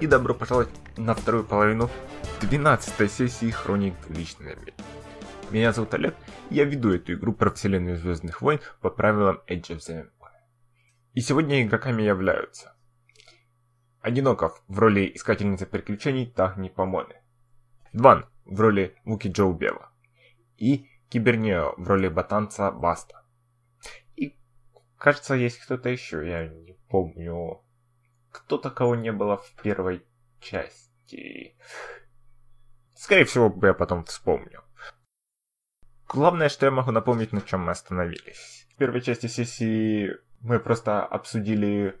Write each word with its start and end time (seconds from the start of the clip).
И 0.00 0.06
добро 0.06 0.34
пожаловать 0.34 0.70
на 0.96 1.14
вторую 1.14 1.44
половину 1.44 1.90
12 2.40 3.12
сессии 3.12 3.50
Хроник 3.50 3.94
Двуличной 4.06 4.54
Энергии. 4.54 4.72
Меня 5.50 5.74
зовут 5.74 5.92
Олег, 5.92 6.14
и 6.48 6.54
я 6.54 6.64
веду 6.64 6.94
эту 6.94 7.12
игру 7.12 7.34
про 7.34 7.50
вселенную 7.50 7.98
Звездных 7.98 8.40
войн 8.40 8.60
по 8.80 8.88
правилам 8.88 9.42
Age 9.46 9.76
of 9.76 9.78
the 9.80 10.04
Empire. 10.04 10.40
И 11.12 11.20
сегодня 11.20 11.62
игроками 11.62 12.00
являются 12.02 12.74
Одиноков 14.00 14.62
в 14.68 14.78
роли 14.78 15.12
искательницы 15.14 15.66
приключений 15.66 16.24
Тахни 16.24 16.70
Помоны, 16.70 17.16
Дван 17.92 18.24
в 18.46 18.58
роли 18.58 18.96
Вуки 19.04 19.28
Джоу 19.28 19.52
Бева 19.52 19.92
и 20.56 20.88
Кибернео 21.10 21.74
в 21.76 21.86
роли 21.86 22.08
ботанца 22.08 22.70
Баста. 22.70 23.22
И 24.16 24.34
кажется, 24.96 25.34
есть 25.34 25.58
кто-то 25.58 25.90
еще, 25.90 26.26
я 26.26 26.48
не 26.48 26.72
помню 26.88 27.62
кто-то, 28.30 28.70
кого 28.70 28.94
не 28.94 29.12
было 29.12 29.36
в 29.36 29.52
первой 29.62 30.04
части. 30.40 31.56
Скорее 32.94 33.24
всего, 33.24 33.54
я 33.66 33.74
потом 33.74 34.04
вспомню. 34.04 34.62
Главное, 36.08 36.48
что 36.48 36.66
я 36.66 36.72
могу 36.72 36.90
напомнить, 36.90 37.32
на 37.32 37.40
чем 37.40 37.64
мы 37.64 37.72
остановились. 37.72 38.66
В 38.74 38.76
первой 38.76 39.00
части 39.00 39.26
сессии 39.26 40.16
мы 40.40 40.58
просто 40.58 41.04
обсудили 41.04 41.96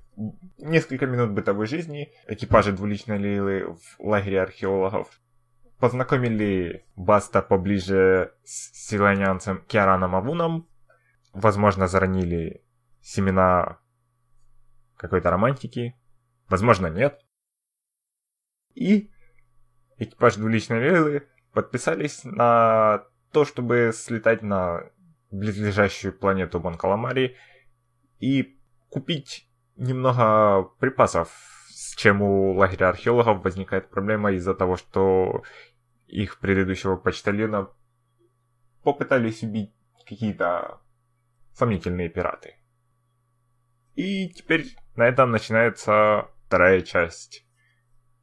несколько 0.58 1.06
минут 1.06 1.30
бытовой 1.30 1.66
жизни 1.66 2.12
экипажа 2.26 2.72
двуличной 2.72 3.18
Лилы 3.18 3.76
в 3.76 4.00
лагере 4.00 4.42
археологов. 4.42 5.08
Познакомили 5.78 6.84
Баста 6.96 7.40
поближе 7.40 8.34
с 8.44 8.72
силанянцем 8.88 9.64
Киараном 9.66 10.14
Авуном. 10.14 10.68
Возможно, 11.32 11.86
заронили 11.86 12.64
семена 13.00 13.78
какой-то 14.96 15.30
романтики. 15.30 15.94
Возможно, 16.50 16.88
нет. 16.88 17.24
И 18.74 19.08
экипаж 19.98 20.34
двуличной 20.34 20.80
Лилы 20.80 21.28
подписались 21.52 22.24
на 22.24 23.04
то, 23.30 23.44
чтобы 23.44 23.92
слетать 23.94 24.42
на 24.42 24.90
близлежащую 25.30 26.12
планету 26.12 26.58
Бонкаламари 26.58 27.36
и 28.18 28.58
купить 28.88 29.48
немного 29.76 30.64
припасов, 30.80 31.30
с 31.68 31.94
чем 31.94 32.20
у 32.20 32.52
лагеря 32.54 32.88
археологов 32.88 33.44
возникает 33.44 33.88
проблема 33.88 34.32
из-за 34.32 34.54
того, 34.54 34.76
что 34.76 35.44
их 36.08 36.40
предыдущего 36.40 36.96
почтальона 36.96 37.70
попытались 38.82 39.44
убить 39.44 39.72
какие-то 40.04 40.80
сомнительные 41.52 42.08
пираты. 42.08 42.56
И 43.94 44.28
теперь 44.30 44.74
на 44.96 45.06
этом 45.06 45.30
начинается 45.30 46.28
вторая 46.50 46.80
часть 46.80 47.44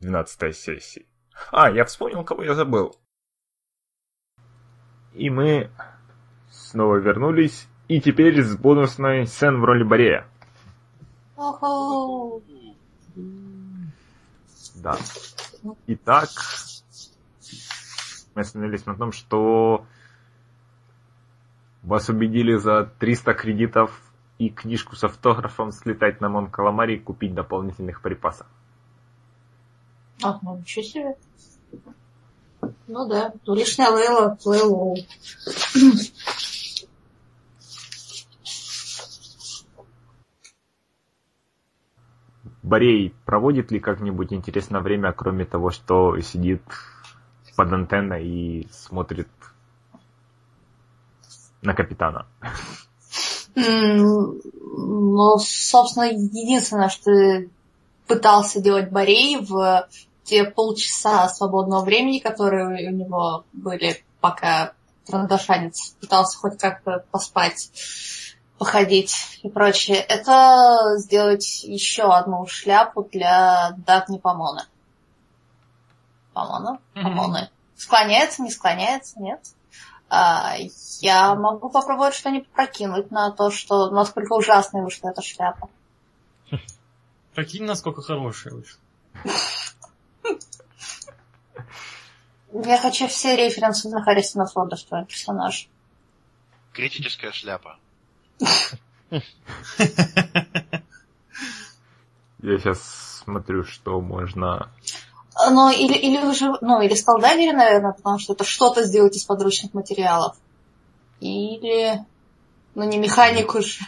12 0.01 0.53
сессии. 0.53 1.07
А, 1.49 1.71
я 1.71 1.85
вспомнил, 1.85 2.25
кого 2.25 2.43
я 2.43 2.55
забыл. 2.55 2.93
И 5.13 5.29
мы 5.29 5.71
снова 6.51 6.97
вернулись, 6.97 7.69
и 7.87 8.01
теперь 8.01 8.43
с 8.43 8.57
бонусной 8.57 9.27
сцен 9.27 9.61
в 9.61 9.63
роли 9.63 9.83
Борея. 9.83 10.27
Да. 14.75 14.97
Итак, 15.87 16.27
мы 18.35 18.41
остановились 18.41 18.85
на 18.85 18.97
том, 18.97 19.13
что 19.13 19.85
вас 21.81 22.09
убедили 22.09 22.57
за 22.57 22.91
300 22.99 23.33
кредитов 23.35 24.01
и 24.37 24.49
книжку 24.49 24.95
с 24.95 25.03
автографом 25.03 25.71
слетать 25.71 26.21
на 26.21 26.29
Монкаламари 26.29 26.95
и 26.95 26.99
купить 26.99 27.33
дополнительных 27.33 28.01
припасов. 28.01 28.47
А, 30.23 30.39
ну 30.41 30.57
ничего 30.57 30.83
себе. 30.83 31.15
Ну 32.87 33.07
да, 33.07 33.33
лишняя 33.45 33.89
Лейла, 33.89 34.37
Лейлоу. 34.45 34.95
Борей 42.63 43.15
проводит 43.25 43.71
ли 43.71 43.79
как-нибудь 43.79 44.33
интересное 44.33 44.81
время, 44.81 45.13
кроме 45.13 45.45
того, 45.45 45.71
что 45.71 46.19
сидит 46.19 46.61
под 47.55 47.71
антенной 47.71 48.27
и 48.27 48.67
смотрит 48.71 49.29
на 51.61 51.73
капитана? 51.73 52.25
Ну, 53.59 55.37
собственно, 55.39 56.03
единственное, 56.03 56.89
что 56.89 57.11
пытался 58.05 58.61
делать 58.61 58.91
Борей 58.91 59.39
в 59.39 59.87
те 60.23 60.43
полчаса 60.43 61.27
свободного 61.29 61.83
времени, 61.83 62.19
которые 62.19 62.89
у 62.89 62.91
него 62.91 63.45
были, 63.53 64.03
пока 64.21 64.73
Трандашанец 65.07 65.95
пытался 65.99 66.37
хоть 66.37 66.59
как-то 66.59 67.03
поспать, 67.11 67.71
походить 68.59 69.15
и 69.41 69.49
прочее, 69.49 69.97
это 69.97 70.97
сделать 70.97 71.63
еще 71.63 72.13
одну 72.13 72.45
шляпу 72.45 73.03
для 73.11 73.71
Дагни 73.77 74.17
Помоны. 74.17 74.63
Помона? 76.33 76.79
Помоны. 76.93 77.49
Склоняется, 77.75 78.43
не 78.43 78.51
склоняется, 78.51 79.19
нет? 79.19 79.39
А, 80.09 80.55
я 81.01 81.35
могу 81.35 81.69
попробовать 81.69 82.15
что-нибудь 82.15 82.47
прокинуть 82.49 83.11
на 83.11 83.31
то, 83.31 83.51
что 83.51 83.89
насколько 83.91 84.33
ужасной 84.33 84.81
вышла 84.81 85.09
эта 85.09 85.21
шляпа. 85.21 85.69
Прикинь, 87.35 87.65
насколько 87.65 88.01
хорошая 88.01 88.53
вышла. 88.53 88.79
Я 92.53 92.79
хочу 92.79 93.07
все 93.07 93.35
референсы 93.35 93.89
на 93.89 94.01
Харрисона 94.01 94.45
Форда 94.47 94.77
в 94.77 94.83
твоем 94.83 95.05
персонаже. 95.05 95.67
Критическая 96.71 97.31
шляпа. 97.31 97.77
Я 102.39 102.59
сейчас 102.59 103.23
смотрю, 103.23 103.63
что 103.65 103.99
можно 103.99 104.71
ну, 105.49 105.69
или, 105.69 105.93
или 105.93 106.25
уже, 106.25 106.53
ну, 106.61 106.81
или 106.81 106.93
скалдагеры, 106.93 107.55
наверное, 107.55 107.93
потому 107.93 108.19
что 108.19 108.33
это 108.33 108.43
что-то 108.43 108.83
сделать 108.83 109.15
из 109.15 109.25
подручных 109.25 109.73
материалов. 109.73 110.35
Или, 111.19 112.05
ну, 112.75 112.83
не 112.83 112.97
механику 112.97 113.61
же. 113.61 113.79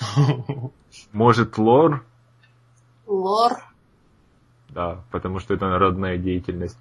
Может, 1.12 1.58
лор? 1.58 2.04
Лор? 3.06 3.62
Да, 4.68 5.02
потому 5.10 5.40
что 5.40 5.54
это 5.54 5.66
народная 5.66 6.18
деятельность. 6.18 6.78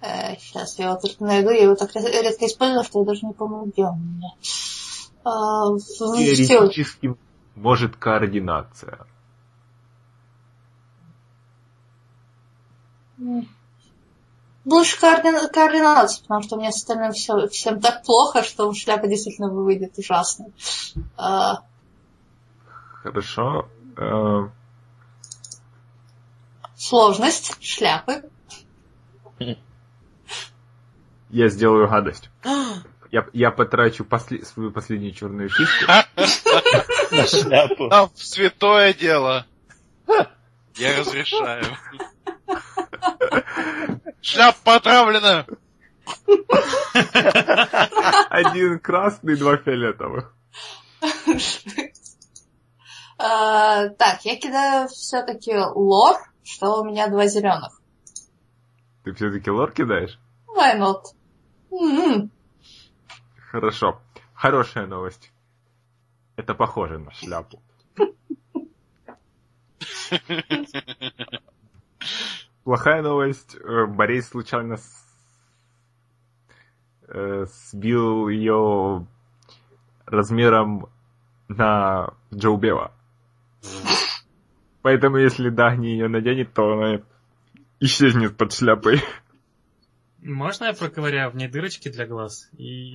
Э, 0.00 0.36
сейчас 0.38 0.78
я 0.78 0.86
его 0.86 0.96
только 0.96 1.24
найду, 1.24 1.50
я 1.50 1.64
его 1.64 1.74
так 1.74 1.94
редко 1.94 2.46
использую, 2.46 2.84
что 2.84 3.00
я 3.00 3.04
даже 3.06 3.26
не 3.26 3.32
помню, 3.32 3.70
где 3.72 3.84
он 3.84 3.94
у 3.94 4.04
меня. 4.04 4.30
А, 5.24 5.76
Теоретически 5.78 7.16
может 7.54 7.96
координация. 7.96 9.06
Лучше 14.64 14.98
координа- 14.98 15.48
координация, 15.48 16.22
потому 16.22 16.42
что 16.42 16.56
у 16.56 16.58
меня 16.58 16.72
с 16.72 16.76
остальным 16.76 17.12
все, 17.12 17.46
всем 17.48 17.80
так 17.80 18.02
плохо, 18.02 18.42
что 18.42 18.72
шляпа 18.72 19.06
действительно 19.06 19.48
выйдет 19.48 19.96
ужасно. 19.96 20.46
А... 21.16 21.62
Хорошо. 23.02 23.68
А... 23.96 24.50
Сложность 26.76 27.56
шляпы. 27.62 28.28
Я 31.30 31.48
сделаю 31.48 31.88
гадость. 31.88 32.30
Я, 33.12 33.26
я 33.32 33.50
потрачу 33.50 34.04
после, 34.04 34.44
свою 34.44 34.72
последнюю 34.72 35.14
черную 35.14 35.48
фишку. 35.48 35.92
На 37.12 37.26
шляпу. 37.26 37.88
Там 37.88 38.10
святое 38.14 38.92
дело. 38.94 39.46
Я 40.76 40.98
разрешаю. 40.98 41.64
Шляпа 44.20 44.76
отравлена! 44.76 45.46
Один 48.30 48.78
красный, 48.78 49.36
два 49.36 49.56
фиолетовых. 49.56 50.32
А, 53.18 53.88
так, 53.90 54.24
я 54.24 54.36
кидаю 54.36 54.88
все-таки 54.88 55.56
лор, 55.56 56.16
что 56.44 56.82
у 56.82 56.84
меня 56.84 57.08
два 57.08 57.26
зеленых. 57.26 57.80
Ты 59.04 59.12
все-таки 59.14 59.50
лор 59.50 59.72
кидаешь? 59.72 60.18
Why 60.46 60.78
not? 60.78 61.02
М-м. 61.70 62.30
Хорошо. 63.50 64.00
Хорошая 64.34 64.86
новость. 64.86 65.32
Это 66.36 66.54
похоже 66.54 66.98
на 66.98 67.12
шляпу. 67.12 67.62
Плохая 72.66 73.00
новость. 73.00 73.54
Э, 73.54 73.86
Борис 73.86 74.30
случайно 74.30 74.76
э, 77.06 77.46
сбил 77.70 78.28
ее 78.28 79.06
размером 80.04 80.88
на 81.46 82.12
Джоу 82.34 82.56
Бева. 82.56 82.92
Поэтому 84.82 85.18
если 85.18 85.48
Дагни 85.48 85.90
ее 85.90 86.08
наденет, 86.08 86.54
то 86.54 86.72
она 86.72 87.02
исчезнет 87.78 88.36
под 88.36 88.52
шляпой. 88.52 89.00
Можно 90.18 90.64
я 90.64 90.72
проковыряю 90.72 91.30
в 91.30 91.36
ней 91.36 91.46
дырочки 91.46 91.88
для 91.88 92.04
глаз 92.04 92.50
и 92.58 92.94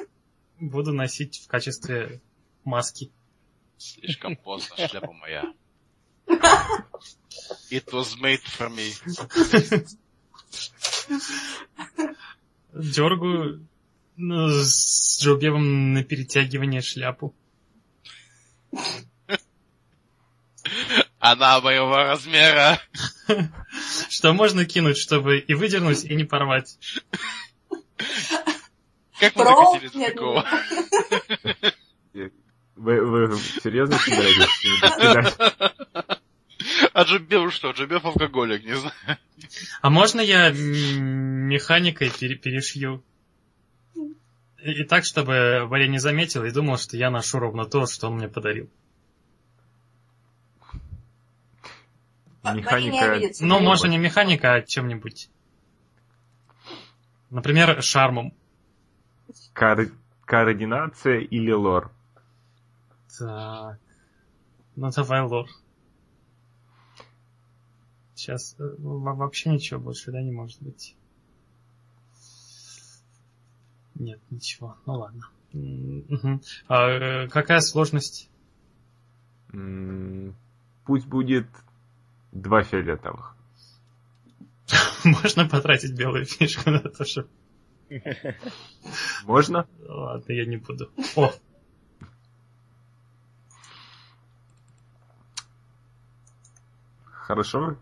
буду 0.60 0.94
носить 0.94 1.42
в 1.44 1.46
качестве 1.46 2.22
маски? 2.64 3.12
Слишком 3.76 4.34
поздно, 4.34 4.76
шляпа 4.88 5.12
моя. 5.12 5.52
It 7.70 7.92
was 7.92 8.16
made 8.20 8.42
for 8.42 8.68
me. 8.68 8.92
Дергаю 12.72 13.66
ну, 14.16 14.48
с 14.50 15.22
Джоубевым 15.22 15.94
на 15.94 16.04
перетягивание 16.04 16.82
шляпу. 16.82 17.34
Она 21.18 21.60
моего 21.60 21.96
размера. 21.96 22.80
Что 24.08 24.32
можно 24.32 24.64
кинуть, 24.64 24.98
чтобы 24.98 25.38
и 25.38 25.54
выдернуть, 25.54 26.04
и 26.04 26.14
не 26.14 26.24
порвать? 26.24 26.78
Как 29.18 29.36
мы 29.36 29.44
докатились 29.44 29.92
до 29.92 30.06
такого? 30.06 30.46
Вы, 32.76 33.04
вы 33.04 33.38
серьезно 33.62 33.98
собираетесь 33.98 35.46
А 37.00 37.04
Джубев 37.04 37.50
что? 37.54 37.70
Джубев 37.70 38.04
алкоголик, 38.04 38.62
не 38.62 38.74
знаю. 38.74 38.94
А 39.80 39.88
можно 39.88 40.20
я 40.20 40.50
механикой 40.50 42.10
пере- 42.10 42.36
перешью? 42.36 43.02
И, 44.62 44.84
так, 44.84 45.06
чтобы 45.06 45.64
Варя 45.64 45.86
не 45.88 45.98
заметил 45.98 46.44
и 46.44 46.50
думал, 46.50 46.76
что 46.76 46.98
я 46.98 47.10
ношу 47.10 47.38
ровно 47.38 47.64
то, 47.64 47.86
что 47.86 48.08
он 48.08 48.16
мне 48.16 48.28
подарил. 48.28 48.68
Не 52.44 52.58
Механика... 52.58 53.18
Ну, 53.40 53.60
можно 53.60 53.86
не 53.86 53.96
механика, 53.96 54.52
а 54.52 54.60
чем-нибудь. 54.60 55.30
Например, 57.30 57.82
шармом. 57.82 58.34
кор- 59.54 59.90
Координация 60.26 61.20
или 61.20 61.50
лор? 61.52 61.90
Так. 63.18 63.78
Ну, 64.76 64.90
давай 64.90 65.22
лор. 65.22 65.48
Сейчас 68.20 68.54
э, 68.58 68.74
во- 68.78 69.14
вообще 69.14 69.48
ничего 69.48 69.80
больше, 69.80 70.12
да, 70.12 70.20
не 70.20 70.30
может 70.30 70.60
быть. 70.60 70.94
Нет, 73.94 74.20
ничего. 74.28 74.76
Ну 74.84 74.92
ладно. 74.92 75.22
А, 76.68 76.90
э, 76.90 77.28
какая 77.28 77.60
сложность? 77.60 78.28
Пусть 80.84 81.06
будет 81.06 81.46
два 82.32 82.62
фиолетовых. 82.62 83.34
Можно 85.04 85.48
потратить 85.48 85.94
белую 85.94 86.26
фишку 86.26 86.68
на 86.70 86.80
то, 86.80 87.06
что... 87.06 87.26
Можно? 89.24 89.66
Ладно, 89.80 90.30
я 90.30 90.44
не 90.44 90.58
буду. 90.58 90.90
О, 91.16 91.32
Хорошо. 97.04 97.78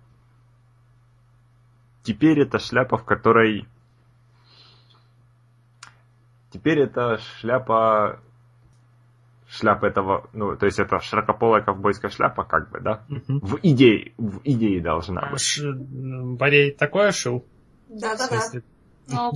Теперь 2.08 2.40
это 2.40 2.58
шляпа, 2.58 2.96
в 2.96 3.04
которой... 3.04 3.68
Теперь 6.50 6.78
это 6.80 7.18
шляпа... 7.18 8.18
Шляпа 9.46 9.84
этого... 9.84 10.26
Ну, 10.32 10.56
то 10.56 10.64
есть 10.64 10.78
это 10.78 11.00
широкополая 11.00 11.60
ковбойская 11.62 12.10
шляпа, 12.10 12.44
как 12.44 12.70
бы, 12.70 12.80
да? 12.80 13.02
мгм. 13.08 13.40
В 13.40 13.58
идее, 13.62 14.14
в 14.16 14.40
идее 14.42 14.80
должна 14.80 15.20
А 15.20 15.30
быть. 15.32 15.40
ш- 15.42 15.70
Борей 15.70 16.70
такое 16.72 17.12
шил? 17.12 17.44
В 17.90 18.00
Да-да-да. 18.00 18.40
Ну, 19.08 19.32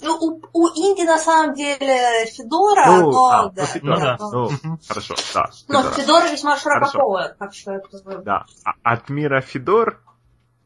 ну, 0.00 0.16
у, 0.20 0.40
у 0.52 0.68
Инди 0.68 1.04
на 1.04 1.18
самом 1.18 1.54
деле 1.56 2.26
Федора, 2.26 2.86
Ну, 2.86 3.10
но 3.10 3.26
а, 3.28 3.48
да, 3.50 3.62
ну, 3.62 3.66
Федора. 3.66 3.96
Ну 3.96 4.00
да. 4.00 4.16
но- 4.20 4.50
Ну, 4.62 4.78
хорошо, 4.86 5.14
да. 5.34 5.50
но 5.68 5.82
Федора. 5.82 5.94
Федора 5.94 6.32
весьма 6.32 6.56
широкополая, 6.56 7.34
так 7.36 7.54
что 7.54 7.72
это... 7.72 8.18
Да. 8.22 8.44
А 8.64 8.74
от 8.84 9.08
мира 9.08 9.40
Федор 9.40 10.00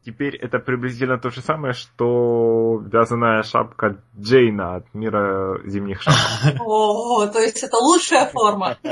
теперь 0.05 0.35
это 0.35 0.59
приблизительно 0.59 1.17
то 1.19 1.29
же 1.29 1.41
самое, 1.41 1.73
что 1.73 2.81
вязаная 2.91 3.43
шапка 3.43 4.01
Джейна 4.19 4.75
от 4.77 4.93
мира 4.93 5.59
зимних 5.65 6.01
шапок. 6.01 6.61
О, 6.65 7.27
то 7.27 7.39
есть 7.39 7.63
это 7.63 7.77
лучшая 7.77 8.27
форма. 8.29 8.77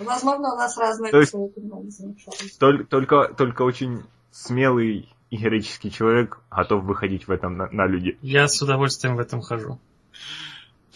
Возможно, 0.00 0.52
у 0.54 0.56
нас 0.56 0.76
разные 0.76 1.12
То 1.12 1.20
есть- 1.20 1.32
есть... 1.34 2.58
Толь- 2.60 2.84
Только, 2.84 3.28
только 3.36 3.62
очень 3.62 4.02
смелый 4.30 5.08
и 5.30 5.36
героический 5.36 5.90
человек 5.90 6.40
готов 6.50 6.84
выходить 6.84 7.28
в 7.28 7.30
этом 7.30 7.56
на, 7.56 7.68
на 7.70 7.86
люди. 7.86 8.18
Я 8.20 8.48
с 8.48 8.60
удовольствием 8.60 9.16
в 9.16 9.20
этом 9.20 9.40
хожу. 9.42 9.78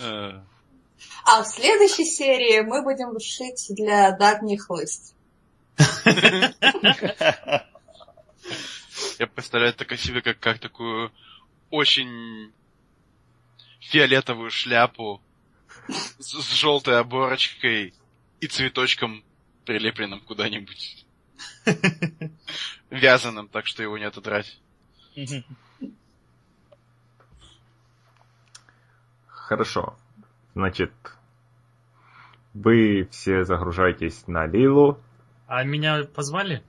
Э, 0.01 0.33
А 1.25 1.43
в 1.43 1.47
следующей 1.47 2.05
серии 2.05 2.61
мы 2.63 2.83
будем 2.83 3.19
шить 3.21 3.67
для 3.71 4.11
Дагни 4.17 4.57
хлыст. 4.57 5.14
Я 9.19 9.27
представляю 9.27 9.75
только 9.75 9.97
себе 9.97 10.23
как, 10.23 10.39
как 10.39 10.59
такую 10.59 11.13
очень 11.71 12.53
фиолетовую 13.81 14.51
шляпу 14.51 15.21
с, 15.89 16.43
с 16.43 16.53
желтой 16.53 16.99
оборочкой 16.99 17.95
и 18.41 18.47
цветочком, 18.47 19.25
прилепленным 19.65 20.21
куда-нибудь. 20.21 21.07
Вязаным, 22.91 23.49
так 23.49 23.67
что 23.67 23.83
его 23.83 23.99
не 23.99 24.05
отодрать. 24.05 24.61
Хорошо. 29.27 29.97
Значит, 30.55 30.93
вы 32.55 33.09
все 33.11 33.45
загружаетесь 33.45 34.27
на 34.27 34.47
Лилу. 34.47 35.01
А 35.57 35.63
меня 35.63 36.03
позвали? 36.03 36.65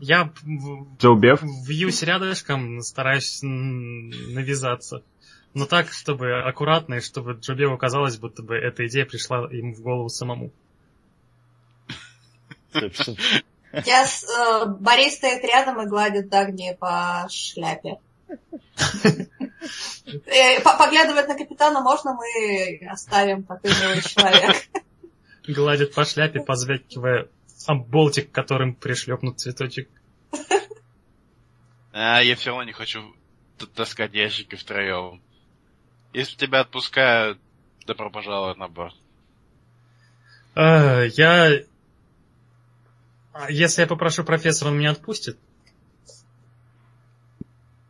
Я 0.00 0.32
в- 0.42 0.96
Джо 0.98 1.14
Беф. 1.14 1.42
вьюсь 1.42 2.02
рядышком, 2.02 2.80
стараюсь 2.80 3.38
навязаться. 3.42 5.04
Но 5.54 5.66
так, 5.66 5.92
чтобы 5.92 6.42
аккуратно, 6.42 6.94
и 6.94 7.00
чтобы 7.00 7.34
Джобеву 7.34 7.78
казалось, 7.78 8.16
будто 8.16 8.42
бы 8.42 8.56
эта 8.56 8.84
идея 8.88 9.06
пришла 9.06 9.46
ему 9.52 9.72
в 9.74 9.80
голову 9.80 10.08
самому. 10.08 10.50
Собственно. 12.72 13.16
Я 13.84 14.04
с, 14.06 14.24
э, 14.24 14.66
Борис 14.66 15.14
стоит 15.16 15.44
рядом 15.44 15.80
и 15.82 15.86
гладит 15.88 16.28
Дагни 16.28 16.76
по 16.80 17.28
шляпе. 17.30 17.98
Э, 20.26 20.60
по- 20.64 20.76
Поглядывать 20.78 21.28
на 21.28 21.36
капитана 21.38 21.80
можно, 21.80 22.14
мы 22.14 22.80
оставим 22.88 23.44
такой 23.44 23.70
милый 23.80 24.00
человек. 24.02 24.56
Гладит 25.46 25.94
по 25.94 26.04
шляпе, 26.04 26.40
позвякивая 26.40 27.28
об 27.66 27.86
болтик, 27.88 28.30
которым 28.30 28.74
пришлепнут 28.74 29.40
цветочек. 29.40 29.88
А, 31.92 32.20
я 32.20 32.36
все 32.36 32.50
равно 32.50 32.64
не 32.64 32.72
хочу 32.72 33.14
таскать 33.74 34.14
ящики 34.14 34.54
втроем. 34.54 35.20
Если 36.12 36.36
тебя 36.36 36.60
отпускают, 36.60 37.38
добро 37.86 38.10
пожаловать 38.10 38.58
на 38.58 38.68
борт. 38.68 38.94
А, 40.54 41.02
я... 41.02 41.62
А 43.32 43.50
Если 43.50 43.82
я 43.82 43.86
попрошу 43.86 44.24
профессора, 44.24 44.70
он 44.70 44.78
меня 44.78 44.90
отпустит? 44.90 45.38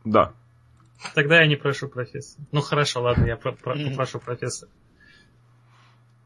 Да. 0.04 0.32
Тогда 1.14 1.40
я 1.40 1.46
не 1.46 1.56
прошу 1.56 1.88
профессора. 1.88 2.44
Ну 2.52 2.60
хорошо, 2.60 3.02
ладно, 3.02 3.26
я 3.26 3.36
про- 3.36 3.52
про- 3.52 3.76
попрошу 3.76 4.20
профессора. 4.20 4.70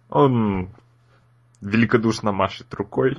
Он 0.08 0.70
великодушно 1.64 2.32
машет 2.32 2.72
рукой. 2.74 3.16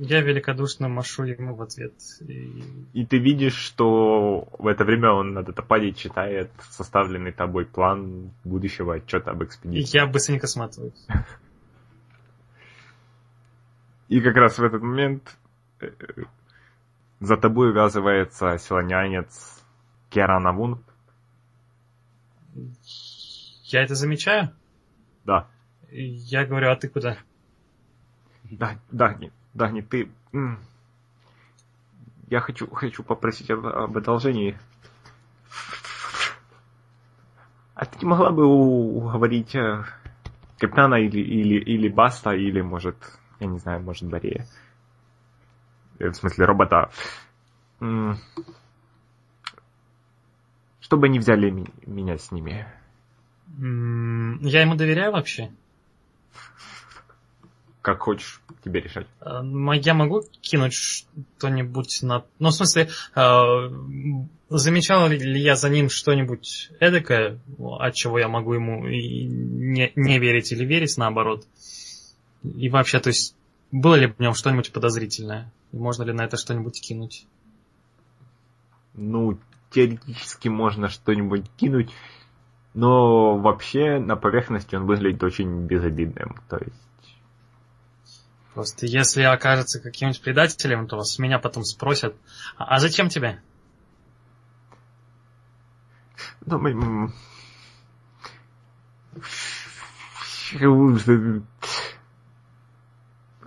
Я 0.00 0.20
великодушно 0.20 0.88
машу 0.88 1.24
ему 1.24 1.56
в 1.56 1.62
ответ. 1.62 1.94
И 2.20 2.62
И 2.92 3.04
ты 3.04 3.18
видишь, 3.18 3.56
что 3.56 4.46
в 4.56 4.66
это 4.68 4.84
время 4.84 5.10
он 5.10 5.32
на 5.32 5.42
датападе 5.42 5.92
читает 5.92 6.52
составленный 6.70 7.32
тобой 7.32 7.66
план 7.66 8.30
будущего 8.44 8.94
отчета 8.94 9.32
об 9.32 9.42
и 9.42 9.46
экспедиции. 9.46 9.98
я 9.98 10.06
быстренько 10.06 10.46
сматываюсь. 10.46 11.04
И 14.08 14.20
как 14.20 14.36
раз 14.36 14.56
в 14.58 14.62
этот 14.62 14.82
момент 14.82 15.36
э, 15.80 15.90
за 17.18 17.36
тобой 17.36 17.70
увязывается 17.70 18.56
селонянец 18.56 19.62
Керанавун. 20.10 20.82
Я 23.64 23.82
это 23.82 23.94
замечаю? 23.96 24.50
Да. 25.24 25.48
И 25.90 26.04
Я 26.04 26.46
говорю, 26.46 26.70
а 26.70 26.76
ты 26.76 26.88
куда? 26.88 27.18
Да, 28.50 28.78
Дагни, 28.90 29.32
Дагни, 29.54 29.80
ты... 29.82 30.10
Я 32.30 32.40
хочу, 32.40 32.68
хочу 32.70 33.02
попросить 33.02 33.50
об, 33.50 33.66
об 33.66 33.96
одолжении. 33.96 34.58
А 37.74 37.86
ты 37.86 37.98
не 38.00 38.06
могла 38.06 38.30
бы 38.30 38.44
уговорить 38.44 39.54
э, 39.54 39.84
Капитана 40.58 40.96
или, 40.96 41.20
или, 41.20 41.58
или 41.60 41.88
Баста, 41.88 42.32
или, 42.32 42.60
может, 42.60 42.96
я 43.40 43.46
не 43.46 43.58
знаю, 43.58 43.82
может, 43.82 44.08
Борея. 44.08 44.46
Э, 45.98 46.08
В 46.08 46.14
смысле, 46.14 46.44
робота. 46.44 46.90
Чтобы 50.80 51.06
они 51.06 51.18
взяли 51.18 51.66
меня 51.86 52.18
с 52.18 52.30
ними. 52.32 52.66
Я 53.56 54.62
ему 54.62 54.74
доверяю 54.74 55.12
вообще. 55.12 55.50
Как 57.88 58.00
хочешь, 58.00 58.42
тебе 58.62 58.82
решать. 58.82 59.06
Э, 59.22 59.40
Я 59.76 59.94
могу 59.94 60.20
кинуть 60.42 60.74
что-нибудь 60.74 62.00
на... 62.02 62.22
Ну, 62.38 62.50
в 62.50 62.52
смысле, 62.52 62.90
э, 63.14 63.68
замечал 64.50 65.08
ли 65.08 65.40
я 65.40 65.56
за 65.56 65.70
ним 65.70 65.88
что-нибудь 65.88 66.70
эдакое, 66.80 67.40
от 67.78 67.94
чего 67.94 68.18
я 68.18 68.28
могу 68.28 68.52
ему 68.52 68.86
не 68.86 70.18
верить 70.18 70.52
или 70.52 70.66
верить, 70.66 70.98
наоборот? 70.98 71.46
И 72.42 72.68
вообще, 72.68 73.00
то 73.00 73.08
есть, 73.08 73.34
было 73.72 73.94
ли 73.94 74.08
в 74.08 74.20
нем 74.20 74.34
что-нибудь 74.34 74.70
подозрительное? 74.70 75.50
И 75.72 75.78
можно 75.78 76.02
ли 76.02 76.12
на 76.12 76.26
это 76.26 76.36
что-нибудь 76.36 76.82
кинуть? 76.82 77.26
Ну, 78.92 79.38
теоретически 79.70 80.48
можно 80.48 80.90
что-нибудь 80.90 81.46
кинуть, 81.56 81.90
но 82.74 83.38
вообще 83.38 83.98
на 83.98 84.16
поверхности 84.16 84.74
он 84.74 84.84
выглядит 84.84 85.22
очень 85.22 85.64
безобидным. 85.64 86.36
То 86.50 86.58
есть, 86.58 86.87
Просто 88.54 88.86
если 88.86 89.22
окажется 89.22 89.80
каким-нибудь 89.80 90.20
предателем, 90.20 90.88
то 90.88 91.02
с 91.02 91.18
меня 91.18 91.38
потом 91.38 91.64
спросят, 91.64 92.16
а, 92.56 92.76
а 92.76 92.80
зачем 92.80 93.08
тебе? 93.08 93.40
ну, 96.48 96.66
м, 96.66 97.14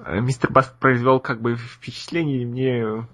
э, 0.05 0.20
Мистер 0.20 0.51
Баст 0.51 0.77
произвел 0.77 1.20
как 1.20 1.41
бы 1.41 1.55
впечатление, 1.55 2.43
и 2.43 2.46
мне... 2.46 3.08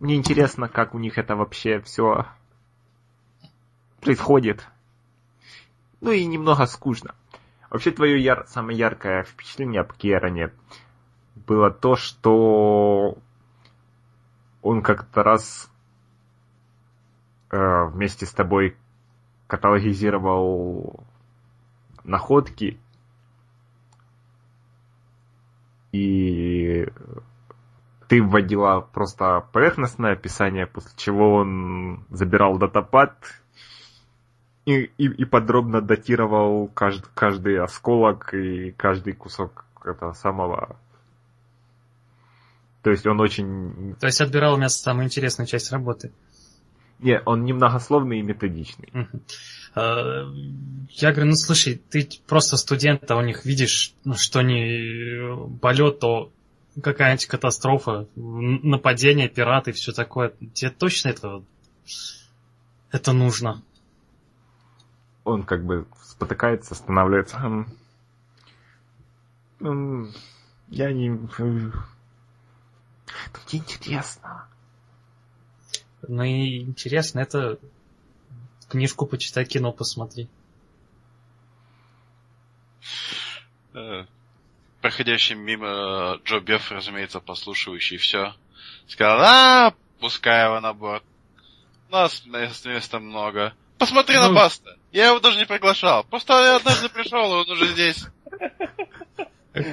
Мне 0.00 0.14
интересно, 0.14 0.68
как 0.68 0.94
у 0.94 0.98
них 0.98 1.18
это 1.18 1.34
вообще 1.34 1.80
все 1.80 2.26
происходит. 4.00 4.66
Ну 6.00 6.12
и 6.12 6.24
немного 6.24 6.66
скучно. 6.66 7.14
Вообще, 7.70 7.90
твое 7.90 8.22
яр... 8.22 8.46
самое 8.46 8.78
яркое 8.78 9.24
впечатление 9.24 9.82
об 9.82 9.92
Керане 9.92 10.52
было 11.34 11.70
то, 11.70 11.96
что 11.96 13.18
он 14.62 14.82
как-то 14.82 15.22
раз 15.22 15.70
э, 17.50 17.84
вместе 17.86 18.26
с 18.26 18.32
тобой 18.32 18.76
каталогизировал 19.46 21.04
находки 22.04 22.78
и 25.92 26.86
ты 28.08 28.22
вводила 28.22 28.80
просто 28.80 29.46
поверхностное 29.52 30.12
описание, 30.12 30.66
после 30.66 30.90
чего 30.96 31.34
он 31.36 32.04
забирал 32.10 32.58
датапад 32.58 33.14
и, 34.68 34.90
и, 34.98 35.06
и 35.06 35.24
подробно 35.24 35.80
датировал 35.80 36.68
каждый, 36.68 37.08
каждый 37.14 37.58
осколок 37.58 38.34
и 38.34 38.70
каждый 38.72 39.14
кусок 39.14 39.64
этого 39.82 40.12
самого. 40.12 40.76
То 42.82 42.90
есть 42.90 43.06
он 43.06 43.18
очень... 43.18 43.96
То 43.98 44.06
есть 44.06 44.20
отбирал 44.20 44.54
у 44.54 44.56
меня 44.58 44.68
самую 44.68 45.06
интересную 45.06 45.46
часть 45.46 45.72
работы. 45.72 46.12
Не, 46.98 47.20
он 47.24 47.44
немногословный 47.44 48.18
и 48.18 48.22
методичный. 48.22 48.92
Э, 49.74 50.24
Я 50.90 51.12
говорю, 51.12 51.30
ну 51.30 51.36
слушай, 51.36 51.80
ты 51.90 52.06
просто 52.26 52.58
студент, 52.58 53.10
а 53.10 53.16
у 53.16 53.22
них 53.22 53.46
видишь, 53.46 53.94
ну, 54.04 54.14
что 54.14 54.42
не 54.42 55.48
полет, 55.60 56.00
то 56.00 56.30
какая-нибудь 56.82 57.26
катастрофа, 57.26 58.06
нападение, 58.16 59.30
пираты, 59.30 59.72
все 59.72 59.92
такое. 59.92 60.34
Тебе 60.52 60.70
точно 60.70 61.08
это, 61.08 61.42
это 62.90 63.12
нужно? 63.12 63.62
Он 65.28 65.42
как 65.42 65.62
бы 65.62 65.86
спотыкается, 66.02 66.72
останавливается. 66.74 67.36
Я 69.60 70.92
не... 70.92 71.18
Тут 73.32 73.54
интересно. 73.54 74.48
Ну 76.06 76.22
и 76.22 76.60
интересно, 76.60 77.20
это 77.20 77.58
книжку 78.70 79.04
почитай, 79.06 79.44
кино 79.44 79.70
посмотри. 79.72 80.28
Э, 83.74 84.04
Проходящий 84.80 85.34
мимо 85.34 85.66
э, 85.66 86.18
Джо 86.24 86.40
Бефф, 86.40 86.70
разумеется, 86.70 87.20
послушивающий 87.20 87.98
все, 87.98 88.34
сказал, 88.86 89.20
а, 89.20 89.74
пускай 90.00 90.46
его 90.46 90.60
на 90.60 90.72
борт. 90.72 91.02
Нас 91.90 92.24
мест- 92.24 92.64
места 92.66 92.98
много. 93.00 93.54
Посмотри 93.78 94.16
на 94.16 94.28
Ну- 94.28 94.34
Баста. 94.34 94.76
Я 94.92 95.08
его 95.08 95.20
даже 95.20 95.38
не 95.38 95.46
приглашал. 95.46 96.04
Просто 96.04 96.32
я 96.34 96.56
однажды 96.56 96.88
пришел, 96.88 97.30
и 97.32 97.44
он 97.44 97.50
уже 97.50 97.68
здесь. 97.68 98.04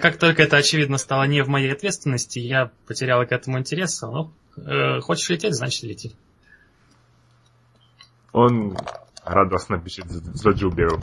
Как 0.02 0.18
только 0.18 0.44
это, 0.44 0.58
очевидно, 0.58 0.98
стало 0.98 1.24
не 1.24 1.42
в 1.42 1.48
моей 1.48 1.72
ответственности, 1.72 2.40
я 2.40 2.72
потерял 2.88 3.26
к 3.26 3.32
этому 3.32 3.60
интерес. 3.60 4.02
Ну, 4.02 4.32
э, 4.58 5.00
хочешь 5.02 5.30
лететь, 5.30 5.56
значит 5.56 5.84
лети. 5.84 6.16
Он 8.32 8.78
радостно 9.24 9.78
бежит 9.78 10.08
за, 10.10 10.52
Джубером. 10.52 11.02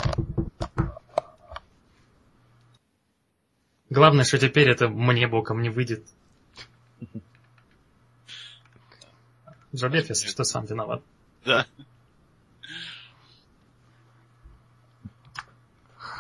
Главное, 3.89 4.25
что 4.25 4.39
теперь 4.39 4.71
это 4.71 4.89
мне 4.89 5.27
боком 5.29 5.63
не 5.63 5.71
выйдет. 5.71 6.05
Джобеф, 9.75 10.09
если 10.09 10.29
что, 10.29 10.45
сам 10.45 10.67
виноват. 10.67 11.03
Да. 11.45 11.67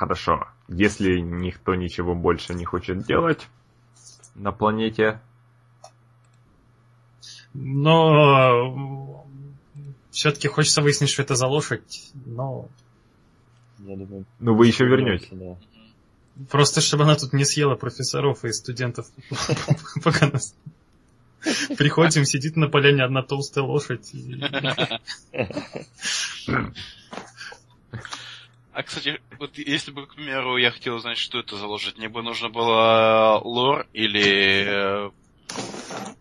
Хорошо. 0.02 0.48
Если 0.66 1.20
никто 1.20 1.76
ничего 1.76 2.16
больше 2.16 2.54
не 2.54 2.64
хочет 2.64 3.06
делать 3.06 3.46
на 4.34 4.50
планете, 4.50 5.20
Но 7.54 9.24
все-таки 10.10 10.48
хочется 10.48 10.82
выяснить, 10.82 11.08
что 11.10 11.22
это 11.22 11.36
за 11.36 11.46
лошадь. 11.46 12.10
Но 12.26 12.68
Я 13.78 13.96
думаю, 13.96 14.24
ну 14.40 14.56
вы 14.56 14.66
еще 14.66 14.86
вернете. 14.86 15.28
да. 15.30 15.56
просто 16.50 16.80
чтобы 16.80 17.04
она 17.04 17.14
тут 17.14 17.32
не 17.32 17.44
съела 17.44 17.76
профессоров 17.76 18.44
и 18.44 18.52
студентов. 18.52 19.06
Пока 20.02 20.26
нас 20.26 20.56
приходим, 21.78 22.24
сидит 22.24 22.56
на 22.56 22.66
поляне 22.66 23.04
одна 23.04 23.22
толстая 23.22 23.64
лошадь. 23.64 24.10
А, 28.74 28.82
кстати, 28.82 29.20
вот 29.38 29.58
если 29.58 29.90
бы, 29.90 30.06
к 30.06 30.14
примеру, 30.14 30.56
я 30.56 30.70
хотел 30.70 30.94
узнать, 30.94 31.18
что 31.18 31.38
это 31.38 31.56
за 31.56 31.66
лошадь, 31.66 31.98
мне 31.98 32.08
бы 32.08 32.22
нужно 32.22 32.48
было 32.48 33.38
лор 33.44 33.86
или... 33.92 34.64
э, 35.06 35.10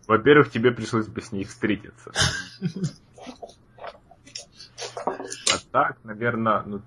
Во-первых, 0.06 0.50
тебе 0.50 0.70
пришлось 0.70 1.06
бы 1.06 1.22
с 1.22 1.32
ней 1.32 1.44
встретиться. 1.44 2.12
А 5.06 5.58
так, 5.70 5.96
наверное, 6.04 6.62
ну, 6.66 6.82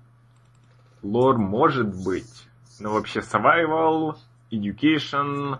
лор 1.02 1.36
может 1.36 1.92
быть. 2.04 2.46
Но 2.78 2.92
вообще 2.92 3.20
survival, 3.20 4.16
education... 4.52 5.58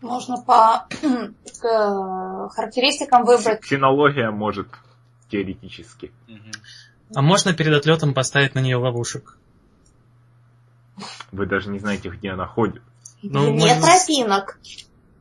Можно 0.00 0.42
по 0.42 0.88
э, 0.90 2.48
характеристикам 2.50 3.24
выбрать. 3.24 3.60
Ксенология 3.60 4.30
может 4.32 4.68
теоретически. 5.32 6.12
А 7.14 7.22
можно 7.22 7.52
перед 7.54 7.72
отлетом 7.74 8.14
поставить 8.14 8.54
на 8.54 8.60
нее 8.60 8.76
ловушек? 8.76 9.36
Вы 11.32 11.46
даже 11.46 11.70
не 11.70 11.78
знаете, 11.78 12.10
где 12.10 12.30
она 12.30 12.46
ходит. 12.46 12.82
Ну, 13.22 13.52
Нет 13.54 13.78
мы- 13.78 13.82
тропинок. 13.82 14.58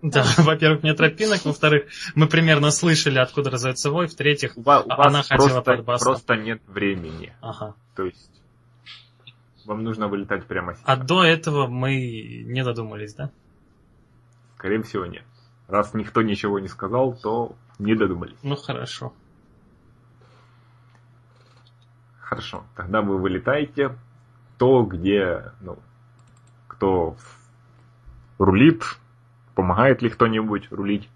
Да, 0.01 0.25
во-первых, 0.37 0.83
нет 0.83 0.97
тропинок, 0.97 1.45
во-вторых, 1.45 1.85
мы 2.15 2.27
примерно 2.27 2.71
слышали, 2.71 3.19
откуда 3.19 3.51
раздается 3.51 3.91
вой, 3.91 4.07
в-третьих, 4.07 4.57
У 4.57 4.61
А 4.69 4.81
вас 4.83 5.07
она 5.07 5.21
ходила 5.23 5.47
просто, 5.47 5.61
под 5.61 5.85
басом. 5.85 6.05
просто 6.13 6.35
нет 6.35 6.61
времени. 6.67 7.33
ага. 7.39 7.75
То 7.95 8.05
есть 8.05 8.31
вам 9.65 9.83
нужно 9.83 10.07
вылетать 10.07 10.45
прямо 10.47 10.73
сейчас. 10.73 10.83
А 10.87 10.95
до 10.97 11.23
этого 11.23 11.67
мы 11.67 11.95
не 12.45 12.63
додумались, 12.63 13.13
да? 13.13 13.29
Скорее 14.57 14.81
всего, 14.83 15.05
нет. 15.05 15.23
Раз 15.67 15.93
никто 15.93 16.21
ничего 16.23 16.57
не 16.59 16.67
сказал, 16.67 17.13
то 17.13 17.55
не 17.79 17.95
додумались. 17.95 18.37
Ну 18.41 18.55
хорошо. 18.55 19.13
Хорошо, 22.31 22.63
тогда 22.77 23.01
вы 23.01 23.17
вылетаете 23.17 23.93
то, 24.57 24.83
где, 24.83 25.51
ну, 25.59 25.77
кто 26.69 27.17
рулит, 28.37 28.85
помогает 29.53 30.01
ли 30.01 30.09
кто-нибудь 30.09 30.71
рулить. 30.71 31.09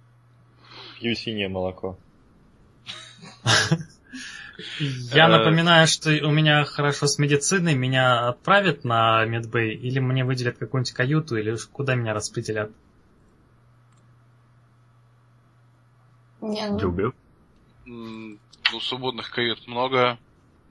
Пью 1.00 1.16
синее 1.16 1.48
молоко. 1.48 1.98
Я 5.14 5.28
Э, 5.28 5.32
напоминаю, 5.32 5.88
что 5.88 6.10
у 6.10 6.32
меня 6.32 6.66
хорошо 6.66 7.08
с 7.08 7.18
медициной, 7.18 7.76
меня 7.76 8.28
отправят 8.28 8.84
на 8.84 9.24
медбей, 9.24 9.74
или 9.74 10.00
мне 10.00 10.26
выделят 10.26 10.58
какую-нибудь 10.58 10.92
каюту, 10.92 11.38
или 11.38 11.52
уж 11.52 11.66
куда 11.68 11.96
меня 11.96 12.14
распределят. 12.14 12.72
Не, 16.42 16.70
ну, 16.72 17.14
Ну, 17.86 18.80
свободных 18.82 19.32
кают 19.32 19.66
много. 19.66 20.20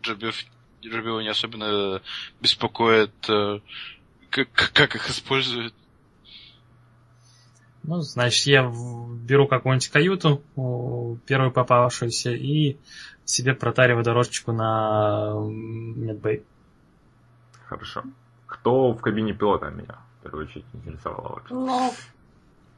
Джабива 0.05 1.21
не 1.21 1.29
особенно 1.29 2.03
беспокоит, 2.41 3.13
э, 3.29 3.61
как, 4.31 4.49
как 4.73 4.95
их 4.97 5.09
используют. 5.09 5.75
Ну, 7.83 8.01
значит, 8.01 8.47
я 8.47 8.63
беру 8.65 9.47
какую-нибудь 9.47 9.89
каюту, 9.89 10.43
первую 11.27 11.53
попавшуюся, 11.53 12.31
и 12.31 12.79
себе 13.25 13.55
протариваю 13.55 14.05
дорожечку 14.05 14.53
на 14.53 15.35
медбей. 15.35 16.45
Хорошо. 17.67 18.05
Кто 18.47 18.93
в 18.93 19.01
кабине 19.01 19.35
пилота 19.35 19.71
меня 19.71 19.99
в 20.19 20.23
первую 20.23 20.47
очередь 20.47 20.65
интересовало 20.73 21.35
вообще? 21.35 21.55
ну, 21.55 21.93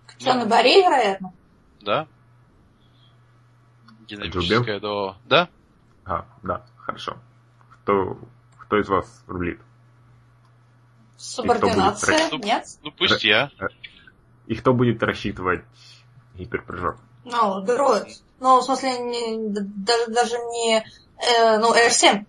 Капитан 0.07 0.49
Борей, 0.49 0.83
вероятно. 0.83 1.33
Да? 1.83 2.07
Динамическое 4.09 4.81
до... 4.81 5.17
Да? 5.25 5.49
А, 6.05 6.27
да, 6.43 6.65
хорошо. 6.87 7.19
Кто, 7.83 8.17
кто 8.59 8.81
из 8.81 8.89
вас 8.89 9.25
рулит? 9.27 9.61
Субординация, 11.17 12.31
будет 12.31 12.45
нет? 12.45 12.65
Ну, 12.83 12.93
пусть 12.93 13.25
я. 13.25 13.51
И 14.47 14.55
кто 14.55 14.73
будет 14.73 15.03
рассчитывать 15.03 15.65
гиперпрыжок? 16.35 16.99
Ну, 17.25 17.61
дроид. 17.63 18.21
Ну, 18.39 18.61
в 18.61 18.65
смысле, 18.65 18.99
не- 18.99 19.49
даже, 19.49 20.07
даже 20.13 20.37
не... 20.37 20.85
э, 21.19 21.59
ну, 21.59 21.75
R7 21.75 22.25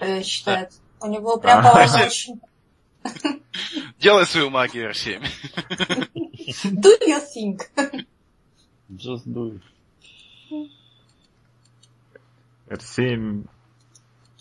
э, 0.00 0.22
считает. 0.22 0.72
У 1.00 1.06
него 1.06 1.36
прям, 1.36 1.60
А. 1.60 1.70
по-моему, 1.70 1.92
R7. 1.92 2.06
очень... 2.06 2.40
Делай 4.00 4.26
свою 4.26 4.50
магию 4.50 4.90
R7. 4.90 5.24
Do 6.64 6.88
you 7.06 7.20
think? 7.20 7.68
Just 8.90 9.26
do 9.26 9.60
it. 10.50 10.70
R7 12.68 13.46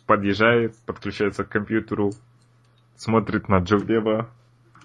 подъезжает, 0.08 0.76
подключается 0.86 1.44
к 1.44 1.50
компьютеру, 1.50 2.14
смотрит 2.96 3.48
на 3.50 3.60
Джовдева, 3.60 4.30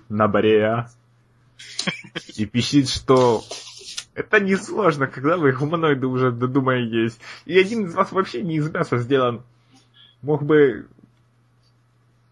на 0.08 0.28
Борея 0.28 0.90
и 2.36 2.44
пищит, 2.44 2.88
что 2.90 3.42
это 4.14 4.40
несложно, 4.40 5.06
когда 5.06 5.38
вы 5.38 5.52
гуманоиды 5.52 6.06
уже 6.06 6.30
додумаетесь. 6.32 7.16
И 7.46 7.58
один 7.58 7.86
из 7.86 7.94
вас 7.94 8.12
вообще 8.12 8.42
не 8.42 8.56
из 8.56 8.68
мяса 8.70 8.98
сделан. 8.98 9.42
Мог 10.20 10.42
бы... 10.42 10.88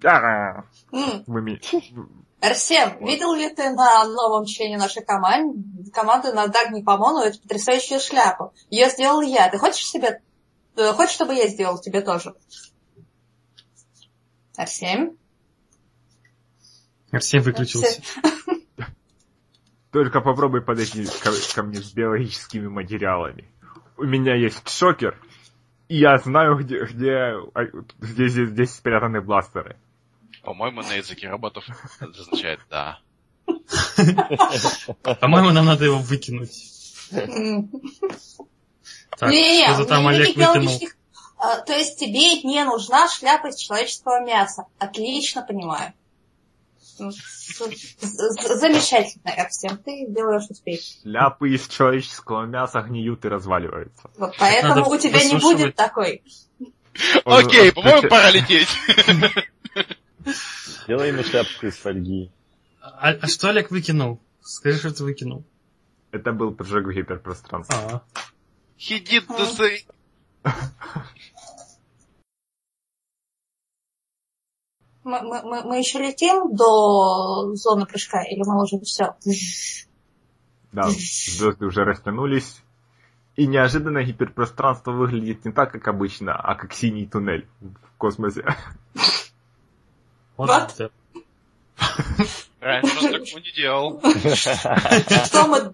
А, 0.02 0.64
вы 1.26 1.42
ми- 1.42 1.60
R7, 2.40 3.06
видел 3.06 3.34
ли 3.34 3.50
ты 3.54 3.70
на 3.70 4.04
новом 4.06 4.46
члене 4.46 4.78
нашей 4.78 5.04
команды, 5.04 5.90
команды 5.90 6.32
на 6.32 6.46
Дагни 6.48 6.82
Помону 6.82 7.20
эту 7.20 7.40
потрясающую 7.40 8.00
шляпу? 8.00 8.52
Ее 8.70 8.88
сделал 8.88 9.20
я. 9.20 9.48
Ты 9.50 9.58
хочешь 9.58 9.84
себе... 9.86 10.22
э, 10.76 10.92
Хочешь, 10.92 11.14
чтобы 11.14 11.34
я 11.34 11.48
сделал 11.48 11.78
тебе 11.78 12.00
тоже? 12.00 12.34
R7? 14.60 15.16
Арсен 17.12 17.42
выключился. 17.42 18.02
Только 19.90 20.20
попробуй 20.20 20.62
подойти 20.62 21.04
ко, 21.54 21.62
мне 21.62 21.78
с 21.78 21.92
биологическими 21.92 22.68
материалами. 22.68 23.50
У 23.96 24.04
меня 24.04 24.36
есть 24.36 24.68
шокер, 24.68 25.20
и 25.88 25.98
я 25.98 26.16
знаю, 26.18 26.56
где, 26.56 26.84
где, 26.84 27.34
а, 27.54 27.64
где 27.98 28.28
здесь, 28.28 28.48
здесь 28.50 28.70
спрятаны 28.70 29.20
бластеры. 29.20 29.76
По-моему, 30.42 30.82
на 30.82 30.94
языке 30.94 31.28
роботов 31.28 31.64
это 32.00 32.20
означает 32.20 32.60
«да». 32.70 33.00
По-моему, 35.20 35.50
нам 35.50 35.66
надо 35.66 35.84
его 35.84 35.98
выкинуть. 35.98 36.70
Так, 39.18 39.34
что-то 39.34 39.84
там 39.84 40.06
Олег 40.06 40.34
выкинул. 40.34 40.80
А, 41.40 41.60
То 41.62 41.72
есть 41.72 41.98
тебе 41.98 42.42
не 42.42 42.62
нужна 42.64 43.08
шляпа 43.08 43.48
из 43.48 43.56
человеческого 43.56 44.24
мяса. 44.24 44.66
Отлично 44.78 45.42
понимаю. 45.42 45.94
Ну, 46.98 47.10
Замечательно, 47.10 49.48
всем 49.48 49.78
ты 49.78 50.04
делаешь 50.06 50.44
успех. 50.50 50.80
Шляпы 51.02 51.54
из 51.54 51.66
человеческого 51.66 52.44
мяса 52.44 52.82
гниют 52.82 53.24
и 53.24 53.28
разваливаются. 53.28 54.10
Вот 54.18 54.34
поэтому 54.38 54.74
Надо 54.74 54.90
у 54.90 54.98
тебя 54.98 55.24
не 55.24 55.38
будет 55.38 55.74
такой. 55.76 56.22
Окей, 57.24 57.72
по-моему, 57.72 58.06
пора 58.08 58.30
лететь. 58.30 58.68
Делай 60.86 61.08
ему 61.08 61.22
шляпку 61.22 61.66
из 61.66 61.76
фольги. 61.76 62.30
А, 62.82 63.12
а 63.12 63.26
что 63.28 63.48
Олег 63.48 63.70
выкинул? 63.70 64.20
Скажи, 64.42 64.78
что 64.78 64.92
ты 64.92 65.04
выкинул. 65.04 65.42
Это 66.10 66.32
был 66.32 66.52
прыжок 66.52 66.84
в 66.84 66.92
гиперпространство. 66.92 67.78
А, 67.78 68.02
same. 68.78 69.84
Мы, 75.02 75.22
мы- 75.22 75.62
мы- 75.64 75.78
еще 75.78 75.98
летим 75.98 76.54
до 76.54 77.54
зоны 77.56 77.86
прыжка, 77.86 78.22
или 78.22 78.42
мы 78.46 78.62
уже 78.62 78.78
все? 78.80 79.16
Да, 80.72 80.88
звезды 80.90 81.66
уже 81.66 81.84
растянулись. 81.84 82.62
И 83.36 83.46
неожиданно 83.46 84.02
гиперпространство 84.02 84.92
выглядит 84.92 85.44
не 85.44 85.52
так, 85.52 85.72
как 85.72 85.88
обычно, 85.88 86.34
а 86.36 86.54
как 86.54 86.74
синий 86.74 87.06
туннель 87.06 87.48
в 87.60 87.96
космосе. 87.96 88.44
вот. 90.36 90.48
Раньше 92.60 92.98
он 92.98 93.12
такого 93.12 93.40
не 93.40 93.52
делал. 93.52 94.00
Что, 94.34 95.46
мы 95.48 95.72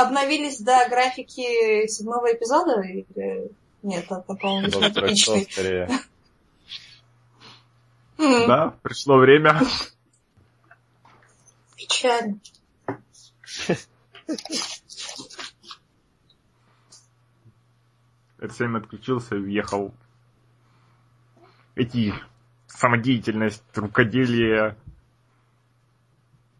обновились 0.00 0.60
до 0.60 0.88
графики 0.88 1.86
седьмого 1.86 2.32
эпизода? 2.32 2.82
Нет, 3.84 4.06
это, 4.06 4.20
по-моему, 4.22 4.70
типичный. 4.70 5.46
скорее. 5.50 5.88
Да, 8.16 8.74
пришло 8.82 9.18
время. 9.18 9.60
Печально. 11.76 12.40
R7 18.38 18.78
отключился 18.78 19.36
и 19.36 19.40
уехал. 19.40 19.94
Эти 21.74 22.14
самодеятельность, 22.66 23.64
рукоделие, 23.74 24.78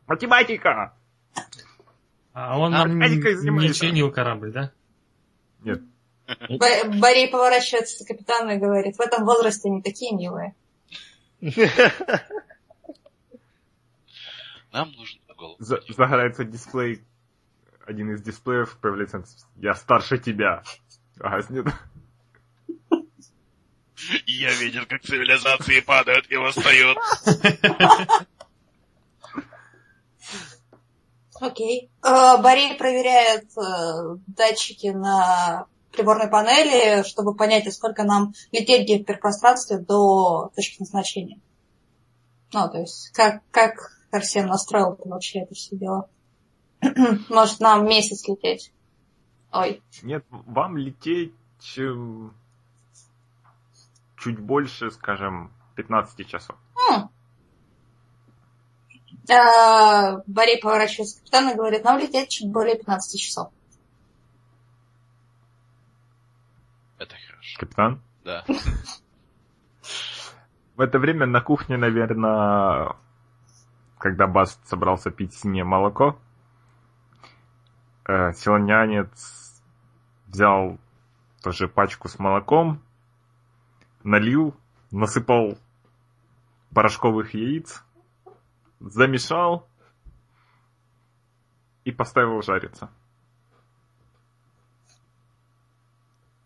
математика. 0.07 0.95
А 2.35 2.59
он 2.59 2.75
А 2.75 2.85
нам 2.85 2.99
не 2.99 3.73
чинил 3.73 4.13
корабль, 4.13 4.53
да? 4.53 4.73
Нет, 5.63 5.81
Борей 6.99 7.29
поворачивается 7.29 8.05
к 8.05 8.09
капитану 8.09 8.53
и 8.53 8.59
говорит, 8.59 8.97
в 8.97 9.01
этом 9.01 9.25
возрасте 9.25 9.69
они 9.69 9.83
такие 9.83 10.15
милые. 10.15 10.55
Нам 14.73 14.91
нужен 14.93 15.21
за- 15.59 15.83
загорается 15.89 16.45
дисплей. 16.45 17.03
Один 17.87 18.13
из 18.15 18.23
дисплеев 18.23 18.79
появляется. 18.81 19.25
Я 19.57 19.75
старше 19.75 20.19
тебя. 20.19 20.63
Гаснет. 21.17 21.67
Я 24.27 24.53
видел, 24.55 24.85
как 24.87 25.03
цивилизации 25.03 25.81
падают 25.81 26.31
и 26.31 26.37
восстают. 26.37 26.99
Окей. 31.41 31.91
Э, 32.03 32.39
Борей 32.41 32.77
проверяет 32.77 33.47
э, 33.57 34.17
датчики 34.27 34.89
на 34.89 35.67
приборной 35.95 36.29
панели, 36.29 37.03
чтобы 37.05 37.35
понять, 37.35 37.73
сколько 37.73 38.05
нам 38.05 38.35
лететь 38.53 38.83
в 38.83 38.89
гиперпространстве 38.89 39.79
до 39.79 40.51
точки 40.55 40.81
назначения. 40.81 41.41
Ну, 42.53 42.69
то 42.71 42.79
есть, 42.79 43.11
как, 43.13 43.43
как 43.51 43.93
Арсен 44.11 44.47
настроил 44.47 44.97
вообще 45.05 45.41
это 45.41 45.55
все 45.55 45.77
дело. 45.77 46.09
Может, 47.29 47.61
нам 47.61 47.87
месяц 47.87 48.27
лететь. 48.29 48.73
Ой. 49.53 49.83
Нет, 50.03 50.25
вам 50.31 50.77
лететь 50.77 51.33
э, 51.79 52.29
чуть 54.17 54.39
больше, 54.39 54.91
скажем, 54.91 55.53
15 55.77 56.29
часов. 56.29 56.57
М. 56.91 57.11
Э, 59.29 60.23
Борей 60.27 60.61
поворачивается 60.61 61.17
к 61.17 61.21
капитану 61.21 61.53
и 61.53 61.57
говорит, 61.57 61.85
нам 61.85 61.99
лететь 61.99 62.31
чуть 62.31 62.51
более 62.51 62.77
15 62.77 63.21
часов. 63.21 63.51
Это 67.05 67.17
хорошо. 67.27 67.59
Капитан? 67.61 68.01
Да. 68.25 68.45
В 70.77 70.81
это 70.81 70.99
время 70.99 71.27
на 71.27 71.41
кухне, 71.43 71.77
наверное, 71.77 72.97
когда 73.99 74.27
Бас 74.27 74.59
собрался 74.65 75.11
пить 75.11 75.35
синее 75.35 75.65
молоко, 75.65 76.19
э, 78.09 78.33
силонянец 78.33 79.63
взял 80.27 80.79
тоже 81.43 81.69
пачку 81.69 82.09
с 82.09 82.19
молоком 82.19 82.83
налил, 84.03 84.55
насыпал 84.91 85.59
порошковых 86.73 87.35
яиц, 87.35 87.85
замешал 88.81 89.69
и 91.85 91.93
поставил 91.93 92.41
жариться. 92.43 92.91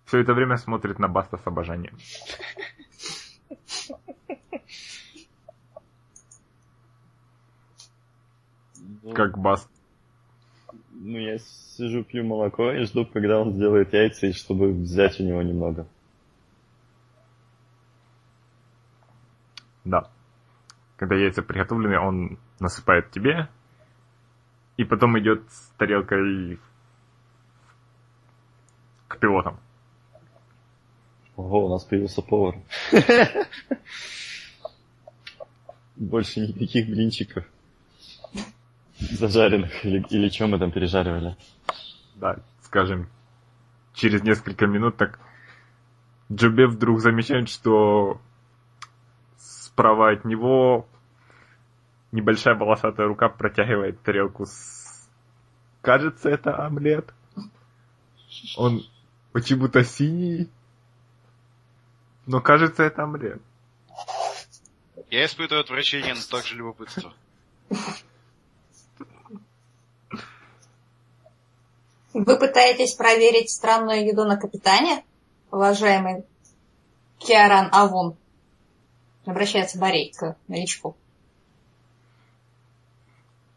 Все 0.09 0.21
это 0.21 0.33
время 0.33 0.57
смотрит 0.57 0.99
на 0.99 1.07
Баста 1.07 1.37
с 1.37 1.47
обожанием. 1.47 1.95
Ну, 9.03 9.13
Как 9.13 9.37
Баст. 9.37 9.71
Ну, 10.93 11.19
я 11.19 11.37
сижу, 11.39 12.05
пью 12.05 12.25
молоко 12.25 12.73
и 12.73 12.85
жду, 12.85 13.05
когда 13.05 13.39
он 13.39 13.53
сделает 13.53 13.93
яйца, 13.93 14.29
и 14.29 14.33
чтобы 14.33 14.73
взять 14.73 15.21
у 15.21 15.25
него 15.25 15.43
немного. 15.43 15.87
Да. 19.85 20.11
Когда 20.97 21.17
яйца 21.17 21.43
приготовлены, 21.43 22.01
он 22.01 22.39
насыпает 22.61 23.11
тебе, 23.11 23.51
и 24.79 24.85
потом 24.85 25.19
идет 25.19 25.43
с 25.51 25.69
тарелкой 25.77 26.59
к 29.07 29.19
пилотам. 29.19 29.61
Ого, 31.39 31.67
у 31.67 31.69
нас 31.69 31.85
появился 31.85 32.21
повар. 32.21 32.57
Больше 35.95 36.41
никаких 36.41 36.89
блинчиков. 36.89 37.45
Зажаренных, 38.99 39.85
или, 39.85 40.05
или 40.11 40.29
что 40.31 40.49
мы 40.49 40.59
там 40.59 40.73
пережаривали. 40.73 41.37
Да, 42.17 42.41
скажем, 42.63 43.09
через 43.95 44.25
несколько 44.25 44.67
минут 44.67 44.97
так 44.97 45.21
Джубе 46.33 46.67
вдруг 46.67 46.99
замечает, 46.99 47.49
что 47.49 48.21
справа 49.37 50.11
от 50.11 50.25
него 50.25 50.89
небольшая 52.11 52.57
волосатая 52.57 53.07
рука 53.07 53.29
протягивает 53.29 54.03
тарелку 54.03 54.45
с... 54.45 55.09
Кажется, 55.83 56.31
это 56.31 56.67
омлет. 56.67 57.15
Он 58.57 58.83
почему-то 59.31 59.85
синий. 59.85 60.51
Но 62.29 62.43
кажется, 62.43 62.83
это 62.83 63.05
омлет. 63.05 63.41
Я 65.09 65.25
испытываю 65.25 65.63
отвращение, 65.63 66.13
но 66.13 66.21
также 66.31 66.57
любопытство. 66.57 67.15
Вы 72.13 72.39
пытаетесь 72.39 72.93
проверить 72.93 73.51
странную 73.51 74.05
еду 74.05 74.27
на 74.27 74.37
капитане, 74.37 75.07
уважаемый 75.51 76.27
Киаран 77.17 77.71
Авун? 77.73 78.15
Обращается 79.25 79.79
Борей 79.79 80.13
к 80.13 80.37
новичку. 80.49 80.99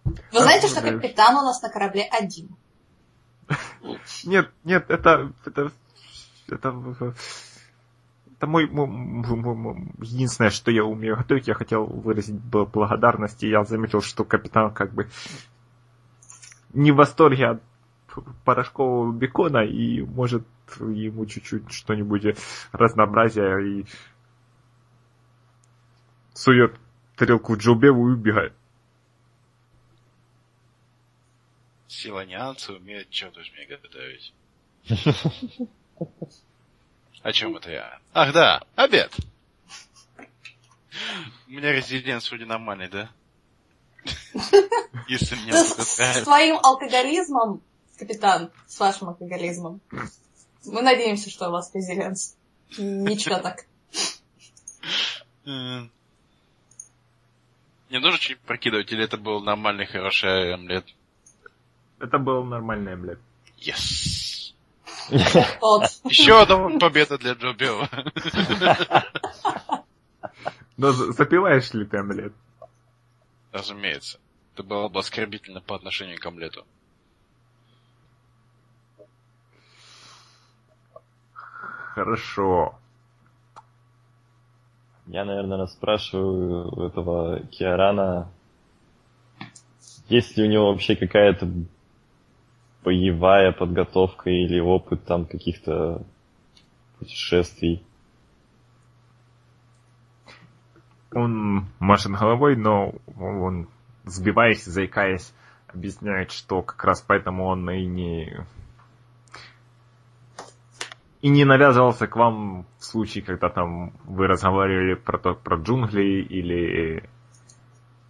Вы 0.06 0.40
знаете, 0.40 0.68
что 0.68 0.80
Авун, 0.80 0.94
да. 0.94 0.98
капитан 1.02 1.36
у 1.36 1.42
нас 1.42 1.62
на 1.62 1.70
корабле 1.70 2.04
один? 2.04 2.56
Нет, 4.24 4.50
нет, 4.64 4.90
это... 4.90 5.34
Это... 5.44 5.74
Это, 6.48 6.70
это 8.42 8.48
мой, 8.48 8.66
мой- 8.66 8.88
мой- 8.88 9.56
мой- 9.56 9.92
единственное, 10.00 10.50
что 10.50 10.72
я 10.72 10.84
умею 10.84 11.16
готовить. 11.16 11.48
Я 11.48 11.54
хотел 11.54 11.86
выразить 11.86 12.42
благодарность, 12.42 13.44
и 13.44 13.50
я 13.50 13.64
заметил, 13.64 14.02
что 14.02 14.26
капитан 14.26 14.74
как 14.74 14.94
бы 14.94 15.08
не 16.74 16.92
в 16.92 16.96
восторге 16.96 17.50
от 17.50 17.64
порошкового 18.44 19.12
бекона, 19.12 19.60
и 19.60 20.02
может 20.02 20.44
ему 20.80 21.28
чуть-чуть 21.28 21.72
что-нибудь 21.72 22.36
разнообразия, 22.72 23.60
и 23.60 23.86
сует 26.34 26.76
тарелку 27.16 27.56
Джоубеву 27.56 28.10
и 28.10 28.14
убегает. 28.14 28.54
Силанианцы 31.88 32.74
умеют 32.74 33.14
что-то 33.14 33.42
мне 33.42 33.68
готовить. 33.68 34.34
О 37.24 37.32
чем 37.32 37.56
это 37.56 37.72
я? 37.72 38.00
Ах 38.14 38.34
да, 38.34 38.64
обед. 38.76 39.14
У 41.48 41.52
меня 41.52 41.72
резидент 41.72 42.24
вроде 42.30 42.46
нормальный, 42.46 42.90
да? 42.90 43.10
Если 45.08 45.36
мне 45.36 45.54
с, 45.54 46.22
твоим 46.24 46.58
алкоголизмом, 46.58 47.62
капитан, 47.98 48.50
с 48.68 48.80
вашим 48.80 49.10
алкоголизмом. 49.10 49.82
Мы 50.66 50.82
надеемся, 50.82 51.30
что 51.30 51.50
у 51.50 51.52
вас 51.52 51.74
резилиенс. 51.74 52.36
Ничего 52.78 53.40
так. 53.40 53.66
М. 55.46 55.92
Не 57.90 58.00
нужно 58.00 58.20
чуть 58.20 58.40
прокидывать, 58.40 58.92
или 58.92 59.04
это 59.04 59.18
был 59.18 59.42
нормальный, 59.42 59.86
хороший 59.86 60.54
омлет? 60.54 60.86
Это 62.00 62.18
был 62.18 62.44
нормальный 62.46 62.94
омлет. 62.94 63.20
Yes! 63.58 64.31
Еще 65.12 66.42
одна 66.42 66.80
победа 66.80 67.18
для 67.18 67.34
Джо 67.34 67.54
Билла. 67.54 67.90
Но 70.78 70.92
за- 70.92 71.12
запиваешь 71.12 71.74
ли 71.74 71.86
ты 71.86 71.98
омлет? 71.98 72.34
Разумеется. 73.52 74.20
Это 74.54 74.64
было 74.64 74.88
бы 74.88 75.00
оскорбительно 75.00 75.62
по 75.62 75.76
отношению 75.76 76.20
к 76.20 76.26
омлету. 76.26 76.66
Хорошо. 81.94 82.76
Я, 85.08 85.26
наверное, 85.26 85.58
расспрашиваю 85.58 86.74
у 86.74 86.86
этого 86.86 87.40
Киарана, 87.48 88.30
есть 90.08 90.38
ли 90.38 90.46
у 90.46 90.50
него 90.50 90.72
вообще 90.72 90.96
какая-то 90.96 91.50
боевая 92.84 93.52
подготовка 93.52 94.30
или 94.30 94.60
опыт 94.60 95.04
там 95.06 95.26
каких-то 95.26 96.04
путешествий. 97.00 97.84
Он 101.14 101.66
машет 101.80 102.12
головой, 102.14 102.56
но 102.56 102.94
он, 103.20 103.68
сбиваясь, 104.06 104.64
заикаясь, 104.64 105.34
объясняет, 105.68 106.32
что 106.32 106.62
как 106.62 106.84
раз 106.84 107.02
поэтому 107.02 107.46
он 107.46 107.70
и 107.70 107.86
не... 107.86 108.46
И 111.22 111.30
не 111.30 111.46
навязывался 111.46 112.08
к 112.08 112.16
вам 112.16 112.66
в 112.80 112.84
случае, 112.84 113.24
когда 113.24 113.50
там 113.50 113.94
вы 114.06 114.26
разговаривали 114.26 114.96
про, 114.96 115.20
то, 115.20 115.36
про 115.36 115.58
джунгли 115.58 116.24
или 116.24 117.08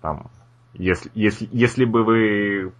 там, 0.02 0.32
если, 0.74 1.12
если, 1.14 1.50
если 1.52 1.84
бы 1.84 2.06
вы 2.06 2.72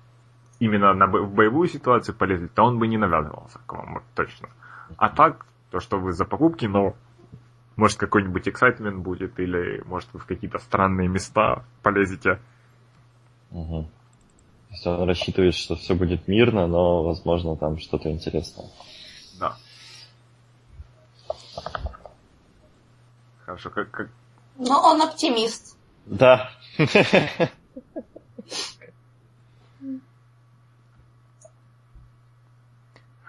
именно 0.62 0.94
на, 0.94 1.08
бо- 1.08 1.24
в 1.24 1.34
боевую 1.34 1.68
ситуацию 1.68 2.16
полезли, 2.16 2.48
то 2.48 2.64
он 2.64 2.78
бы 2.78 2.88
не 2.88 2.98
навязывался 2.98 3.60
к 3.66 3.74
вам, 3.74 3.96
вот 3.96 4.04
точно. 4.16 4.48
А 4.96 5.10
так, 5.10 5.46
то, 5.72 5.80
что 5.80 5.98
вы 5.98 6.14
за 6.14 6.24
покупки, 6.24 6.66
но 6.66 6.96
может 7.76 7.98
какой-нибудь 7.98 8.48
эксайтмент 8.48 9.02
будет, 9.04 9.40
или 9.40 9.82
может 9.86 10.08
вы 10.14 10.20
в 10.20 10.26
какие-то 10.26 10.60
странные 10.60 11.08
места 11.08 11.66
полезете. 11.82 12.40
Мгм. 13.50 13.86
То 13.86 14.74
есть 14.74 14.88
он 14.88 15.08
рассчитывает, 15.08 15.56
что 15.56 15.76
все 15.76 15.96
будет 15.96 16.28
мирно, 16.28 16.68
но, 16.68 17.04
возможно, 17.04 17.58
там 17.58 17.80
что-то 17.80 18.12
интересное. 18.12 18.68
Да. 19.40 19.58
Хорошо, 23.46 23.72
как, 23.72 23.90
как... 23.90 24.10
Но 24.58 24.80
он 24.80 25.02
оптимист. 25.02 25.76
Да. 26.06 26.52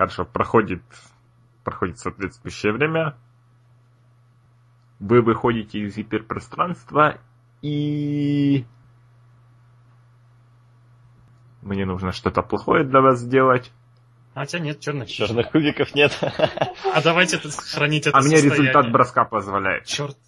Хорошо, 0.03 0.25
проходит, 0.25 0.83
проходит 1.63 1.97
соответствующее 2.01 2.73
время. 2.73 3.15
Вы 4.99 5.23
выходите 5.23 5.79
из 5.79 5.95
гиперпространства 5.97 7.21
и... 7.61 8.65
Мне 11.61 11.87
нужно 11.87 12.11
что-то 12.11 12.43
плохое 12.43 12.83
для 12.83 13.01
вас 13.01 13.21
сделать. 13.21 13.71
А 14.35 14.43
у 14.43 14.45
тебя 14.45 14.59
нет 14.59 14.81
черных. 14.81 15.09
Черных 15.09 15.53
кубиков 15.53 15.95
нет. 15.95 16.19
А 16.21 17.01
давайте 17.01 17.37
это- 17.37 17.49
хранить 17.53 18.09
это 18.09 18.19
А 18.19 18.23
мне 18.23 18.39
результат 18.39 18.57
состояние. 18.59 18.93
броска 18.93 19.25
позволяет. 19.25 19.85
Черт. 19.87 20.19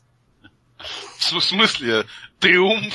В 1.19 1.41
смысле? 1.41 2.05
Триумф? 2.39 2.95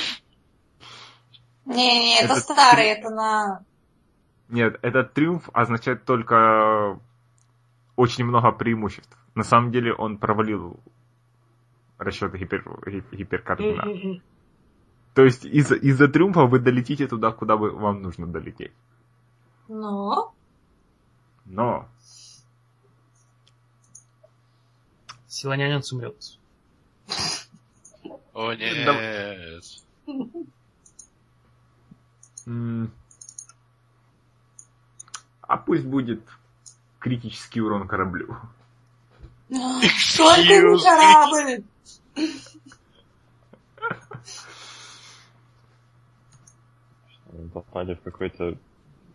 Не-не, 1.65 2.21
это, 2.21 2.33
Это 2.35 2.41
старый, 2.41 2.85
это 2.85 3.09
на... 3.09 3.65
Нет, 4.49 4.79
этот 4.81 5.13
триумф 5.13 5.49
означает 5.53 6.05
только 6.05 6.99
очень 7.95 8.25
много 8.25 8.51
преимуществ. 8.51 9.15
На 9.35 9.43
самом 9.43 9.71
деле 9.71 9.93
он 9.93 10.17
провалил 10.17 10.79
расчеты 11.97 12.37
гипер, 12.37 12.63
ги- 12.87 13.03
гиперкоординат. 13.15 14.21
То 15.13 15.23
есть 15.23 15.45
из- 15.45 15.71
из-за 15.71 16.07
триумфа 16.07 16.45
вы 16.45 16.59
долетите 16.59 17.07
туда, 17.07 17.31
куда 17.31 17.55
вы, 17.57 17.71
вам 17.71 18.01
нужно 18.01 18.25
долететь. 18.27 18.71
Ну, 19.67 20.31
Но 21.45 21.87
Силанянец 25.27 25.91
умрет. 25.93 26.15
О, 28.33 28.53
нет. 28.53 28.87
А 35.49 35.57
пусть 35.57 35.83
будет 35.83 36.21
критический 36.99 37.59
урон 37.59 37.87
кораблю. 37.87 38.37
Только 39.49 40.43
не 40.43 40.83
корабль! 40.83 41.63
Мы 47.33 47.49
попали 47.49 47.95
в 47.95 48.01
какое-то 48.03 48.59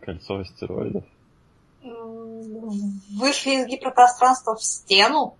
кольцо 0.00 0.40
астероидов. 0.40 1.04
Вышли 1.82 3.62
из 3.62 3.68
гиперпространства 3.68 4.56
в 4.56 4.64
стену. 4.64 5.36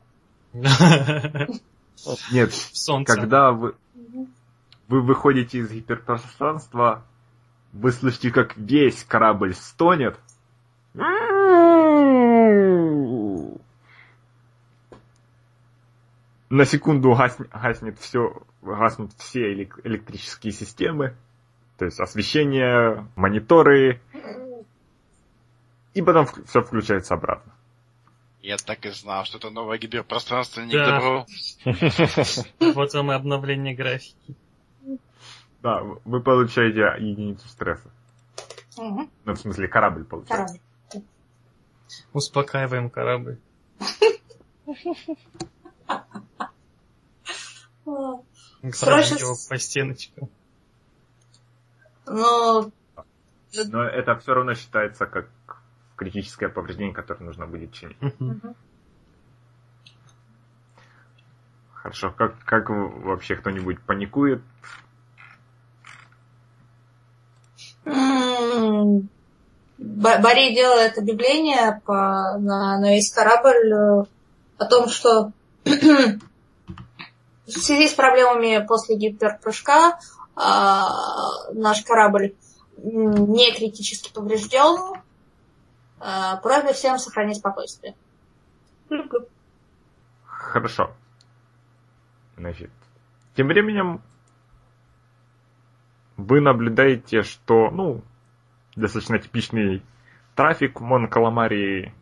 Нет, 0.53 2.55
Солнце. 2.73 3.17
когда 3.17 3.51
вы, 3.51 3.75
вы 4.87 5.03
выходите 5.03 5.59
из 5.59 5.73
гиперпространства, 5.73 7.05
вы 7.73 7.91
слышите, 7.91 8.31
как 8.31 8.57
весь 8.57 9.03
корабль 9.03 9.55
стонет. 9.55 10.21
На 16.51 16.65
секунду 16.67 17.13
гасн- 17.13 17.49
гаснет 17.53 17.99
все, 17.99 18.43
гаснут 18.63 19.13
все 19.19 19.53
элек- 19.55 19.81
электрические 19.85 20.53
системы, 20.53 21.17
то 21.79 21.85
есть 21.85 21.99
освещение, 22.01 23.07
мониторы, 23.17 24.01
и 25.95 26.03
потом 26.03 26.27
все 26.47 26.63
включается 26.63 27.15
обратно. 27.15 27.53
Я 28.41 28.57
так 28.59 28.85
и 28.85 28.91
знал, 28.91 29.25
что 29.25 29.39
это 29.39 29.51
новое 29.51 29.79
гиперпространство 29.79 30.61
не 30.61 30.73
к 30.73 30.75
Да. 30.75 31.01
добру. 31.01 31.27
Вот 32.75 32.93
вам 32.95 33.11
и 33.11 33.15
обновление 33.15 33.75
графики. 33.75 34.37
Да, 35.63 35.83
вы 36.05 36.21
получаете 36.21 36.81
единицу 36.99 37.49
стресса. 37.49 37.91
Ну, 38.77 39.09
в 39.25 39.37
смысле, 39.37 39.67
корабль 39.67 40.05
получает. 40.05 40.51
Успокаиваем 42.13 42.91
корабль. 42.91 43.39
Срочно 47.85 48.73
Сразу 48.73 49.15
его 49.17 49.37
по 49.49 49.59
стеночкам. 49.59 50.29
Ну, 52.07 52.73
Но 53.69 53.85
это 53.85 54.17
все 54.19 54.35
равно 54.35 54.55
считается 54.55 55.07
как 55.07 55.29
критическое 55.97 56.49
повреждение, 56.49 56.95
которое 56.95 57.25
нужно 57.25 57.47
будет 57.47 57.73
чинить. 57.73 57.97
Хорошо, 61.73 62.11
как, 62.11 62.39
как 62.45 62.71
вообще 62.71 63.37
кто-нибудь 63.37 63.81
паникует? 63.83 64.43
М, 69.79 70.01
Б- 70.01 70.19
Борей 70.21 70.55
делает 70.55 70.99
объявление 70.99 71.81
по, 71.85 72.37
на, 72.39 72.79
на 72.79 72.95
весь 72.95 73.13
корабль 73.13 73.73
э, 73.73 74.05
о 74.59 74.65
том, 74.67 74.89
что 74.89 75.33
в 75.65 77.51
связи 77.51 77.89
с 77.89 77.95
проблемами 77.95 78.65
после 78.67 78.97
гиперпрыжка 78.97 79.99
а, 80.37 80.89
наш 81.53 81.83
корабль 81.83 82.35
не 82.77 83.53
критически 83.53 84.13
поврежден. 84.13 85.01
А, 86.01 86.37
Просьба 86.37 86.73
всем 86.73 86.99
сохранить 86.99 87.39
спокойствие. 87.39 87.95
Хорошо. 90.25 90.93
Значит, 92.37 92.71
тем 93.37 93.47
временем 93.49 94.03
вы 96.17 96.41
наблюдаете, 96.41 97.23
что, 97.23 97.71
ну, 97.71 98.03
достаточно 98.77 99.19
типичный 99.19 99.83
трафик 100.35 100.81
в 100.81 100.85
Монкаламарии 100.85 101.95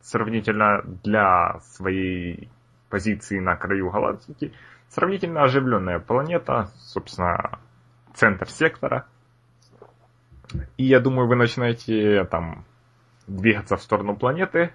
сравнительно 0.00 0.82
для 0.84 1.60
своей 1.60 2.50
позиции 2.88 3.38
на 3.38 3.56
краю 3.56 3.90
галактики. 3.90 4.52
Сравнительно 4.88 5.44
оживленная 5.44 5.98
планета, 5.98 6.70
собственно, 6.78 7.58
центр 8.14 8.48
сектора. 8.48 9.06
И 10.76 10.84
я 10.84 11.00
думаю, 11.00 11.28
вы 11.28 11.36
начинаете 11.36 12.24
там 12.24 12.64
двигаться 13.26 13.76
в 13.76 13.82
сторону 13.82 14.16
планеты. 14.16 14.72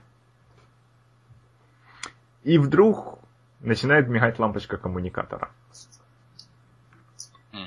И 2.43 2.57
вдруг 2.57 3.19
начинает 3.59 4.07
мигать 4.07 4.39
лампочка 4.39 4.77
коммуникатора. 4.77 5.51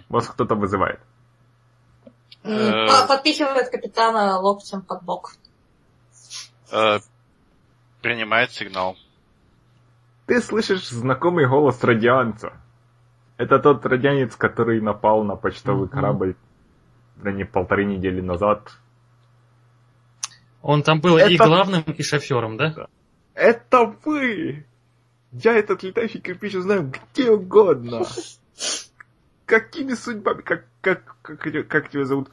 Вас 0.08 0.26
кто-то 0.26 0.54
вызывает. 0.54 1.00
Э. 2.42 2.86
по- 2.86 3.06
Подпихивает 3.08 3.70
капитана 3.70 4.38
локтем 4.38 4.82
под 4.82 5.02
бок. 5.02 5.32
Э, 6.72 6.98
принимает 8.00 8.52
сигнал. 8.52 8.96
Ты 10.26 10.40
слышишь 10.40 10.88
знакомый 10.88 11.48
голос 11.48 11.82
радианца. 11.82 12.52
Это 13.36 13.58
тот 13.58 13.84
радианец, 13.84 14.36
который 14.36 14.80
напал 14.80 15.24
на 15.24 15.34
почтовый 15.36 15.88
корабль 15.88 16.36
да 17.16 17.32
не 17.32 17.44
полторы 17.44 17.84
недели 17.84 18.20
назад. 18.20 18.70
Он 20.62 20.82
там 20.82 21.00
был 21.00 21.18
и 21.18 21.34
Это- 21.34 21.44
главным, 21.46 21.82
и 21.82 22.02
шофером, 22.02 22.56
да? 22.56 22.86
Это 23.34 23.94
вы! 24.04 24.66
Я 25.32 25.54
этот 25.54 25.82
летающий 25.82 26.20
кирпич 26.20 26.54
узнаю 26.54 26.90
где 27.12 27.30
угодно. 27.30 28.04
Какими 29.50 29.94
судьбами? 29.94 30.42
Как, 30.42 30.64
как, 30.80 31.16
как, 31.22 31.40
как 31.66 31.90
тебя 31.90 32.04
зовут? 32.04 32.30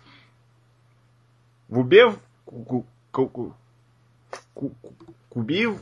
Вубев? 1.67 2.19
Ку- 2.45 2.63
ку- 2.63 2.85
ку- 3.11 3.27
ку- 3.29 3.55
ку- 4.53 4.75
Кубив? 5.29 5.81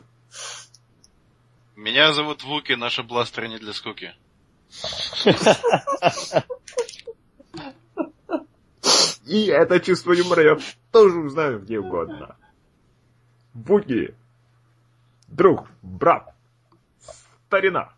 Меня 1.76 2.14
зовут 2.14 2.42
Вуки, 2.46 2.72
наши 2.72 3.04
бластеры 3.04 3.50
не 3.50 3.58
для 3.58 3.74
скуки. 3.74 4.16
И 9.26 9.48
это 9.48 9.82
чувство 9.82 10.14
юмора 10.14 10.42
я 10.42 10.58
тоже 10.94 11.20
узнаю 11.20 11.60
где 11.60 11.80
угодно. 11.80 12.38
Буги. 13.54 14.16
Друг, 15.28 15.68
брат, 15.82 16.34
старина. 17.48 17.94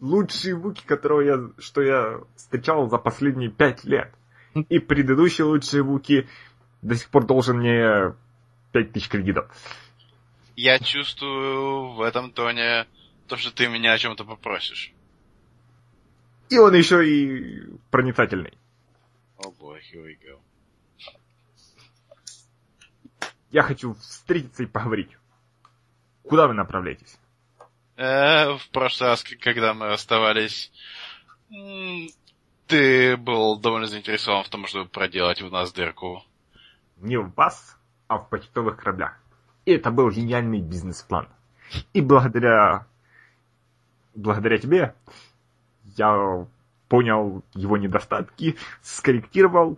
Лучший 0.00 0.54
Вуки, 0.54 0.84
которого 0.86 1.20
я, 1.20 1.50
что 1.58 1.82
я 1.82 2.20
встречал 2.36 2.88
за 2.88 2.98
последние 2.98 3.50
пять 3.50 3.84
лет. 3.84 4.14
И 4.68 4.78
предыдущий 4.78 5.44
лучший 5.44 5.82
Вуки 5.82 6.28
до 6.82 6.94
сих 6.94 7.08
пор 7.10 7.26
должен 7.26 7.58
мне 7.58 8.14
пять 8.72 8.92
тысяч 8.92 9.08
кредитов. 9.08 9.50
Я 10.56 10.78
чувствую 10.78 11.92
в 11.92 12.00
этом 12.00 12.32
тоне 12.32 12.86
то, 13.26 13.36
что 13.36 13.54
ты 13.54 13.68
меня 13.68 13.92
о 13.92 13.98
чем-то 13.98 14.24
попросишь. 14.24 14.92
И 16.50 16.58
он 16.58 16.74
еще 16.74 17.06
и 17.06 17.78
проницательный. 17.90 18.56
О 19.38 19.50
бой, 19.50 19.80
here 19.92 20.04
we 20.04 20.16
go. 20.18 20.40
Я 23.50 23.62
хочу 23.62 23.94
встретиться 23.94 24.62
и 24.62 24.66
поговорить. 24.66 25.16
Куда 26.22 26.46
вы 26.48 26.54
направляетесь? 26.54 27.18
Э, 27.98 28.56
в 28.56 28.70
прошлый 28.70 29.10
раз, 29.10 29.24
когда 29.40 29.74
мы 29.74 29.88
расставались, 29.88 30.70
ты 32.68 33.16
был 33.16 33.58
довольно 33.58 33.88
заинтересован 33.88 34.44
в 34.44 34.48
том, 34.48 34.68
чтобы 34.68 34.88
проделать 34.88 35.42
в 35.42 35.50
нас 35.50 35.72
дырку. 35.72 36.22
не 36.98 37.16
в 37.16 37.34
вас, 37.34 37.76
а 38.06 38.18
в 38.18 38.28
почтовых 38.28 38.76
кораблях. 38.76 39.18
И 39.64 39.72
это 39.72 39.90
был 39.90 40.10
гениальный 40.10 40.60
бизнес-план. 40.60 41.28
И 41.92 42.00
благодаря, 42.00 42.86
благодаря 44.14 44.58
тебе 44.58 44.94
я 45.96 46.46
понял 46.88 47.42
его 47.54 47.76
недостатки, 47.78 48.56
скорректировал. 48.80 49.76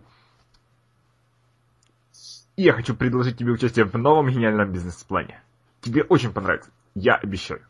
И 2.55 2.63
я 2.63 2.73
хочу 2.73 2.95
предложить 2.95 3.37
тебе 3.39 3.51
участие 3.51 3.85
в 3.85 3.97
новом 3.97 4.29
гениальном 4.29 4.71
бизнес-плане. 4.71 5.41
Тебе 5.81 6.03
очень 6.03 6.31
понравится. 6.31 6.69
Я 6.93 7.15
обещаю. 7.15 7.61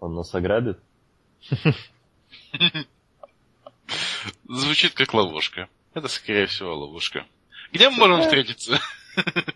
Он 0.00 0.14
нас 0.14 0.34
ограбит? 0.34 0.78
Звучит 4.48 4.94
как 4.94 5.12
ловушка. 5.14 5.68
Это, 5.94 6.08
скорее 6.08 6.46
всего, 6.46 6.74
ловушка. 6.76 7.26
Где 7.72 7.90
мы 7.90 7.96
можем 7.98 8.22
встретиться? 8.22 8.80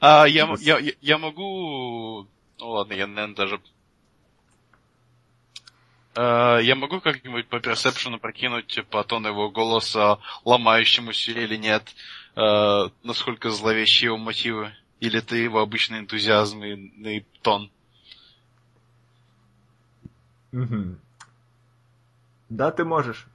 А, 0.00 0.26
я, 0.26 0.52
я, 0.60 0.78
я- 1.00 1.16
могу... 1.16 2.26
Ну 2.58 2.68
ладно, 2.68 2.92
я, 2.92 3.06
наверное, 3.06 3.34
даже... 3.34 3.60
Э, 6.16 6.58
Я 6.62 6.74
могу 6.74 7.00
как-нибудь 7.00 7.46
по 7.48 7.60
персепшену 7.60 8.18
прокинуть 8.18 8.78
по 8.90 9.02
тону 9.04 9.28
его 9.28 9.50
голоса, 9.50 10.18
ломающемуся 10.44 11.32
или 11.32 11.56
нет, 11.56 11.94
э, 12.36 12.88
насколько 13.04 13.48
зловещие 13.50 14.08
его 14.08 14.18
мотивы? 14.18 14.74
Или 15.00 15.20
ты 15.20 15.38
его 15.38 15.60
обычный 15.60 16.00
энтузиазм 16.00 16.62
и, 16.62 16.74
и 17.18 17.24
тон? 17.40 17.70
Мгм. 20.54 21.00
Да, 22.48 22.70
ты 22.70 22.84
можешь. 22.84 23.26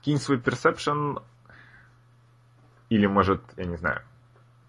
Кинь 0.00 0.18
свой 0.18 0.38
персепшн. 0.38 1.18
Или, 2.88 3.06
может, 3.06 3.42
я 3.56 3.64
не 3.64 3.76
знаю, 3.76 4.02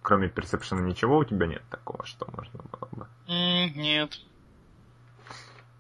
кроме 0.02 0.28
персепшена 0.28 0.82
ничего 0.82 1.19
у 1.19 1.24
тебя 1.24 1.45
нет 1.45 1.62
такого, 1.69 2.04
что 2.04 2.28
можно 2.36 2.63
было 2.71 2.89
бы. 2.91 3.08
Нет. 3.28 4.19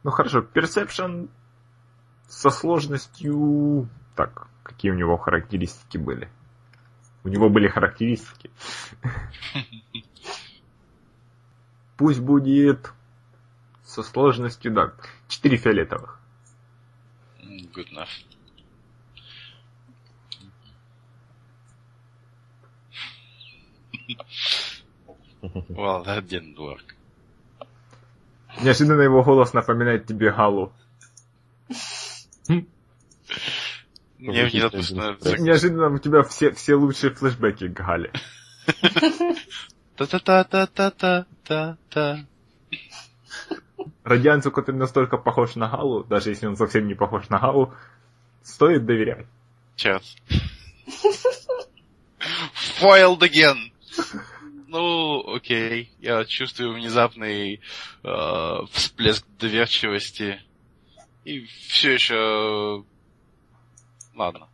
Ну 0.03 0.11
хорошо, 0.11 0.41
персепшн 0.43 1.29
со 2.27 2.51
сложностью... 2.51 3.89
Так, 4.15 4.47
какие 4.61 4.91
у 4.91 4.95
него 4.95 5.17
характеристики 5.17 5.97
были? 5.97 6.29
У 7.23 7.27
него 7.27 7.49
были 7.49 7.67
характеристики. 7.67 8.51
Пусть 11.97 12.19
будет 12.19 12.93
со 13.91 14.03
сложностью, 14.03 14.71
да, 14.71 14.93
4 15.27 15.57
фиолетовых. 15.57 16.17
Good 17.41 17.89
enough. 17.91 18.07
Well, 25.69 26.03
that 26.05 26.27
didn't 26.27 26.57
work. 26.57 26.95
Неожиданно 28.61 29.01
его 29.01 29.23
голос 29.23 29.53
напоминает 29.53 30.05
тебе 30.05 30.31
Галу. 30.31 30.71
Становится... 34.83 35.29
стресс. 35.29 35.41
Неожиданно 35.41 35.89
у 35.89 35.97
тебя 35.97 36.21
все, 36.23 36.51
все 36.51 36.75
лучшие 36.75 37.13
флешбеки 37.13 37.67
к 37.67 37.73
Гале. 37.73 38.11
Та-та-та-та-та-та-та. 39.97 42.25
Радианцу, 44.03 44.51
который 44.51 44.77
настолько 44.77 45.17
похож 45.17 45.55
на 45.55 45.69
Галу, 45.69 46.03
даже 46.03 46.29
если 46.29 46.47
он 46.47 46.55
совсем 46.55 46.87
не 46.87 46.95
похож 46.95 47.29
на 47.29 47.39
Галу, 47.39 47.73
стоит 48.43 48.85
доверять. 48.85 49.27
Черт. 49.75 50.03
Foiled 52.79 53.19
again. 53.19 53.71
Ну, 54.67 55.35
окей. 55.35 55.91
Я 55.99 56.25
чувствую 56.25 56.73
внезапный 56.73 57.61
э, 58.03 58.57
всплеск 58.71 59.25
доверчивости. 59.37 60.41
И 61.25 61.45
все 61.45 61.93
еще... 61.93 62.83
Ладно. 64.15 64.47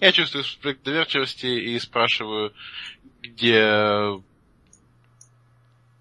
Я 0.00 0.12
чувствую 0.12 0.44
всплеск 0.44 0.82
доверчивости 0.82 1.46
и 1.46 1.78
спрашиваю, 1.78 2.54
где 3.20 3.62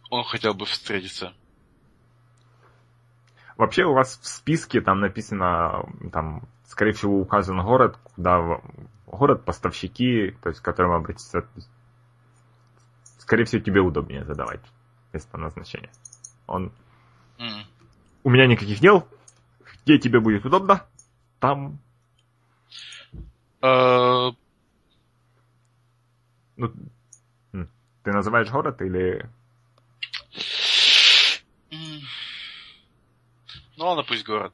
он 0.10 0.24
хотел 0.24 0.54
бы 0.54 0.66
встретиться. 0.66 1.34
Вообще 3.62 3.86
у 3.86 3.94
вас 3.94 4.18
в 4.20 4.26
списке 4.26 4.82
там 4.82 5.02
написано, 5.02 5.86
там, 6.12 6.42
скорее 6.66 6.94
всего, 6.94 7.20
указан 7.20 7.62
город, 7.62 7.96
куда 8.16 8.60
город, 9.06 9.46
поставщики, 9.46 10.36
то 10.42 10.50
есть 10.50 10.62
к 10.62 10.66
которым 10.66 10.94
обратиться. 10.94 11.46
Скорее 13.20 13.44
всего, 13.46 13.62
тебе 13.62 13.80
удобнее 13.80 14.26
задавать 14.26 14.62
место 15.14 15.38
назначения. 15.38 15.92
Он... 16.48 16.72
М. 17.38 17.68
У 18.24 18.32
меня 18.32 18.48
никаких 18.48 18.80
дел. 18.80 19.08
Где 19.84 20.00
тебе 20.00 20.20
будет 20.20 20.44
удобно, 20.44 20.88
там... 21.40 21.78
Э, 23.62 24.32
Ну, 26.58 26.74
ты 28.02 28.12
называешь 28.12 28.50
город 28.50 28.82
или... 28.82 29.30
Ну 33.82 33.88
ладно, 33.88 34.04
пусть 34.04 34.24
город. 34.24 34.54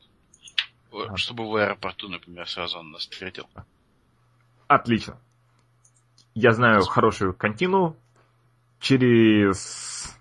Ага. 0.89 1.17
Чтобы 1.17 1.49
в 1.49 1.55
аэропорту, 1.57 2.07
например, 2.07 2.47
сразу 2.47 2.79
он 2.79 2.91
нас 2.91 3.01
встретил. 3.01 3.45
Отлично. 4.67 5.19
Я 6.33 6.53
знаю 6.53 6.83
хорошую 6.83 7.33
контину. 7.33 7.97
Через 8.79 10.17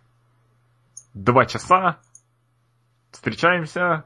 два 1.14 1.46
часа 1.46 2.00
встречаемся. 3.12 4.04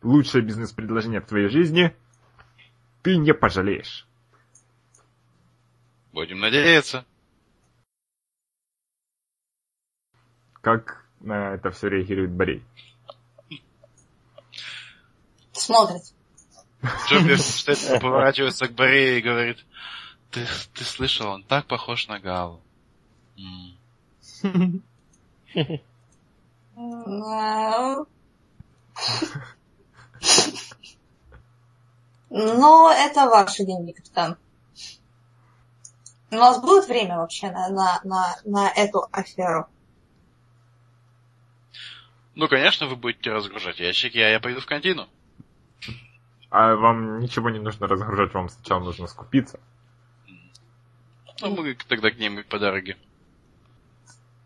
Лучшее 0.00 0.42
бизнес-предложение 0.42 1.20
в 1.20 1.26
твоей 1.26 1.48
жизни. 1.48 1.94
Ты 3.02 3.18
не 3.18 3.34
пожалеешь. 3.34 4.06
Будем 6.14 6.40
надеяться. 6.40 7.04
Как 10.62 11.04
на 11.20 11.52
это 11.52 11.70
все 11.70 11.88
реагирует 11.88 12.30
Борей? 12.30 12.64
Смотрит. 15.62 16.02
Джобби 17.06 17.34
стоит, 17.36 18.00
поворачивается 18.00 18.66
к 18.66 18.72
Боре 18.72 19.18
и 19.18 19.22
говорит, 19.22 19.64
ты, 20.32 20.44
ты 20.74 20.82
слышал, 20.82 21.28
он 21.28 21.44
так 21.44 21.66
похож 21.66 22.08
на 22.08 22.18
Галу. 22.18 22.60
Ну, 32.30 32.90
это 32.90 33.28
ваши 33.28 33.64
деньги, 33.64 33.92
капитан. 33.92 34.36
У 36.32 36.36
нас 36.36 36.60
будет 36.60 36.88
время 36.88 37.18
вообще 37.18 37.52
на, 37.52 37.68
на, 37.68 38.00
на, 38.02 38.36
на 38.44 38.68
эту 38.68 39.06
аферу? 39.12 39.68
Ну, 42.34 42.48
конечно, 42.48 42.88
вы 42.88 42.96
будете 42.96 43.30
разгружать 43.30 43.78
ящики, 43.78 44.18
а 44.18 44.28
я 44.28 44.40
пойду 44.40 44.60
в 44.60 44.66
контину. 44.66 45.08
А 46.52 46.76
вам 46.76 47.20
ничего 47.20 47.48
не 47.48 47.58
нужно 47.58 47.86
разгружать, 47.86 48.34
вам 48.34 48.50
сначала 48.50 48.84
нужно 48.84 49.06
скупиться. 49.06 49.58
Ну, 51.40 51.56
мы 51.56 51.74
тогда 51.88 52.10
к 52.10 52.18
ним 52.18 52.40
и 52.40 52.42
по 52.42 52.58
дороге. 52.58 52.98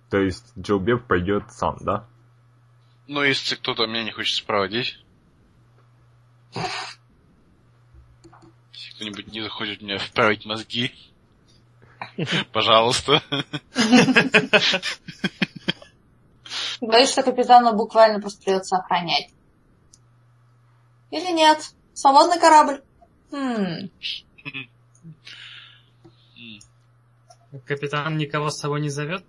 То 0.08 0.18
есть 0.18 0.52
Джо 0.56 0.78
Беб 0.78 1.04
пойдет 1.08 1.50
сам, 1.50 1.78
да? 1.80 2.06
Ну, 3.08 3.24
если 3.24 3.56
кто-то 3.56 3.88
меня 3.88 4.04
не 4.04 4.12
хочет 4.12 4.36
спроводить. 4.36 5.04
Если 8.72 8.94
кто-нибудь 8.94 9.32
не 9.32 9.42
захочет 9.42 9.82
мне 9.82 9.98
вправить 9.98 10.46
мозги. 10.46 10.94
Пожалуйста. 12.52 13.20
Боюсь, 16.80 17.10
что 17.10 17.24
капитану 17.24 17.74
буквально 17.74 18.20
просто 18.20 18.44
придется 18.44 18.76
охранять. 18.76 19.28
Или 21.10 21.32
нет? 21.32 21.72
Свободный 21.96 22.38
корабль. 22.38 22.82
Хм. 23.30 23.88
Капитан 27.64 28.18
никого 28.18 28.50
с 28.50 28.58
собой 28.58 28.82
не 28.82 28.90
зовет? 28.90 29.24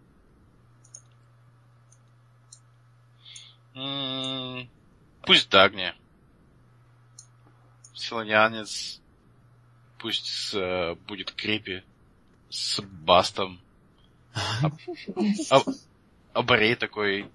Пусть 5.21 5.49
Дагни. 5.49 5.93
Силанянец. 7.93 8.99
Пусть 9.97 10.25
с, 10.25 10.53
э, 10.53 10.95
будет 11.07 11.31
Крипи. 11.31 11.83
С 12.49 12.81
Бастом. 12.81 13.61
А, 14.35 14.67
а- 15.51 15.63
а 16.33 16.41
Борей 16.43 16.75
такой 16.75 17.31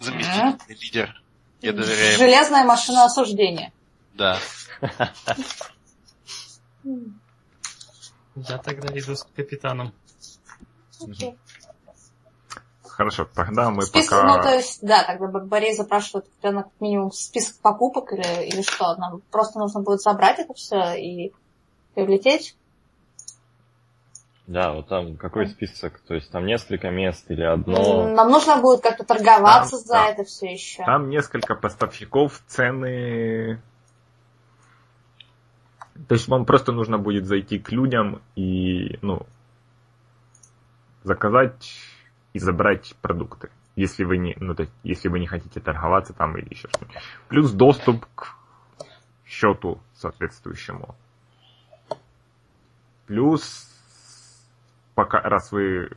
заместительный 0.00 0.76
лидер. 0.80 1.22
Я 1.60 1.72
доверяю. 1.74 2.16
Железная 2.16 2.64
машина 2.64 3.04
осуждения. 3.04 3.72
Да. 4.16 4.38
Я 8.36 8.58
тогда 8.58 8.88
иду 8.98 9.14
с 9.14 9.24
капитаном. 9.34 9.92
Хорошо, 12.82 13.28
тогда 13.34 13.70
мы 13.70 13.82
Список, 13.82 14.22
пока... 14.22 14.36
ну, 14.36 14.42
то 14.42 14.54
есть, 14.54 14.80
да, 14.80 15.04
тогда 15.04 15.26
Борей 15.26 15.74
запрашивает 15.74 16.24
капитана 16.26 16.62
как 16.62 16.72
минимум 16.80 17.12
список 17.12 17.60
покупок 17.60 18.12
или, 18.14 18.46
или 18.46 18.62
что? 18.62 18.96
Нам 18.96 19.20
просто 19.30 19.58
нужно 19.58 19.82
будет 19.82 20.00
забрать 20.00 20.38
это 20.38 20.54
все 20.54 20.94
и, 20.94 21.34
и 21.94 22.00
улететь? 22.00 22.56
Да, 24.46 24.72
вот 24.72 24.88
там 24.88 25.16
какой 25.16 25.48
список? 25.48 26.00
То 26.06 26.14
есть 26.14 26.30
там 26.30 26.46
несколько 26.46 26.88
мест 26.90 27.30
или 27.30 27.42
одно? 27.42 28.08
Нам 28.08 28.30
нужно 28.30 28.56
будет 28.62 28.80
как-то 28.80 29.04
торговаться 29.04 29.72
Там, 29.72 29.80
за 29.80 29.92
да. 29.92 30.08
это 30.08 30.24
все 30.24 30.52
еще. 30.52 30.84
Там 30.84 31.10
несколько 31.10 31.54
поставщиков, 31.54 32.40
цены... 32.46 33.60
То 36.08 36.14
есть 36.14 36.28
вам 36.28 36.44
просто 36.44 36.72
нужно 36.72 36.98
будет 36.98 37.26
зайти 37.26 37.58
к 37.58 37.72
людям 37.72 38.20
и, 38.34 38.98
ну, 39.02 39.26
заказать 41.02 41.72
и 42.32 42.38
забрать 42.38 42.94
продукты. 43.00 43.50
Если 43.76 44.04
вы 44.04 44.18
не, 44.18 44.36
ну, 44.38 44.54
то 44.54 44.62
есть, 44.62 44.72
если 44.82 45.08
вы 45.08 45.20
не 45.20 45.26
хотите 45.26 45.60
торговаться 45.60 46.12
там 46.12 46.36
или 46.36 46.48
еще 46.48 46.68
что-нибудь. 46.68 46.96
Плюс 47.28 47.52
доступ 47.52 48.06
к 48.14 48.36
счету 49.24 49.80
соответствующему. 49.94 50.94
Плюс, 53.06 53.68
пока, 54.94 55.20
раз 55.20 55.52
вы, 55.52 55.90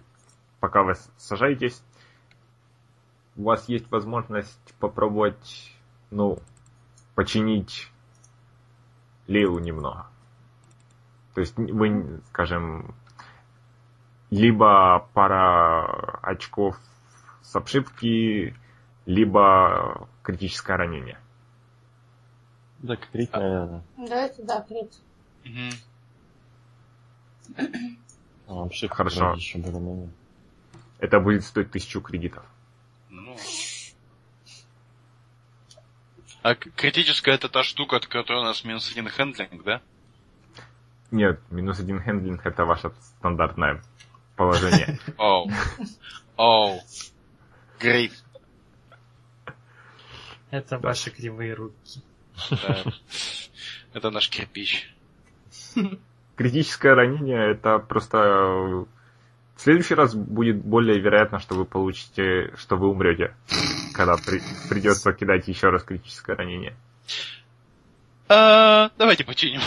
пока 0.59 0.83
вы 0.83 0.93
сажаетесь, 1.17 1.81
у 3.35 3.43
вас 3.43 3.67
есть 3.69 3.89
возможность 3.89 4.73
попробовать, 4.79 5.73
ну, 6.11 6.39
починить 7.15 7.89
Лейлу 9.29 9.59
немного. 9.59 10.07
То 11.35 11.41
есть 11.41 11.55
вы, 11.55 12.19
скажем, 12.29 12.95
либо 14.31 15.07
пара 15.13 16.19
очков 16.23 16.75
с 17.43 17.55
обшивки, 17.55 18.55
либо 19.05 20.09
критическое 20.23 20.77
ранение. 20.77 21.19
Да, 22.79 22.95
крит, 22.95 23.31
наверное. 23.31 23.83
Да, 23.97 24.25
это 24.25 24.43
да, 24.43 24.61
крит. 24.61 24.91
Мгм. 25.45 25.71
А, 28.47 28.63
обшивка 28.63 28.95
Хорошо. 28.95 29.33
еще. 29.33 29.63
Это 30.97 31.19
будет 31.19 31.43
стоить 31.43 31.69
тысячу 31.69 32.01
кредитов. 32.01 32.43
Ну. 33.09 33.35
А 36.41 36.55
критическая 36.55 37.31
это 37.33 37.49
та 37.49 37.63
штука, 37.63 37.97
от 37.97 38.07
которой 38.07 38.41
у 38.41 38.45
нас 38.45 38.63
минус 38.63 38.89
один 38.91 39.09
handling, 39.09 39.63
да? 39.63 39.81
Нет, 41.11 41.39
минус 41.49 41.79
один 41.79 42.01
handling 42.01 42.45
это 42.45 42.65
ваше 42.65 42.91
стандартное 43.01 43.81
положение. 44.35 44.99
Oh. 45.17 45.51
Oh. 46.37 46.79
Great. 47.79 48.13
Это 50.51 50.79
ваши 50.79 51.11
кривые 51.11 51.53
руки. 51.53 52.01
Да. 52.51 52.83
Это 53.93 54.09
наш 54.09 54.29
кирпич. 54.29 54.93
Критическое 56.35 56.93
ранение 56.93 57.51
это 57.51 57.79
просто... 57.79 58.17
э, 58.17 58.85
В 59.55 59.61
следующий 59.61 59.93
раз 59.95 60.15
будет 60.15 60.63
более 60.63 60.99
вероятно, 60.99 61.39
что 61.39 61.55
вы 61.55 61.65
получите, 61.65 62.53
что 62.55 62.77
вы 62.77 62.87
умрете, 62.87 63.35
когда 63.99 64.15
при- 64.15 64.41
придется 64.69 65.11
кидать 65.11 65.49
еще 65.49 65.71
раз 65.71 65.83
критическое 65.83 66.33
ранение. 66.37 66.73
А, 68.29 68.91
давайте 68.97 69.25
починим. 69.25 69.59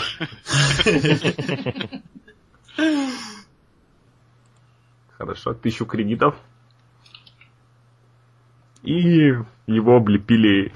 Хорошо, 5.15 5.53
тысячу 5.53 5.85
кредитов. 5.85 6.35
И 8.81 9.35
его 9.67 9.97
облепили 9.97 10.73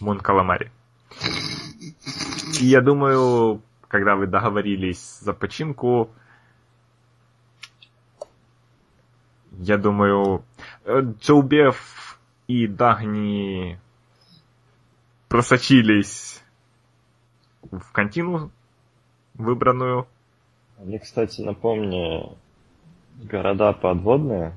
Мон 0.00 0.20
Каламари. 0.20 0.70
И 2.60 2.66
я 2.66 2.80
думаю, 2.80 3.62
когда 3.88 4.14
вы 4.14 4.28
договорились 4.28 5.18
за 5.22 5.32
починку, 5.32 6.14
я 9.60 9.76
думаю, 9.76 10.42
Джоубев 10.86 12.18
и 12.46 12.66
Дагни 12.66 13.78
просочились 15.28 16.42
в 17.62 17.92
контину 17.92 18.50
выбранную. 19.34 20.08
Мне, 20.78 20.98
кстати, 20.98 21.42
напомни, 21.42 22.36
города 23.16 23.72
подводные. 23.74 24.56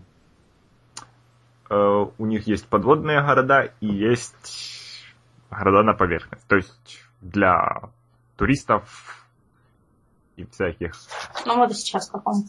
Э, 1.69 2.05
у 2.17 2.25
них 2.25 2.47
есть 2.47 2.67
подводные 2.67 3.21
города 3.21 3.73
и 3.81 3.87
есть 3.87 5.03
города 5.51 5.83
на 5.83 5.93
поверхность. 5.93 6.47
То 6.47 6.55
есть 6.55 7.01
для 7.21 7.89
туристов 8.37 9.27
и 10.37 10.45
всяких. 10.45 10.93
Ну, 11.45 11.57
мы 11.57 11.69
сейчас 11.73 12.07
в 12.07 12.13
каком? 12.13 12.45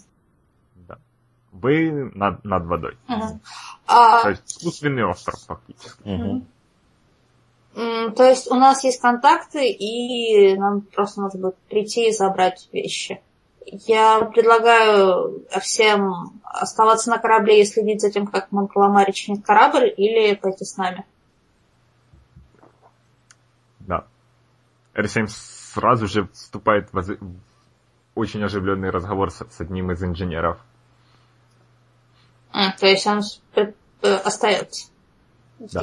Вы 1.54 2.10
над, 2.14 2.44
над 2.44 2.66
водой. 2.66 2.98
То 3.06 3.38
А, 3.86 4.28
есть 4.28 4.58
искусственный 4.58 5.04
остров 5.04 5.40
фактически. 5.46 6.02
М, 7.76 8.12
то 8.14 8.24
есть 8.24 8.50
у 8.50 8.54
нас 8.54 8.84
есть 8.84 9.00
контакты, 9.00 9.68
и 9.68 10.56
нам 10.56 10.82
просто 10.82 11.20
нужно 11.20 11.40
будет 11.40 11.56
прийти 11.68 12.08
и 12.08 12.12
забрать 12.12 12.68
вещи. 12.72 13.20
Я 13.66 14.20
предлагаю 14.24 15.44
всем 15.60 16.40
оставаться 16.42 17.10
на 17.10 17.18
корабле 17.18 17.62
и 17.62 17.64
следить 17.64 18.00
за 18.00 18.10
тем, 18.10 18.26
как 18.26 18.52
Монкаламари 18.52 19.12
чинит 19.12 19.44
корабль, 19.44 19.92
или 19.96 20.34
пойти 20.34 20.64
с 20.64 20.76
нами. 20.76 21.04
Да. 23.80 24.04
R7 24.94 25.28
сразу 25.28 26.06
же 26.06 26.28
вступает 26.32 26.92
в 26.92 27.18
очень 28.14 28.42
оживленный 28.44 28.90
разговор 28.90 29.30
с, 29.30 29.44
с 29.50 29.60
одним 29.60 29.90
из 29.90 30.02
инженеров. 30.02 30.58
М, 32.54 32.72
то 32.78 32.86
есть 32.86 33.06
он 33.06 33.20
пред- 33.52 33.76
э, 34.02 34.14
остается. 34.14 34.88
Да. 35.58 35.80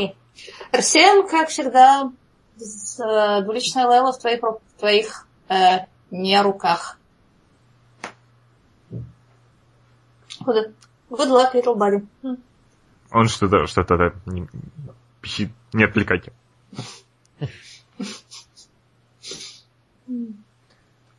Арсен, 0.71 1.27
как 1.27 1.49
всегда, 1.49 2.11
с, 2.57 2.97
э, 2.99 3.41
двуличная 3.43 3.85
Лейла 3.87 4.13
в 4.13 4.19
твоих, 4.19 4.41
в 4.41 4.79
твоих 4.79 5.27
э, 5.49 5.85
не 6.11 6.41
руках. 6.41 6.97
Good, 10.45 10.73
luck, 11.09 11.53
little 11.53 11.75
buddy. 11.75 12.07
Он 13.11 13.27
что-то 13.27 13.67
что-то 13.67 14.13
не- 14.25 14.47
пищит. 15.19 15.51
Не 15.73 15.83
отвлекайте. 15.83 16.31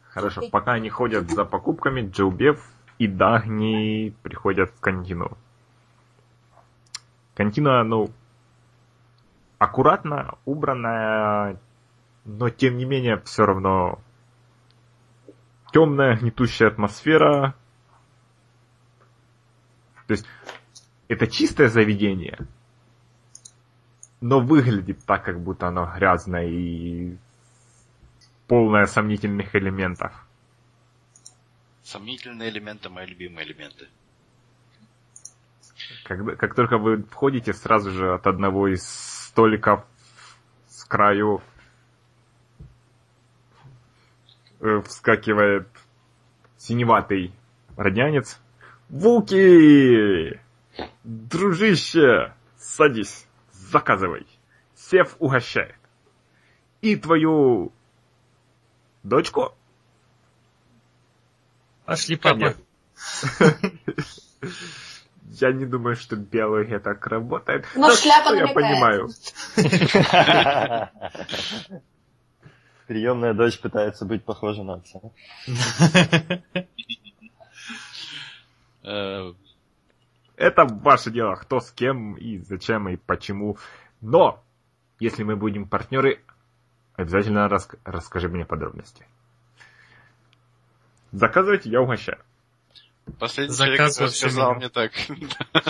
Хорошо, 0.09 0.43
пока 0.51 0.73
они 0.73 0.89
ходят 0.91 1.31
за 1.31 1.45
покупками, 1.45 2.09
Джоубев 2.11 2.67
и 2.99 3.07
Дагни 3.07 4.15
приходят 4.23 4.71
в 4.71 4.81
кантину. 4.81 5.37
Кантина, 7.35 7.83
ну, 7.85 8.11
аккуратно, 9.59 10.39
убранная, 10.45 11.59
но 12.25 12.51
тем 12.51 12.77
не 12.77 12.85
менее 12.85 13.21
все 13.23 13.47
равно 13.47 14.01
темная, 15.73 16.17
гнетущая 16.17 16.69
атмосфера. 16.69 17.55
То 20.07 20.13
есть 20.13 20.27
это 21.09 21.27
чистое 21.27 21.69
заведение, 21.69 22.39
но 24.21 24.41
выглядит 24.41 25.05
так, 25.05 25.25
как 25.25 25.41
будто 25.41 25.69
оно 25.69 25.91
грязное 25.97 26.47
и 26.47 27.17
полное 28.47 28.87
сомнительных 28.87 29.55
элементов. 29.55 30.13
Сомнительные 31.83 32.51
элементы, 32.51 32.89
мои 32.89 33.07
любимые 33.07 33.47
элементы. 33.47 33.89
Когда, 36.05 36.37
как 36.37 36.55
только 36.55 36.79
вы 36.79 37.03
входите, 37.03 37.53
сразу 37.53 37.91
же 37.91 38.15
от 38.15 38.27
одного 38.27 38.69
из 38.69 38.83
столиков 38.83 39.85
с 40.69 40.85
краю 40.85 41.43
э, 44.61 44.81
вскакивает 44.87 45.69
синеватый 46.57 47.33
роднянец. 47.77 48.41
Вуки! 48.89 50.41
Дружище! 51.05 52.35
Садись, 52.57 53.27
заказывай. 53.53 54.27
Сев 54.75 55.17
угощает. 55.19 55.77
И 56.81 56.97
твою 56.97 57.73
дочку? 59.03 59.55
Пошли, 61.85 62.17
папа. 62.17 62.55
Я 65.31 65.53
не 65.53 65.67
думаю, 65.67 65.97
что 65.97 66.17
биология 66.17 66.79
так 66.79 67.07
работает. 67.07 67.67
Но 67.75 67.89
Да 67.89 67.97
шляпа 67.97 68.31
что 68.31 68.37
я 68.37 68.47
понимаю. 68.49 69.09
Приемная 72.87 73.33
дочь 73.33 73.61
пытается 73.61 74.05
быть 74.05 74.25
похожа 74.25 74.63
на 74.65 74.75
отца. 74.75 75.01
Э, 78.83 79.33
Это 80.37 80.65
ваше 80.65 81.11
дело, 81.11 81.37
кто 81.37 81.61
с 81.61 81.71
кем 81.71 82.17
и 82.17 82.39
зачем 82.39 82.89
и 82.89 82.97
почему. 82.97 83.57
Но, 84.01 84.43
если 84.99 85.23
мы 85.23 85.37
будем 85.37 85.69
партнеры, 85.69 86.21
обязательно 86.97 87.49
рас- 87.49 87.69
расскажи 87.85 88.29
мне 88.29 88.45
подробности. 88.45 89.07
Заказывайте, 91.13 91.71
я 91.71 91.81
угощаю. 91.81 92.19
Последний 93.19 93.55
Заказывай 93.55 93.77
человек, 93.77 93.95
который 93.95 94.11
сказал 94.11 94.55
мне 94.55 94.69
так... 94.69 94.93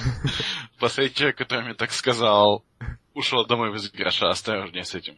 Последний 0.78 1.14
человек, 1.14 1.38
который 1.38 1.64
мне 1.64 1.74
так 1.74 1.90
сказал, 1.92 2.64
ушел 3.14 3.46
домой 3.46 3.72
без 3.72 3.90
гроша. 3.90 4.28
Осторожнее 4.30 4.84
с 4.84 4.94
этим. 4.94 5.14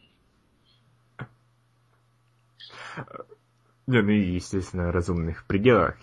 Не, 3.87 4.01
ну 4.01 4.11
и, 4.11 4.35
естественно, 4.35 4.89
в 4.89 4.91
разумных 4.93 5.45
пределах. 5.45 5.97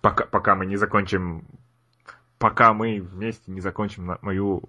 Пока, 0.00 0.24
пока 0.26 0.54
мы 0.54 0.66
не 0.66 0.76
закончим... 0.76 1.44
Пока 2.38 2.72
мы 2.72 3.00
вместе 3.00 3.50
не 3.50 3.60
закончим 3.60 4.06
на- 4.06 4.18
мою 4.22 4.62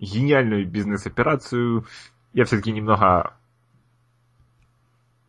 гениальную 0.00 0.66
бизнес-операцию, 0.66 1.86
я 2.32 2.44
все-таки 2.44 2.72
немного... 2.72 3.36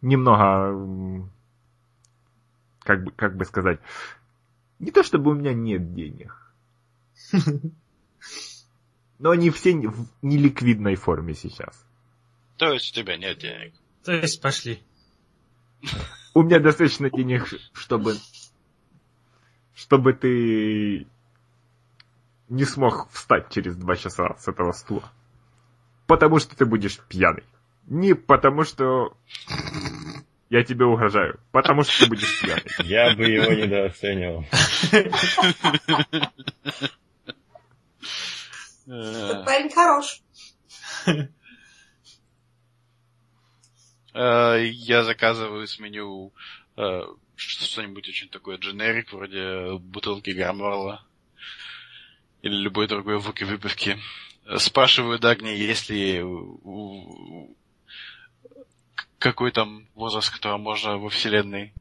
Немного... 0.01 1.29
Как 2.79 3.03
бы, 3.03 3.11
как 3.11 3.37
бы 3.37 3.45
сказать... 3.45 3.79
Не 4.81 4.89
то 4.89 5.03
чтобы 5.03 5.31
у 5.31 5.35
меня 5.35 5.53
нет 5.53 5.93
денег. 5.93 6.35
Но 9.19 9.29
они 9.29 9.51
все 9.51 9.75
в 9.75 10.07
неликвидной 10.23 10.95
форме 10.95 11.35
сейчас. 11.35 11.85
То 12.57 12.73
есть 12.73 12.91
у 12.91 13.01
тебя 13.01 13.15
нет 13.15 13.37
денег. 13.37 13.75
То 14.03 14.13
есть 14.13 14.41
пошли. 14.41 14.81
У 16.33 16.41
меня 16.41 16.59
достаточно 16.59 17.11
денег, 17.11 17.47
чтобы... 17.73 18.15
Чтобы 19.75 20.13
ты 20.13 21.05
не 22.49 22.65
смог 22.65 23.07
встать 23.11 23.51
через 23.51 23.75
два 23.75 23.95
часа 23.95 24.35
с 24.39 24.47
этого 24.47 24.71
стула. 24.71 25.11
Потому 26.07 26.39
что 26.39 26.55
ты 26.55 26.65
будешь 26.65 26.99
пьяный. 27.07 27.43
Не 27.85 28.15
потому 28.15 28.63
что 28.63 29.15
я 30.51 30.63
тебе 30.63 30.85
угрожаю. 30.85 31.39
Потому 31.51 31.81
что 31.83 32.03
ты 32.03 32.09
будешь 32.09 32.41
пьяный. 32.41 32.63
Я 32.83 33.15
бы 33.15 33.23
его 33.25 33.51
недооценивал. 33.53 34.45
Э, 38.87 39.43
Парень 39.45 39.69
хорош. 39.73 40.21
э, 44.13 44.65
Я 44.65 45.03
заказываю 45.03 45.67
с 45.67 45.79
меню 45.79 46.33
э, 46.77 47.01
что-нибудь 47.35 48.07
очень 48.09 48.29
такое 48.29 48.57
дженерик, 48.57 49.13
вроде 49.13 49.77
бутылки 49.79 50.31
Граморла 50.31 51.05
или 52.41 52.55
любой 52.55 52.87
другой 52.87 53.19
вуки 53.19 53.43
выпивки. 53.45 53.97
Спрашиваю 54.57 55.17
Дагни, 55.19 55.49
есть 55.49 55.89
ли 55.89 56.21
у- 56.21 57.55
какой 59.21 59.51
там 59.51 59.87
возраст, 59.93 60.29
которого 60.31 60.57
можно 60.57 60.97
во 60.97 61.09
вселенной. 61.09 61.73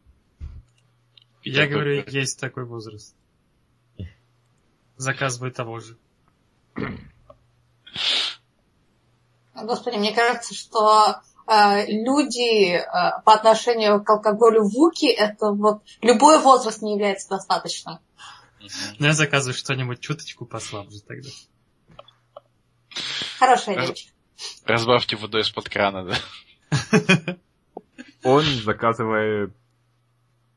Я 1.42 1.62
алкоголь. 1.62 2.02
говорю, 2.02 2.04
есть 2.08 2.38
такой 2.38 2.66
возраст. 2.66 3.16
Заказывай 4.96 5.50
того 5.50 5.80
же. 5.80 5.96
Господи, 9.54 9.96
мне 9.96 10.14
кажется, 10.14 10.54
что 10.54 11.22
э, 11.46 11.86
люди 11.86 12.74
э, 12.74 12.82
по 13.24 13.32
отношению 13.32 14.04
к 14.04 14.10
алкоголю 14.10 14.62
вуки, 14.64 15.06
это 15.06 15.52
вот 15.52 15.82
любой 16.02 16.38
возраст 16.40 16.82
не 16.82 16.92
является 16.92 17.30
достаточным. 17.30 17.98
Ну, 18.98 19.06
я 19.06 19.14
заказываю 19.14 19.54
что-нибудь 19.54 20.00
чуточку 20.00 20.44
послабже 20.44 21.00
тогда. 21.00 21.30
Хорошая 23.38 23.76
Раз- 23.76 23.88
речь. 23.88 24.12
Разбавьте 24.64 25.16
водой 25.16 25.42
из-под 25.42 25.68
крана, 25.68 26.04
да? 26.04 26.16
Он 28.22 28.42
заказывает 28.42 29.52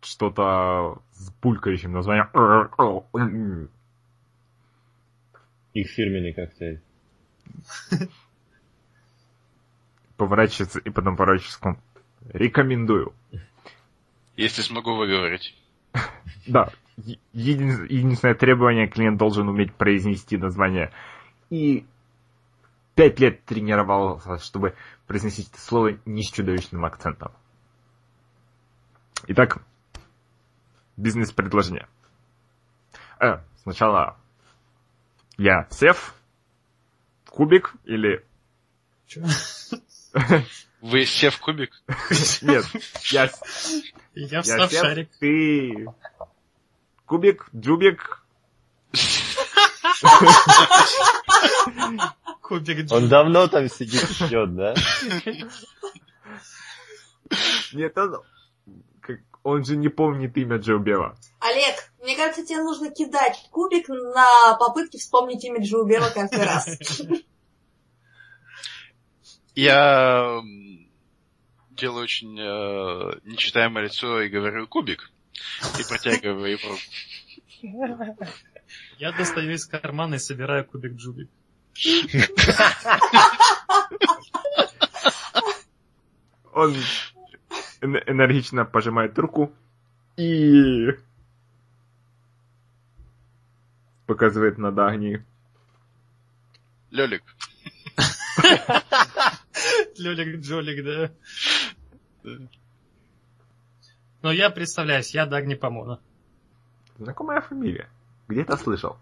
что-то 0.01 1.01
с 1.11 1.32
булькающим 1.41 1.93
названием. 1.93 3.70
Их 5.74 5.89
фирменный 5.89 6.34
коктейль. 6.34 6.82
Поворачивается 10.18 10.80
и 10.80 10.89
потом 10.89 11.16
поворачивается. 11.16 11.78
Рекомендую. 12.32 13.14
Если 14.36 14.61
смогу 14.61 14.95
выговорить. 14.95 15.55
Да, 16.47 16.70
единственное 17.34 18.36
требование, 18.36 18.88
клиент 18.88 19.18
должен 19.18 19.47
уметь 19.47 19.74
произнести 19.74 20.38
название. 20.38 20.91
И 21.49 21.86
пять 22.96 23.20
лет 23.20 23.44
тренировался, 23.46 24.38
чтобы 24.39 24.76
произносить 25.08 25.50
это 25.50 25.60
слово 25.60 25.98
не 26.06 26.24
с 26.24 26.32
чудовищным 26.32 26.86
акцентом. 26.86 27.32
Итак, 29.28 29.62
бизнес-предложение. 30.98 31.88
Э, 33.20 33.38
сначала 33.64 34.18
я 35.38 35.68
сев, 35.72 36.14
кубик 37.30 37.74
или... 37.86 38.26
Чё? 39.08 39.24
Вы 40.82 41.06
сев 41.06 41.39
кубик? 41.39 41.72
Нет, 42.41 42.66
я, 43.12 43.30
Я 44.14 44.16
я 44.28 44.41
встав 44.41 44.72
сев, 44.72 44.82
шарик. 44.82 45.10
ты... 45.20 45.88
Кубик, 47.06 47.48
джубик, 47.56 48.24
Кубик 52.60 52.91
Он 52.91 53.04
Джо. 53.04 53.08
давно 53.10 53.47
там 53.47 53.68
сидит, 53.70 54.01
ждет, 54.10 54.56
да? 54.56 54.76
Нет, 57.74 57.97
он, 57.97 58.22
он 59.43 59.66
же 59.66 59.76
не 59.76 59.89
помнит 59.89 60.38
имя 60.38 60.58
Джо 60.58 60.78
Бела. 60.78 61.18
Олег, 61.39 61.76
мне 62.01 62.16
кажется, 62.16 62.45
тебе 62.45 62.62
нужно 62.62 62.91
кидать 62.91 63.47
кубик 63.51 63.89
на 63.89 64.56
попытки 64.58 64.97
вспомнить 64.97 65.43
имя 65.43 65.62
Джоубела 65.64 66.10
каждый 66.10 66.43
раз. 66.43 66.68
Я 69.56 70.41
делаю 71.72 72.04
очень 72.04 72.39
э, 72.39 73.20
нечитаемое 73.24 73.86
лицо 73.86 74.22
и 74.22 74.30
говорю 74.30 74.68
кубик. 74.68 75.12
И 75.80 75.84
протягиваю 75.88 76.58
руку. 76.64 76.80
Я 78.99 79.12
достаю 79.12 79.51
из 79.51 79.66
кармана 79.66 80.16
и 80.16 80.20
собираю 80.20 80.66
кубик 80.66 80.93
Джубик. 80.93 81.30
Он 86.54 86.76
эн- 87.82 88.04
энергично 88.08 88.66
пожимает 88.66 89.18
руку 89.18 89.52
и 90.18 90.90
показывает 94.06 94.58
на 94.58 94.72
Дагни. 94.72 95.26
Лёлик, 96.92 97.24
Лёлик 99.98 100.42
Джолик, 100.42 100.84
да. 100.86 101.12
Но 104.22 104.32
я 104.32 104.50
представляюсь, 104.52 105.14
я 105.14 105.26
Дагни 105.26 105.56
Помона. 105.56 106.00
Знакомая 106.98 107.42
фамилия. 107.42 107.90
Где-то 108.28 108.56
слышал. 108.58 108.98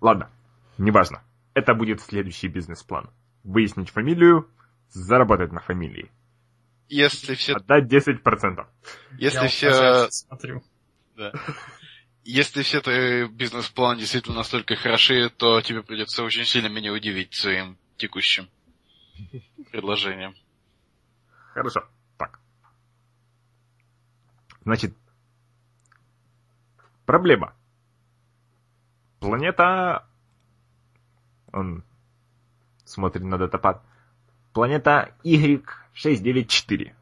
Ладно, 0.00 0.28
неважно. 0.78 1.22
Это 1.54 1.74
будет 1.74 2.00
следующий 2.00 2.48
бизнес-план. 2.48 3.10
Выяснить 3.44 3.90
фамилию, 3.90 4.48
заработать 4.88 5.52
на 5.52 5.60
фамилии. 5.60 6.10
если 6.88 7.34
все, 7.34 7.54
Отдать 7.54 7.84
10%. 7.92 8.66
если 9.18 9.42
я 9.42 9.48
все, 9.48 10.08
смотрю. 10.10 10.62
да. 11.16 11.32
если 12.24 12.62
все 12.62 12.80
твои 12.80 13.26
бизнес-планы 13.28 14.00
действительно 14.00 14.36
настолько 14.36 14.76
хороши, 14.76 15.30
то 15.30 15.60
тебе 15.60 15.82
придется 15.82 16.22
очень 16.24 16.44
сильно 16.44 16.68
меня 16.68 16.92
удивить 16.92 17.34
своим 17.34 17.76
текущим 17.96 18.48
предложением. 19.70 20.34
Хорошо. 21.52 21.84
Так. 22.18 22.40
Значит, 24.64 24.96
проблема. 27.06 27.54
Планета... 29.20 30.08
Он 31.54 31.84
смотрит 32.84 33.22
на 33.24 33.38
датапад. 33.38 33.82
Планета 34.52 35.14
Y694. 35.24 36.94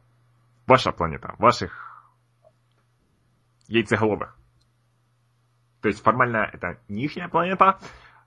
Ваша 0.67 0.91
планета. 0.91 1.35
Ваших 1.39 2.11
яйцеголовых. 3.67 4.37
То 5.81 5.89
есть 5.89 6.01
формально 6.01 6.49
это 6.53 6.79
не 6.87 7.03
ихняя 7.05 7.27
планета, 7.27 7.79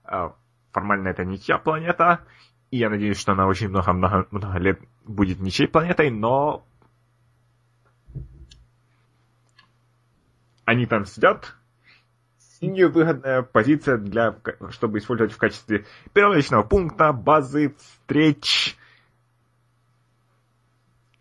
а 0.03 0.35
формально 0.71 1.07
это 1.07 1.25
не 1.25 1.39
чья 1.39 1.57
планета, 1.57 2.23
и 2.69 2.77
я 2.77 2.89
надеюсь, 2.89 3.17
что 3.17 3.31
она 3.31 3.47
очень 3.47 3.69
много-много 3.69 4.59
лет 4.59 4.79
будет 5.05 5.39
ничьей 5.39 5.67
планетой, 5.67 6.11
но 6.11 6.63
они 10.65 10.85
там 10.85 11.05
сидят. 11.05 11.56
Невыгодная 12.61 13.43
позиция 13.43 13.97
для, 13.97 14.35
чтобы 14.71 14.97
использовать 14.97 15.33
в 15.33 15.37
качестве 15.37 15.85
первичного 16.13 16.63
пункта, 16.63 17.13
базы, 17.13 17.75
встреч 17.77 18.75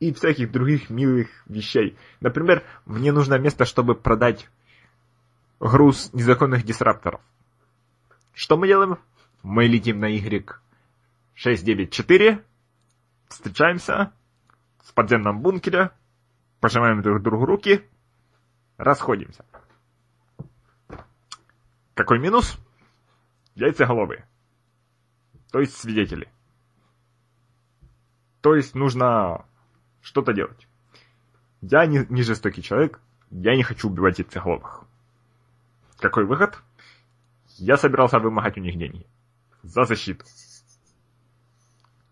и 0.01 0.13
всяких 0.13 0.51
других 0.51 0.91
милых 0.91 1.29
вещей. 1.47 1.97
Например, 2.21 2.65
мне 2.85 3.13
нужно 3.13 3.39
место, 3.39 3.65
чтобы 3.65 3.95
продать 3.95 4.51
груз 5.61 6.11
незаконных 6.13 6.65
дисрапторов. 6.65 7.21
Что 8.33 8.57
мы 8.57 8.67
делаем? 8.67 8.99
Мы 9.43 9.67
летим 9.67 10.01
на 10.01 10.11
Y694, 10.15 12.43
встречаемся 13.29 14.13
в 14.85 14.95
подземном 14.95 15.41
бункере, 15.41 15.91
пожимаем 16.61 17.03
друг 17.03 17.23
другу 17.23 17.47
руки, 17.47 17.85
расходимся. 18.77 19.45
Какой 21.97 22.19
минус? 22.19 22.59
Яйцеголовые. 23.55 24.29
То 25.51 25.61
есть 25.61 25.75
свидетели. 25.79 26.31
То 28.43 28.55
есть 28.55 28.75
нужно 28.75 29.47
что-то 30.03 30.35
делать. 30.35 30.69
Я 31.63 31.87
не, 31.87 32.05
не 32.11 32.23
жестокий 32.23 32.63
человек, 32.63 33.01
я 33.31 33.57
не 33.57 33.63
хочу 33.63 33.89
убивать 33.89 34.19
яйцеголовых. 34.19 34.85
Какой 35.99 36.27
выход? 36.27 36.63
Я 37.57 37.79
собирался 37.79 38.19
вымогать 38.19 38.59
у 38.59 38.61
них 38.61 38.77
деньги. 38.77 39.07
За 39.63 39.85
защиту. 39.85 40.27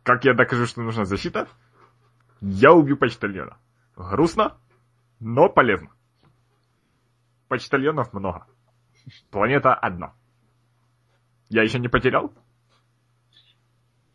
Как 0.03 0.25
я 0.25 0.33
докажу, 0.33 0.65
что 0.65 0.81
нужна 0.81 1.05
защита? 1.05 1.47
Я 2.41 2.73
убью 2.73 2.97
почтальона. 2.97 3.59
Грустно, 3.97 4.57
но 5.21 5.51
полезно. 5.51 5.91
Почтальонов 7.49 8.15
много. 8.15 8.47
Планета 9.31 9.75
одна. 9.75 10.15
Я 11.49 11.63
еще 11.63 11.79
не 11.79 11.89
потерял? 11.89 12.33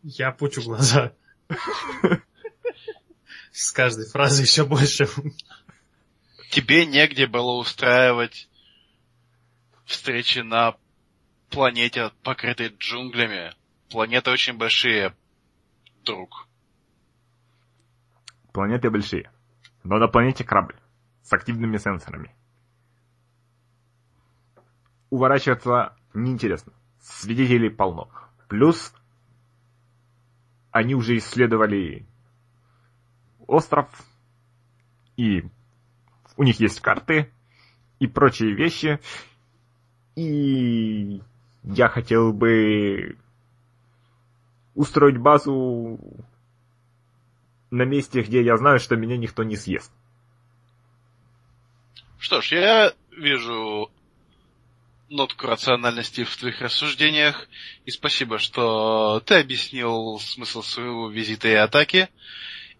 Я 0.02 0.32
пучу 0.32 0.62
глаза. 0.62 1.12
С 3.52 3.72
каждой 3.72 4.06
фразы 4.06 4.42
еще 4.42 4.64
больше. 4.64 5.08
Тебе 6.50 6.86
негде 6.86 7.26
было 7.26 7.58
устраивать 7.58 8.48
встречи 9.84 10.40
на 10.40 10.76
планете, 11.50 12.10
покрытой 12.22 12.68
джунглями. 12.68 13.54
Планеты 13.90 14.30
очень 14.30 14.56
большие, 14.56 15.14
друг. 16.04 16.46
Планеты 18.52 18.90
большие. 18.90 19.30
Но 19.84 19.98
на 19.98 20.08
планете 20.08 20.44
корабль. 20.44 20.76
С 21.22 21.32
активными 21.32 21.76
сенсорами. 21.76 22.34
Уворачиваться 25.10 25.96
неинтересно. 26.14 26.72
Свидетелей 27.00 27.70
полно. 27.70 28.08
Плюс 28.48 28.92
они 30.70 30.94
уже 30.94 31.16
исследовали 31.16 32.06
остров, 33.46 33.88
и 35.16 35.44
у 36.36 36.42
них 36.44 36.60
есть 36.60 36.80
карты 36.80 37.32
и 37.98 38.06
прочие 38.06 38.54
вещи. 38.54 39.00
И 40.16 41.22
я 41.62 41.88
хотел 41.88 42.32
бы 42.32 43.18
устроить 44.74 45.18
базу 45.18 45.98
на 47.70 47.82
месте, 47.82 48.22
где 48.22 48.42
я 48.42 48.56
знаю, 48.56 48.78
что 48.78 48.96
меня 48.96 49.16
никто 49.16 49.42
не 49.42 49.56
съест. 49.56 49.92
Что 52.18 52.40
ж, 52.40 52.52
я 52.52 52.94
вижу 53.16 53.90
нотку 55.10 55.48
рациональности 55.48 56.24
в 56.24 56.36
твоих 56.36 56.60
рассуждениях, 56.60 57.48
и 57.84 57.90
спасибо, 57.90 58.38
что 58.38 59.20
ты 59.26 59.34
объяснил 59.34 60.18
смысл 60.20 60.62
своего 60.62 61.10
визита 61.10 61.48
и 61.48 61.54
атаки. 61.54 62.08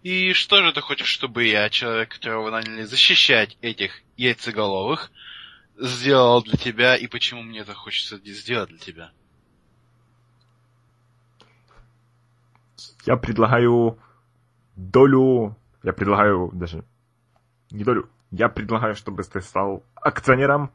И 0.01 0.33
что 0.33 0.63
же 0.63 0.71
ты 0.71 0.81
хочешь, 0.81 1.09
чтобы 1.09 1.43
я, 1.43 1.69
человек, 1.69 2.09
которого 2.09 2.49
наняли 2.49 2.83
защищать 2.83 3.57
этих 3.61 4.01
яйцеголовых, 4.17 5.11
сделал 5.77 6.41
для 6.41 6.57
тебя, 6.57 6.95
и 6.95 7.05
почему 7.07 7.43
мне 7.43 7.59
это 7.59 7.73
хочется 7.73 8.17
сделать 8.17 8.69
для 8.69 8.79
тебя? 8.79 9.11
Я 13.05 13.17
предлагаю 13.17 13.99
долю, 14.75 15.57
я 15.83 15.91
предлагаю 15.91 16.49
даже 16.53 16.85
не 17.71 17.83
долю, 17.83 18.09
я 18.31 18.47
предлагаю, 18.47 18.95
чтобы 18.95 19.23
ты 19.23 19.41
стал 19.41 19.83
акционером 19.95 20.71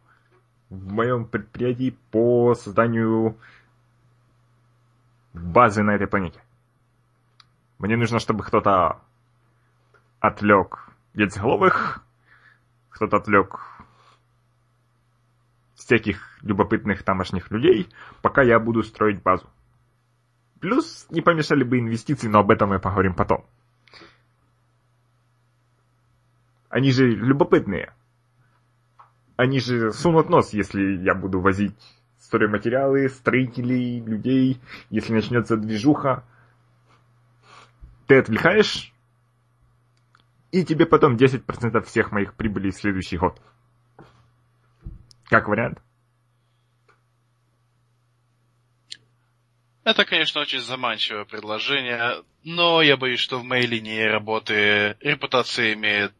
в 0.71 0.93
моем 0.93 1.27
предприятии 1.27 1.97
по 2.11 2.55
созданию 2.55 3.39
базы 5.33 5.83
на 5.83 5.93
этой 5.93 6.07
планете. 6.07 6.41
Мне 7.79 7.97
нужно, 7.97 8.19
чтобы 8.19 8.43
кто-то 8.43 9.01
отвлек 10.21 10.89
яйцеголовых, 11.15 12.03
кто-то 12.91 13.19
отвлек 13.19 13.61
всяких 15.75 16.43
любопытных 16.43 17.03
тамошних 17.03 17.51
людей, 17.51 17.89
пока 18.23 18.43
я 18.43 18.59
буду 18.59 18.83
строить 18.83 19.23
базу. 19.23 19.49
Плюс 20.61 21.07
не 21.11 21.21
помешали 21.21 21.63
бы 21.63 21.79
инвестиции, 21.79 22.29
но 22.29 22.41
об 22.41 22.51
этом 22.51 22.71
мы 22.71 22.79
поговорим 22.79 23.15
потом. 23.15 23.45
Они 26.71 26.91
же 26.91 27.09
любопытные. 27.09 27.93
Они 29.37 29.61
же 29.61 29.93
сунут 29.93 30.31
нос, 30.31 30.53
если 30.53 30.97
я 31.05 31.15
буду 31.15 31.41
возить 31.41 31.75
стройматериалы, 32.19 33.09
строителей, 33.09 34.01
людей, 34.01 34.61
если 34.91 35.13
начнется 35.13 35.57
движуха. 35.57 36.25
Ты 38.07 38.19
отвлекаешь, 38.19 38.93
и 40.53 40.65
тебе 40.65 40.87
потом 40.87 41.17
10% 41.17 41.83
всех 41.83 42.13
моих 42.13 42.35
прибылей 42.35 42.71
в 42.71 42.77
следующий 42.77 43.19
год. 43.19 43.41
Как 45.25 45.49
вариант? 45.49 45.83
Это, 49.85 50.05
конечно, 50.05 50.41
очень 50.41 50.61
заманчивое 50.61 51.25
предложение, 51.25 52.25
но 52.43 52.83
я 52.83 52.97
боюсь, 52.97 53.21
что 53.21 53.39
в 53.39 53.45
моей 53.45 53.67
линии 53.67 54.03
работы 54.03 54.97
репутация 55.01 55.75
имеет 55.75 56.13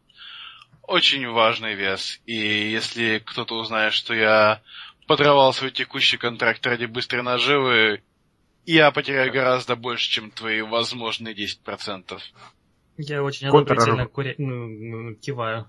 очень 0.87 1.29
важный 1.29 1.75
вес. 1.75 2.21
И 2.27 2.35
если 2.35 3.19
кто-то 3.19 3.59
узнает, 3.59 3.93
что 3.93 4.15
я 4.15 4.63
подорвал 5.07 5.53
свой 5.53 5.71
текущий 5.71 6.17
контракт 6.17 6.67
ради 6.67 6.87
быстрой 6.87 7.23
наживы, 7.23 8.03
я 8.65 8.91
потеряю 8.91 9.33
гораздо 9.33 9.77
больше, 9.77 10.11
чем 10.11 10.31
твои 10.31 10.61
возможные 10.63 11.35
10%. 11.35 12.19
Я 12.99 13.23
очень 13.23 13.49
одобрительно 13.49 14.07
куря... 14.07 14.35
ну, 14.39 14.67
ну, 14.67 15.15
киваю. 15.15 15.67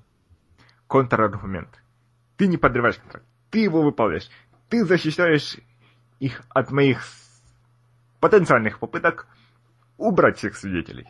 Контраргумент. 0.87 1.69
Ты 2.37 2.47
не 2.47 2.57
подрываешь 2.57 2.97
контракт. 2.97 3.25
Ты 3.51 3.59
его 3.59 3.81
выполняешь. 3.81 4.29
Ты 4.69 4.85
защищаешь 4.85 5.57
их 6.19 6.41
от 6.49 6.71
моих 6.71 7.05
потенциальных 8.19 8.79
попыток 8.79 9.27
убрать 9.97 10.37
всех 10.37 10.55
свидетелей. 10.55 11.07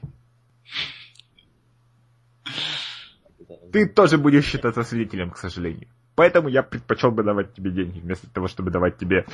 Ты 3.72 3.88
тоже 3.88 4.18
будешь 4.18 4.46
считаться 4.46 4.84
свидетелем, 4.84 5.32
к 5.32 5.38
сожалению. 5.38 5.88
Поэтому 6.16 6.50
я 6.50 6.64
предпочел 6.64 7.12
бы 7.12 7.24
давать 7.24 7.54
тебе 7.54 7.72
деньги, 7.72 8.00
вместо 8.00 8.30
того, 8.30 8.48
чтобы 8.48 8.72
давать 8.72 8.98
тебе 8.98 9.26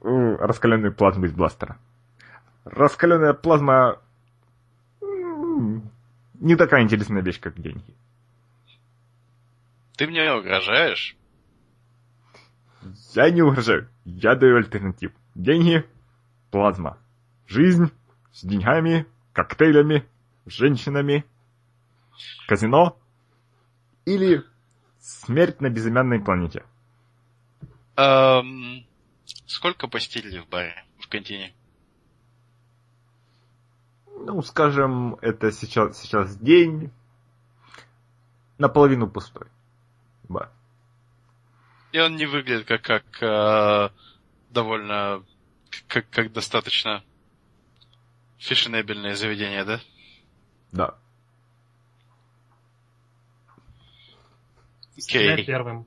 раскаленную 0.00 0.94
плазму 0.94 1.26
из 1.26 1.32
бластера. 1.32 1.76
Раскаленная 2.64 3.34
плазма 3.34 4.00
не 6.40 6.56
такая 6.56 6.82
интересная 6.82 7.22
вещь, 7.22 7.40
как 7.40 7.60
деньги. 7.60 7.94
Ты 9.96 10.06
мне 10.06 10.32
угрожаешь? 10.32 11.16
Я 13.14 13.30
не 13.30 13.42
угрожаю. 13.42 13.88
Я 14.04 14.34
даю 14.34 14.56
альтернативу. 14.56 15.12
Деньги, 15.34 15.84
плазма. 16.50 16.96
Жизнь 17.46 17.92
с 18.32 18.42
деньгами, 18.42 19.06
коктейлями, 19.34 20.06
женщинами, 20.46 21.26
казино 22.48 22.96
или 24.14 24.44
смерть 25.00 25.60
на 25.60 25.70
безымянной 25.70 26.20
планете. 26.20 26.64
Эм, 27.96 28.86
сколько 29.46 29.88
посетителей 29.88 30.40
в 30.40 30.48
баре, 30.48 30.84
в 30.98 31.08
контине? 31.08 31.54
Ну, 34.06 34.42
скажем, 34.42 35.14
это 35.22 35.50
сейчас, 35.52 35.98
сейчас 35.98 36.36
день, 36.36 36.90
наполовину 38.58 39.08
пустой. 39.08 39.48
Бар. 40.28 40.50
И 41.92 41.98
он 41.98 42.16
не 42.16 42.26
выглядит 42.26 42.66
как, 42.66 42.82
как 42.82 43.22
э, 43.22 43.90
довольно, 44.50 45.24
как, 45.88 46.08
как 46.10 46.32
достаточно 46.32 47.02
фешенебельное 48.38 49.14
заведение, 49.14 49.64
да? 49.64 49.80
Да. 50.72 50.98
Стреляй 55.00 55.34
Окей. 55.34 55.46
первым. 55.46 55.86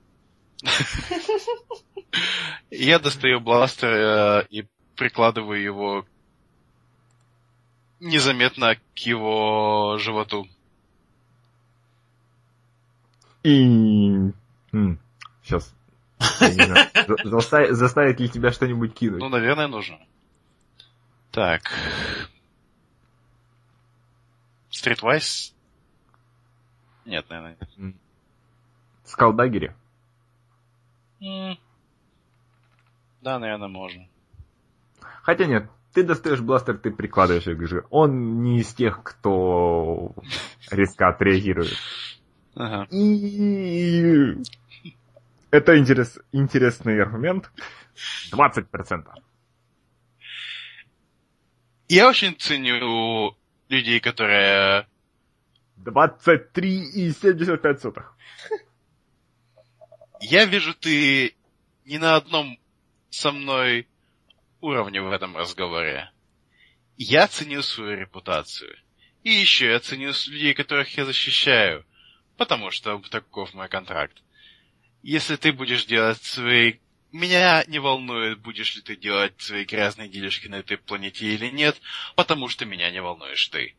Я 2.70 2.98
достаю 2.98 3.40
бластер 3.40 3.88
э, 3.88 4.46
и 4.50 4.66
прикладываю 4.96 5.62
его 5.62 6.06
незаметно 8.00 8.76
к 8.94 8.98
его 8.98 9.98
животу. 9.98 10.46
И... 13.42 14.32
сейчас. 15.42 15.74
Заставит 16.18 18.20
ли 18.20 18.28
тебя 18.28 18.52
что-нибудь 18.52 18.94
кинуть? 18.94 19.20
Ну, 19.20 19.28
наверное, 19.28 19.68
нужно. 19.68 19.98
Так. 21.30 21.62
Стритвайс? 24.70 25.54
Нет, 27.04 27.28
наверное. 27.28 27.58
нет. 27.76 27.94
Скалдагере? 29.04 29.76
Да, 33.20 33.38
наверное, 33.38 33.68
можно. 33.68 34.06
Хотя 35.22 35.46
нет, 35.46 35.70
ты 35.94 36.02
достаешь 36.02 36.40
бластер, 36.40 36.76
ты 36.76 36.90
прикладываешь 36.90 37.46
его 37.46 37.58
к 37.58 37.68
же. 37.68 37.86
Он 37.90 38.42
не 38.42 38.60
из 38.60 38.74
тех, 38.74 39.02
кто 39.02 40.14
резко 40.70 41.08
отреагирует. 41.08 41.72
Ага. 42.54 42.86
И 42.90 44.36
это 45.50 45.78
интерес, 45.78 46.18
интересный 46.32 47.00
аргумент. 47.00 47.50
20%. 48.32 49.06
Я 51.88 52.08
очень 52.08 52.36
ценю 52.36 53.36
людей, 53.68 54.00
которые... 54.00 54.86
23,75. 55.78 58.04
Я 60.26 60.46
вижу, 60.46 60.72
ты 60.72 61.34
не 61.84 61.98
на 61.98 62.16
одном 62.16 62.58
со 63.10 63.30
мной 63.30 63.86
уровне 64.62 65.02
в 65.02 65.12
этом 65.12 65.36
разговоре. 65.36 66.10
Я 66.96 67.28
ценю 67.28 67.60
свою 67.60 67.98
репутацию. 67.98 68.74
И 69.22 69.30
еще 69.30 69.66
я 69.66 69.80
ценю 69.80 70.12
людей, 70.28 70.54
которых 70.54 70.96
я 70.96 71.04
защищаю. 71.04 71.84
Потому 72.38 72.70
что 72.70 72.98
таков 73.10 73.52
мой 73.52 73.68
контракт. 73.68 74.16
Если 75.02 75.36
ты 75.36 75.52
будешь 75.52 75.84
делать 75.84 76.22
свои... 76.22 76.78
Меня 77.12 77.62
не 77.66 77.78
волнует, 77.78 78.40
будешь 78.40 78.76
ли 78.76 78.80
ты 78.80 78.96
делать 78.96 79.38
свои 79.38 79.66
грязные 79.66 80.08
делишки 80.08 80.48
на 80.48 80.56
этой 80.56 80.78
планете 80.78 81.26
или 81.26 81.50
нет, 81.50 81.78
потому 82.16 82.48
что 82.48 82.64
меня 82.64 82.90
не 82.90 83.02
волнуешь 83.02 83.46
ты. 83.48 83.76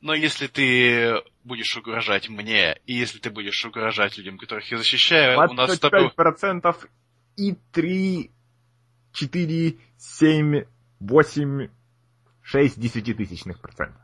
Но 0.00 0.14
если 0.14 0.46
ты 0.46 1.22
будешь 1.42 1.76
угрожать 1.76 2.28
мне, 2.28 2.80
и 2.86 2.94
если 2.94 3.18
ты 3.18 3.30
будешь 3.30 3.64
угрожать 3.64 4.16
людям, 4.16 4.38
которых 4.38 4.70
я 4.70 4.78
защищаю, 4.78 5.38
у 5.38 5.52
нас 5.54 5.74
с 5.74 5.78
тобой... 5.80 6.12
25% 6.16 6.88
и 7.36 7.54
3, 7.72 8.30
4, 9.12 9.78
7, 9.96 10.64
8, 11.00 11.68
6 12.42 12.80
десятитысячных 12.80 13.60
процента. 13.60 14.00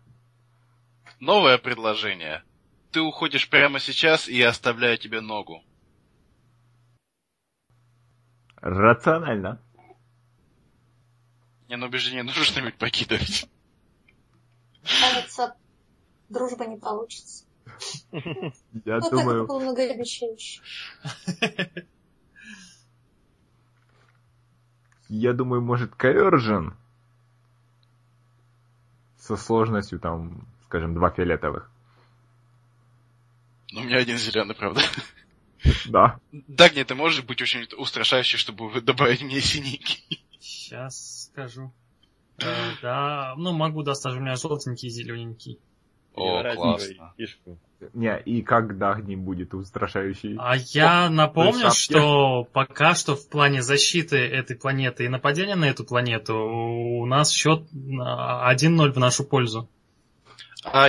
Новое 1.21 1.59
предложение. 1.59 2.43
Ты 2.91 3.01
уходишь 3.01 3.49
прямо 3.49 3.79
сейчас, 3.79 4.29
и 4.29 4.37
я 4.37 4.49
оставляю 4.49 4.99
тебе 4.99 5.21
ногу. 5.21 5.63
Рационально. 8.57 9.61
Не, 11.69 11.77
на 11.77 11.87
убеждение 11.87 12.23
нужно 12.23 12.45
что-нибудь 12.45 12.77
покидывать. 12.79 13.49
Кажется, 15.01 15.55
дружба 16.35 16.67
не 16.67 16.77
получится. 16.77 17.45
Я 18.85 18.99
Вот 18.99 19.11
думаю, 19.11 19.45
это 19.45 19.47
было 19.47 19.61
многообещающе. 19.61 20.61
я 25.09 25.33
думаю, 25.33 25.63
может, 25.63 25.93
Coercion 25.93 26.75
со 29.19 29.37
сложностью, 29.37 29.99
там, 29.99 30.47
скажем, 30.67 30.95
два 30.95 31.11
фиолетовых. 31.11 31.71
Но 33.73 33.81
у 33.81 33.85
меня 33.85 33.99
один 33.99 34.19
зеленый, 34.19 34.55
правда. 34.55 34.83
Да. 35.87 36.21
Дагни, 36.31 36.83
ты 36.83 36.95
можешь 36.95 37.25
быть 37.25 37.41
очень 37.41 37.67
устрашающий, 37.79 38.39
чтобы 38.39 38.83
добавить 38.83 39.23
мне 39.23 39.41
синенький? 39.41 40.23
Сейчас 40.39 41.31
скажу. 41.33 41.73
Э, 42.39 42.73
да, 42.83 43.35
ну 43.37 43.53
могу 43.53 43.83
достать, 43.83 44.15
у 44.15 44.21
меня 44.21 44.37
желтенький 44.37 44.89
и 44.89 44.91
зелененький. 44.91 45.59
О, 46.15 46.55
классно. 46.55 47.13
Фишку. 47.17 47.59
Не, 47.93 48.19
и 48.21 48.43
когда 48.43 48.99
не 48.99 49.17
будет 49.17 49.53
устрашающий. 49.53 50.37
А 50.39 50.57
я 50.57 51.11
напомню, 51.11 51.71
что 51.71 52.45
пока 52.45 52.95
что 52.95 53.17
в 53.17 53.29
плане 53.29 53.63
защиты 53.63 54.17
этой 54.17 54.57
планеты 54.57 55.05
и 55.05 55.09
нападения 55.09 55.57
на 55.57 55.67
эту 55.67 55.85
планету 55.85 56.35
у 56.35 57.05
нас 57.05 57.31
счет 57.31 57.65
а, 58.01 58.55
1-0 58.55 58.93
в 58.93 58.99
нашу 58.99 59.25
пользу. 59.25 59.69
А 60.65 60.89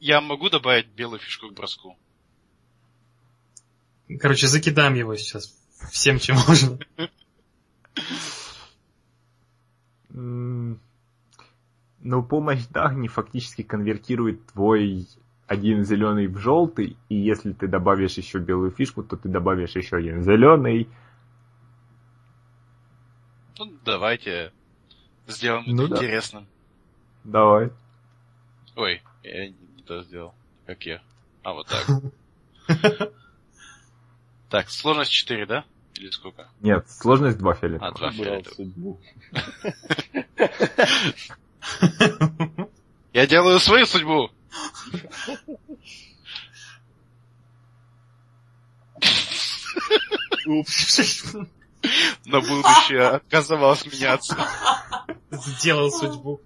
я 0.00 0.20
могу 0.20 0.50
добавить 0.50 0.88
белую 0.88 1.20
фишку 1.20 1.48
к 1.48 1.54
броску? 1.54 1.96
Короче, 4.18 4.46
закидаем 4.46 4.94
его 4.94 5.16
сейчас 5.16 5.54
всем, 5.92 6.18
чем 6.18 6.36
можно. 6.46 6.78
Ну, 12.08 12.22
помощь 12.22 12.64
Дагни 12.70 13.08
фактически 13.08 13.62
конвертирует 13.62 14.46
твой 14.52 15.08
один 15.48 15.84
зеленый 15.84 16.28
в 16.28 16.38
желтый, 16.38 16.96
и 17.08 17.16
если 17.16 17.52
ты 17.52 17.66
добавишь 17.66 18.16
еще 18.16 18.38
белую 18.38 18.70
фишку, 18.70 19.02
то 19.02 19.16
ты 19.16 19.28
добавишь 19.28 19.74
еще 19.74 19.96
один 19.96 20.22
зеленый. 20.22 20.88
Ну, 23.58 23.72
давайте 23.84 24.52
сделаем 25.26 25.64
Ну 25.66 25.86
это 25.86 25.90
да. 25.90 25.96
интересно. 25.96 26.46
Давай. 27.24 27.72
Ой, 28.76 29.02
я 29.24 29.48
не 29.48 29.82
то 29.84 30.04
сделал. 30.04 30.32
Как 30.64 30.86
я? 30.86 31.02
А, 31.42 31.54
вот 31.54 31.66
так. 31.66 31.86
Так, 34.48 34.70
сложность 34.70 35.10
4, 35.10 35.44
да? 35.46 35.64
Или 35.96 36.10
сколько? 36.10 36.48
Нет, 36.60 36.88
сложность 36.88 37.38
2 37.38 37.50
А, 37.50 37.54
фиолетовых. 37.56 37.96
два 37.96 38.12
Брал 38.12 38.42
фиолетовых. 38.44 38.98
Я 43.12 43.26
делаю 43.26 43.58
свою 43.60 43.86
судьбу! 43.86 44.30
На 52.26 52.40
будущее 52.40 53.08
отказывалась 53.08 53.84
меняться. 53.86 54.36
Сделал 55.30 55.90
судьбу. 55.90 56.40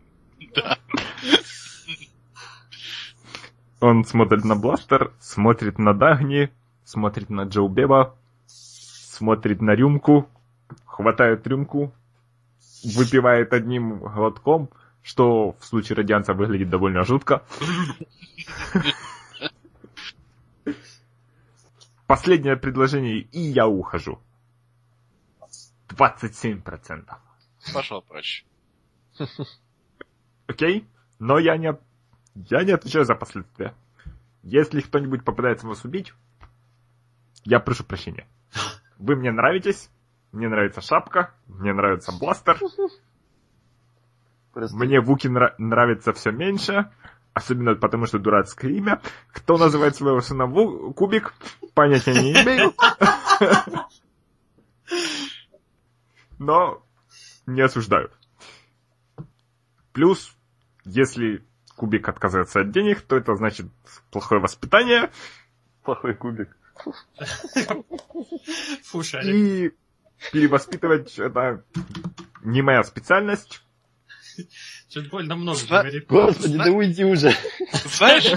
Он 3.81 4.05
смотрит 4.05 4.45
на 4.45 4.57
бластер, 4.57 5.13
смотрит 5.21 5.79
на 5.79 5.95
Дагни, 5.95 6.51
смотрит 6.85 7.31
на 7.31 7.43
Джоу 7.43 7.69
Беба, 7.69 8.15
смотрит 8.47 9.63
на 9.63 9.75
рюмку, 9.75 10.29
хватает 10.85 11.47
рюмку, 11.47 11.93
выпивает 12.85 13.53
одним 13.53 13.99
глотком, 13.99 14.71
что 15.03 15.53
в 15.59 15.65
случае 15.65 15.97
радианца 15.97 16.35
выглядит 16.35 16.71
довольно 16.71 17.05
жутко. 17.05 17.43
Последнее 22.07 22.57
предложение, 22.57 23.21
и 23.21 23.41
я 23.41 23.67
ухожу. 23.69 24.19
27%. 25.89 27.07
Пошел 27.73 28.03
прочь. 28.03 28.45
Окей? 30.47 30.87
Но 31.19 31.39
я 31.39 31.57
не, 31.57 31.77
я 32.35 32.65
не 32.65 32.73
отвечаю 32.73 33.05
за 33.05 33.15
последствия. 33.15 33.75
Если 34.43 34.81
кто-нибудь 34.81 35.25
попытается 35.25 35.67
вас 35.67 35.85
убить, 35.85 36.13
я 37.45 37.61
прошу 37.61 37.85
прощения. 37.85 38.27
Вы 38.99 39.17
мне 39.17 39.31
нравитесь, 39.31 39.91
мне 40.33 40.49
нравится 40.49 40.81
шапка, 40.81 41.35
мне 41.47 41.73
нравится 41.73 42.13
бластер, 42.13 42.59
Просто 44.53 44.77
мне 44.77 45.01
Вуки 45.01 45.29
нра- 45.29 45.55
нравится 45.59 46.13
все 46.13 46.33
меньше, 46.33 46.91
особенно 47.35 47.75
потому, 47.75 48.07
что 48.07 48.19
дурацкое 48.19 48.73
имя. 48.73 49.01
Кто 49.33 49.59
называет 49.59 49.97
своего 49.97 50.21
сына 50.21 50.45
Ву- 50.45 50.93
Кубик, 50.93 51.35
понятия 51.75 52.15
не 52.15 52.33
имею. 52.33 52.75
Но 56.39 56.83
не 57.47 57.61
осуждаю. 57.63 58.11
Плюс, 59.93 60.35
если 60.85 61.45
Кубик 61.77 62.09
отказывается 62.09 62.61
от 62.61 62.71
денег, 62.73 63.03
то 63.03 63.17
это 63.17 63.35
значит 63.37 63.67
плохое 64.11 64.41
воспитание, 64.41 65.11
плохой 65.83 66.15
кубик. 66.15 66.57
Фу, 66.75 66.95
и 69.23 69.71
перевоспитывать 70.33 71.19
это 71.19 71.65
не 72.43 72.63
моя 72.63 72.83
специальность. 72.83 73.65
Чуть 74.89 75.11
больно 75.11 75.37
много 75.37 75.59
Зна- 75.59 75.81
говорит. 75.81 76.07
Господи, 76.09 76.57
да 76.57 76.71
уйди 76.71 77.05
уже. 77.05 77.33
Знаешь, 77.85 78.33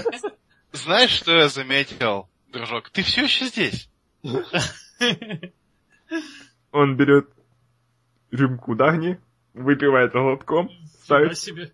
знаешь, 0.71 1.11
что 1.11 1.31
я 1.33 1.49
заметил, 1.49 2.29
дружок? 2.51 2.89
Ты 2.89 3.03
все 3.03 3.23
еще 3.23 3.45
здесь. 3.47 3.89
Он 6.71 6.95
берет 6.95 7.29
рюмку 8.31 8.75
Дагни, 8.75 9.19
выпивает 9.53 10.11
глотком, 10.11 10.69
ставит 11.03 11.37
себе. 11.37 11.71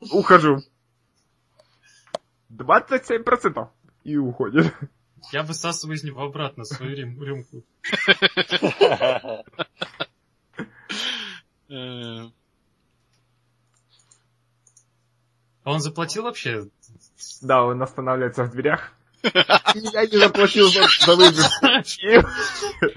Ухожу. 0.00 0.58
27% 2.50 3.68
и 4.04 4.16
уходит. 4.16 4.72
Я 5.32 5.42
высасываю 5.42 5.96
из 5.96 6.04
него 6.04 6.22
обратно 6.22 6.64
свою 6.64 6.96
рюм- 6.96 7.22
рюмку. 7.22 7.64
Э, 11.70 12.30
А 15.68 15.72
он 15.72 15.80
заплатил 15.80 16.22
вообще? 16.22 16.66
Да, 17.42 17.62
он 17.62 17.82
останавливается 17.82 18.44
в 18.44 18.52
дверях. 18.52 18.90
Я 19.22 20.06
не 20.06 20.16
заплатил 20.16 20.70
за, 20.70 20.88
за 20.88 21.50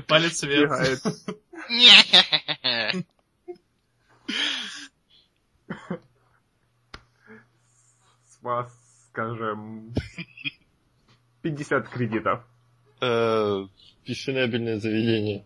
Палец 0.07 0.41
вверх. 0.43 0.71
С 8.25 8.41
вас, 8.41 8.71
скажем, 9.09 9.93
50 11.41 11.89
кредитов. 11.89 12.45
э, 13.01 13.67
Фешенебельное 14.05 14.79
заведение. 14.79 15.45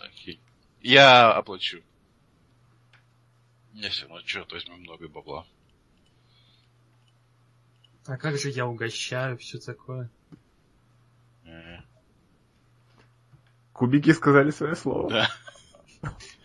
окей. 0.00 0.40
Я 0.80 1.32
оплачу. 1.32 1.82
Я 3.76 3.90
все 3.90 4.06
равно, 4.06 4.22
черт 4.22 4.50
возьми, 4.52 4.74
много 4.76 5.06
бабла. 5.06 5.46
А 8.06 8.16
как 8.16 8.38
же 8.38 8.48
я 8.48 8.66
угощаю, 8.66 9.36
все 9.36 9.58
такое? 9.58 10.08
Кубики 13.74 14.12
сказали 14.12 14.50
свое 14.50 14.74
слово. 14.76 15.10
Да. 15.10 15.30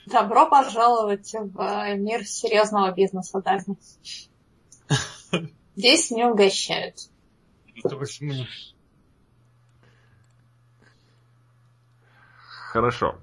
Добро 0.07 0.49
пожаловать 0.49 1.31
в 1.33 1.61
э, 1.61 1.95
мир 1.95 2.25
серьезного 2.25 2.91
бизнеса, 2.91 3.41
Дарни. 3.41 3.77
Здесь 5.77 6.11
не 6.11 6.25
угощают. 6.25 6.97
То 7.83 7.97
есть 8.01 8.19
мне- 8.19 8.47
Хорошо. 12.71 13.17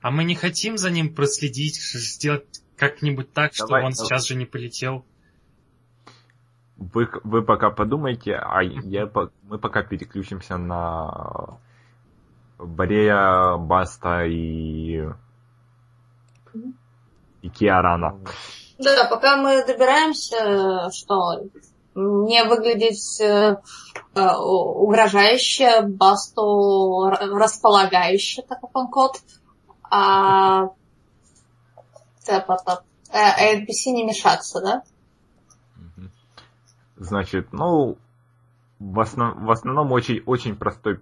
А 0.00 0.10
мы 0.10 0.24
не 0.24 0.34
хотим 0.34 0.76
за 0.76 0.90
ним 0.90 1.14
проследить, 1.14 1.76
сделать 1.76 2.63
как-нибудь 2.88 3.32
так, 3.32 3.54
чтобы 3.54 3.68
Давай, 3.70 3.84
он 3.84 3.92
давай. 3.92 4.06
сейчас 4.06 4.26
же 4.26 4.34
не 4.34 4.46
полетел. 4.46 5.04
Вы, 6.76 7.08
вы 7.22 7.42
пока 7.42 7.70
подумайте, 7.70 8.34
а 8.34 8.62
я, 8.62 9.06
по- 9.06 9.30
мы 9.42 9.58
пока 9.58 9.82
переключимся 9.82 10.56
на 10.56 11.58
Борея, 12.58 13.56
Баста 13.56 14.24
и... 14.26 15.08
и 17.42 17.48
Киарана. 17.48 18.18
Да, 18.78 19.06
пока 19.08 19.36
мы 19.36 19.64
добираемся, 19.64 20.90
что 20.90 21.44
не 21.94 22.44
выглядеть 22.44 23.20
э, 23.20 23.56
э, 24.14 24.36
угрожающе, 24.36 25.82
Басту 25.82 27.08
располагающе, 27.08 28.42
так 28.42 28.60
как 28.60 28.76
он 28.76 28.88
кот, 28.88 29.20
а 29.88 30.70
цепа-то, 32.24 32.84
э, 33.10 33.60
NPC 33.60 33.92
не 33.92 34.04
мешаться, 34.04 34.60
да? 34.60 34.82
Значит, 36.96 37.52
ну, 37.52 37.98
в, 38.78 39.00
основ- 39.00 39.44
в 39.44 39.50
основном 39.50 39.92
очень, 39.92 40.22
очень 40.26 40.56
простой, 40.56 41.00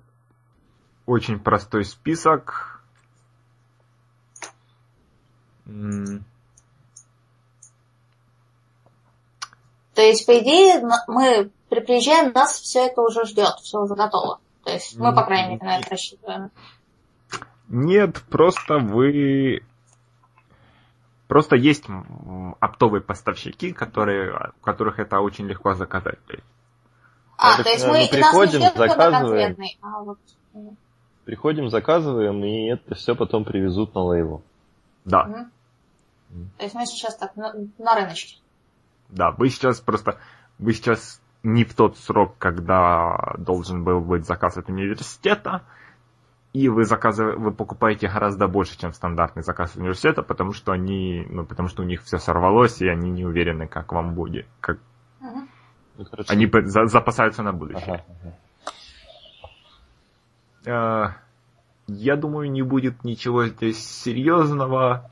очень 1.06 1.38
простой 1.38 1.84
список. 1.84 2.82
То 9.94 10.00
есть, 10.00 10.26
по 10.26 10.38
идее, 10.38 10.82
мы 11.06 11.50
при- 11.68 11.80
приезжаем, 11.80 12.32
нас 12.32 12.60
все 12.60 12.86
это 12.86 13.02
уже 13.02 13.24
ждет, 13.26 13.54
все 13.62 13.78
уже 13.78 13.94
готово. 13.94 14.40
То 14.64 14.72
есть 14.72 14.96
мы, 14.96 15.14
по 15.14 15.24
крайней 15.24 15.54
мере, 15.54 15.64
на 15.64 15.78
это 15.78 15.90
рассчитываем. 15.90 16.50
Нет, 17.68 18.22
просто 18.30 18.78
вы... 18.78 19.62
Просто 21.32 21.56
есть 21.56 21.86
оптовые 22.60 23.00
поставщики, 23.00 23.72
которые, 23.72 24.52
у 24.60 24.62
которых 24.62 24.98
это 24.98 25.18
очень 25.20 25.46
легко 25.46 25.72
заказать. 25.72 26.22
То 26.26 26.34
есть 26.34 26.44
А, 27.38 27.56
так, 27.56 27.64
то 27.64 27.70
есть 27.70 27.84
э, 27.84 27.86
мы, 27.86 27.92
мы 27.94 27.98
нас 28.00 28.08
приходим, 28.10 28.60
заказываем. 28.76 29.56
а 29.80 30.00
вот... 30.02 30.18
м, 30.52 30.76
Приходим, 31.24 31.70
заказываем, 31.70 32.44
и 32.44 32.66
это 32.66 32.94
все 32.96 33.14
потом 33.14 33.46
привезут 33.46 33.94
на 33.94 34.02
лейву. 34.02 34.42
Да, 35.06 35.24
мгм. 36.28 36.50
То 36.58 36.64
есть 36.64 36.74
мы 36.74 36.84
сейчас 36.84 37.16
так 37.16 37.34
на, 37.34 37.54
на 37.78 37.94
рыночке. 37.94 38.36
да, 39.08 39.30
вы 39.30 39.48
сейчас 39.48 39.80
просто... 39.80 40.18
Вы 40.58 40.74
сейчас 40.74 41.22
не 41.42 41.64
в 41.64 41.72
тот 41.72 41.96
срок, 41.96 42.34
когда 42.36 43.36
должен 43.38 43.84
был 43.84 44.00
быть 44.02 44.26
заказ 44.26 44.58
от 44.58 44.68
университета, 44.68 45.62
и 46.52 46.68
вы 46.68 46.84
заказываете, 46.84 47.38
вы 47.38 47.50
покупаете 47.52 48.08
гораздо 48.08 48.46
больше, 48.46 48.78
чем 48.78 48.92
стандартный 48.92 49.42
заказ 49.42 49.74
университета, 49.76 50.22
потому 50.22 50.52
что 50.52 50.72
они, 50.72 51.26
ну, 51.30 51.46
потому 51.46 51.68
что 51.68 51.82
у 51.82 51.86
них 51.86 52.02
все 52.02 52.18
сорвалось, 52.18 52.82
и 52.82 52.88
они 52.88 53.10
не 53.10 53.24
уверены, 53.24 53.66
как 53.66 53.92
вам 53.92 54.14
будет, 54.14 54.46
как 54.60 54.78
Мгм. 55.20 55.48
Ну, 55.98 56.06
они 56.28 56.50
за- 56.64 56.86
запасаются 56.86 57.42
на 57.42 57.52
будущее. 57.52 57.82
Ага, 57.84 58.04
ага. 60.64 61.14
Э, 61.14 61.14
Я 61.88 62.16
думаю, 62.16 62.50
не 62.50 62.62
будет 62.62 63.04
ничего 63.04 63.46
здесь 63.46 63.84
серьезного. 63.84 65.10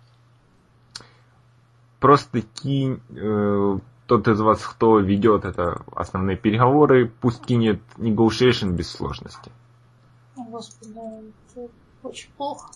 Просто 1.98 2.40
кинь 2.42 3.00
э, 3.10 3.78
тот 4.06 4.28
из 4.28 4.40
вас, 4.40 4.64
кто 4.64 4.98
ведет 4.98 5.44
это 5.44 5.82
основные 5.94 6.36
переговоры, 6.36 7.10
пусть 7.20 7.44
кинет 7.44 7.80
negotiation 7.96 8.70
без 8.70 8.90
сложности. 8.90 9.52
Господи, 10.60 11.32
это 11.54 11.68
очень 12.02 12.30
плохо. 12.36 12.70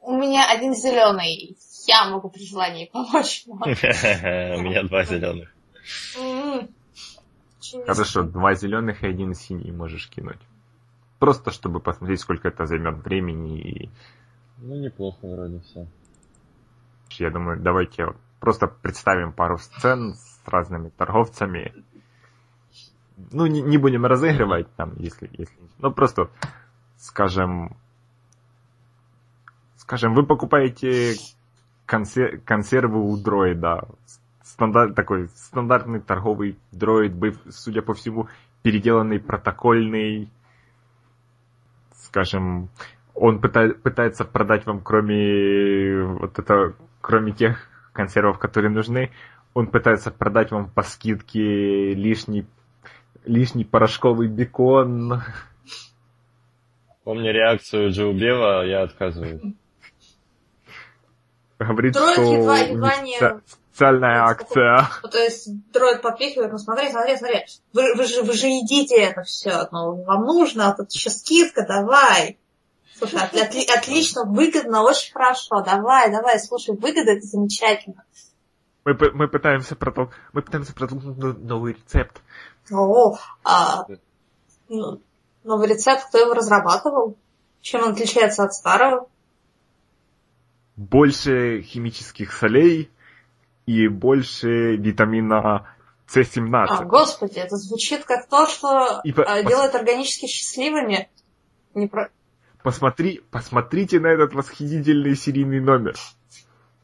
У 0.00 0.16
меня 0.16 0.50
один 0.50 0.74
зеленый. 0.74 1.56
Я 1.86 2.08
могу 2.08 2.30
при 2.30 2.46
желании 2.46 2.88
помочь. 2.90 3.44
У 3.46 3.56
меня 3.56 4.84
два 4.84 5.04
зеленых. 5.04 5.52
М, 6.18 6.68
очень 7.58 7.84
Хорошо, 7.84 8.22
два 8.22 8.54
зеленых 8.54 9.02
и 9.02 9.06
один 9.06 9.34
синий 9.34 9.70
можешь 9.70 10.08
кинуть. 10.08 10.40
Просто 11.18 11.50
чтобы 11.50 11.80
посмотреть, 11.80 12.20
сколько 12.20 12.48
это 12.48 12.64
займет 12.64 13.04
времени. 13.04 13.60
И 13.60 13.90
Ну, 14.58 14.76
неплохо 14.76 15.18
вроде 15.26 15.60
все. 15.60 15.86
я 17.18 17.30
думаю, 17.30 17.60
давайте 17.60 18.14
просто 18.40 18.66
представим 18.66 19.32
пару 19.32 19.58
сцен 19.58 20.14
с 20.14 20.40
разными 20.46 20.88
торговцами. 20.90 21.74
Ну, 23.32 23.46
не, 23.46 23.60
не 23.62 23.78
будем 23.78 24.06
разыгрывать 24.06 24.72
там, 24.76 24.94
если, 24.96 25.28
если... 25.36 25.56
Ну, 25.78 25.90
просто, 25.90 26.30
скажем... 26.98 27.76
Скажем, 29.76 30.14
вы 30.14 30.26
покупаете 30.26 31.14
консер- 31.86 32.38
консервы 32.44 33.00
у 33.00 33.16
дроида. 33.16 33.88
Стандарт, 34.42 34.94
такой 34.94 35.28
стандартный 35.34 36.00
торговый 36.00 36.58
дроид, 36.72 37.14
судя 37.48 37.80
по 37.80 37.94
всему, 37.94 38.28
переделанный 38.62 39.18
протокольный. 39.18 40.30
Скажем, 41.94 42.68
он 43.14 43.38
пыта- 43.38 43.74
пытается 43.74 44.24
продать 44.24 44.66
вам, 44.66 44.80
кроме 44.80 46.02
вот 46.02 46.38
это, 46.38 46.74
кроме 47.00 47.32
тех 47.32 47.68
консервов, 47.92 48.38
которые 48.38 48.70
нужны, 48.70 49.10
он 49.54 49.66
пытается 49.66 50.10
продать 50.10 50.50
вам 50.50 50.70
по 50.70 50.82
скидке 50.82 51.94
лишний, 51.94 52.46
лишний 53.24 53.64
порошковый 53.64 54.28
бекон. 54.28 55.22
Помню 57.08 57.32
реакцию 57.32 57.90
Джо 57.90 58.12
Бева, 58.12 58.66
я 58.66 58.82
отказываюсь. 58.82 59.40
Говорит, 61.58 61.94
Дроид 61.94 62.12
что 62.12 62.22
едва- 62.22 62.68
едва 62.68 62.96
не- 62.98 63.18
спе- 63.18 63.40
специальная 63.46 64.24
акция. 64.24 64.86
Ну, 65.02 65.08
то 65.08 65.16
есть 65.16 65.48
дроид 65.72 66.02
подпихивает, 66.02 66.52
ну 66.52 66.58
смотри, 66.58 66.90
смотри, 66.90 67.16
смотри, 67.16 67.46
вы, 67.72 67.94
вы, 67.94 68.04
же, 68.04 68.22
вы 68.24 68.34
же 68.34 68.48
едите 68.48 68.96
это 69.00 69.22
все, 69.22 69.66
ну 69.72 70.02
вам 70.04 70.24
нужно, 70.26 70.68
а 70.68 70.76
тут 70.76 70.92
еще 70.92 71.08
скидка, 71.08 71.64
давай. 71.66 72.36
Слушай, 72.98 73.20
от- 73.20 73.32
отли- 73.32 73.74
отлично, 73.74 74.24
выгодно, 74.26 74.82
очень 74.82 75.14
хорошо, 75.14 75.62
давай, 75.62 76.10
давай, 76.12 76.38
слушай, 76.38 76.76
выгода 76.76 77.12
это 77.12 77.22
замечательно. 77.22 78.04
Мы, 78.84 78.94
мы 79.14 79.28
пытаемся 79.28 79.76
протол... 79.76 80.10
мы 80.34 80.42
пытаемся 80.42 80.74
протолкнуть 80.74 81.16
но- 81.16 81.32
новый 81.32 81.72
рецепт. 81.72 82.20
О, 82.70 83.16
а, 83.44 83.86
ну, 84.68 85.00
новый 85.44 85.68
рецепт, 85.68 86.06
кто 86.08 86.18
его 86.18 86.34
разрабатывал? 86.34 87.16
Чем 87.60 87.82
он 87.82 87.92
отличается 87.92 88.44
от 88.44 88.54
старого? 88.54 89.08
Больше 90.76 91.62
химических 91.62 92.32
солей 92.32 92.90
и 93.66 93.88
больше 93.88 94.76
витамина 94.76 95.66
С17. 96.08 96.66
А, 96.68 96.84
господи, 96.84 97.38
это 97.38 97.56
звучит 97.56 98.04
как 98.04 98.28
то, 98.28 98.46
что 98.46 99.00
И 99.04 99.12
по- 99.12 99.24
а, 99.24 99.42
пос- 99.42 99.48
делает 99.48 99.74
органически 99.74 100.26
счастливыми. 100.26 101.10
Не 101.74 101.88
про... 101.88 102.10
Посмотри, 102.62 103.22
посмотрите 103.30 103.98
на 104.00 104.06
этот 104.08 104.34
восхитительный 104.34 105.16
серийный 105.16 105.60
номер. 105.60 105.96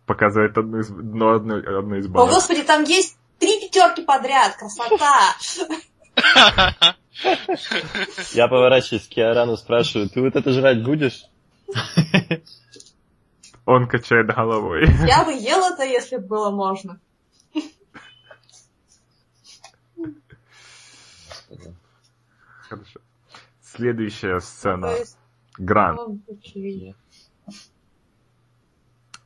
Показывает 0.07 0.59
одну 0.59 0.81
из, 0.81 0.91
ну, 0.91 1.35
одну, 1.35 1.57
одну 1.57 1.95
из 1.97 2.07
О, 2.07 2.09
банок. 2.11 2.35
господи, 2.35 2.63
там 2.63 2.83
есть 2.85 3.17
три 3.39 3.61
пятерки 3.61 4.03
подряд, 4.03 4.57
красота! 4.57 5.35
Я 8.33 8.49
поворачиваюсь 8.49 9.07
к 9.07 9.11
Киарану, 9.11 9.57
спрашиваю, 9.57 10.09
ты 10.09 10.21
вот 10.21 10.37
это 10.37 10.51
жрать 10.53 10.83
будешь? 10.83 11.25
Он 13.67 13.89
качает 13.89 14.27
головой. 14.27 14.87
Я 15.07 15.25
бы 15.25 15.33
ел 15.33 15.65
это, 15.73 15.85
если 15.85 16.17
бы 16.19 16.27
было 16.27 16.51
можно. 16.51 17.01
Хорошо. 22.69 23.01
Следующая 23.63 24.41
сцена. 24.41 24.93
очевидно. 26.29 26.95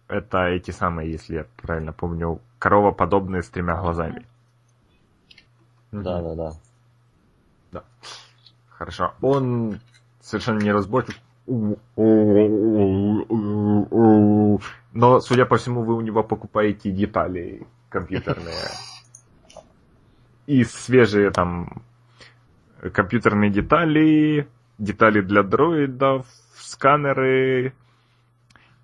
Это 0.07 0.47
эти 0.47 0.71
самые, 0.71 1.11
если 1.13 1.35
я 1.37 1.47
правильно 1.57 1.93
помню, 1.93 2.41
коровоподобные 2.59 3.43
с 3.43 3.49
тремя 3.49 3.77
глазами. 3.77 4.27
Да, 5.93 6.23
да, 6.23 6.35
да. 6.35 6.53
Хорошо. 8.69 9.15
Он 9.21 9.81
совершенно 10.21 10.61
неразборчив. 10.61 11.19
Но, 14.93 15.21
судя 15.21 15.47
по 15.47 15.57
всему, 15.57 15.83
вы 15.83 15.95
у 15.97 16.01
него 16.01 16.23
покупаете 16.23 16.91
детали 16.91 17.67
компьютерные. 17.89 18.69
И 20.47 20.65
свежие 20.65 21.31
там 21.31 21.83
компьютерные 22.93 23.51
детали, 23.51 24.49
детали 24.79 25.21
для 25.21 25.43
дроидов, 25.43 26.27
сканеры 26.55 27.75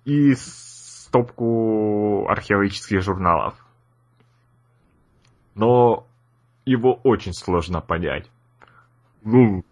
и 0.03 0.35
стопку 0.35 2.27
археологических 2.27 3.01
журналов. 3.01 3.55
Но 5.55 6.05
его 6.65 6.99
очень 7.03 7.33
сложно 7.33 7.81
понять. 7.81 8.29
Ну, 9.25 9.63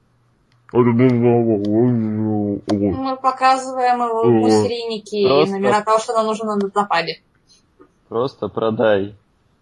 Мы 2.72 3.18
показываем 3.18 4.02
его 4.02 4.50
серийники 4.50 5.16
и 5.16 5.28
Просто- 5.28 5.54
номера 5.56 5.82
того, 5.82 6.00
что 6.00 6.14
нам 6.14 6.26
нужно 6.26 6.56
на 6.56 6.70
нападе. 6.74 7.22
Просто 8.10 8.48
продай. 8.48 9.16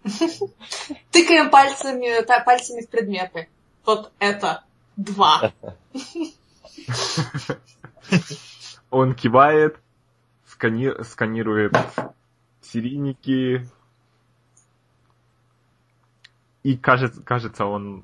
Тыкаем 1.11 1.49
пальцами, 1.49 2.23
та- 2.23 2.39
пальцами 2.39 2.81
в 2.85 2.89
предметы. 2.89 3.49
Вот 3.85 4.11
это. 4.19 4.63
Два. 4.95 5.51
Он 8.89 9.13
кивает, 9.13 9.77
скани- 10.47 11.03
сканирует 11.03 11.73
серийники. 12.61 13.67
И 16.63 16.77
кажется, 16.77 17.21
кажется, 17.23 17.65
он 17.65 18.03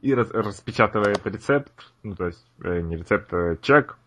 и 0.00 0.14
рас- 0.14 0.30
распечатывает 0.30 1.26
рецепт, 1.26 1.72
ну 2.02 2.14
то 2.14 2.26
есть 2.26 2.44
э, 2.62 2.80
не 2.80 2.96
рецепт, 2.96 3.32
а 3.32 3.56
чек. 3.56 3.98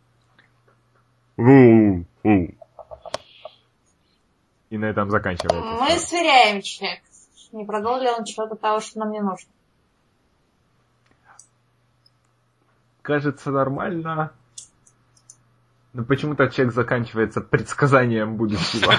И 1.37 1.43
на 4.77 4.85
этом 4.85 5.09
заканчивается. 5.09 5.83
Мы 5.83 5.99
сверяем 5.99 6.61
чек. 6.61 7.01
Не 7.51 7.65
продал 7.65 7.99
ли 7.99 8.07
он 8.07 8.23
чего-то 8.23 8.55
того, 8.55 8.79
что 8.79 8.99
нам 8.99 9.11
не 9.11 9.19
нужно. 9.19 9.51
Кажется 13.01 13.51
нормально. 13.51 14.31
Но 15.91 16.05
почему-то 16.05 16.47
чек 16.47 16.71
заканчивается 16.71 17.41
предсказанием 17.41 18.37
будущего. 18.37 18.93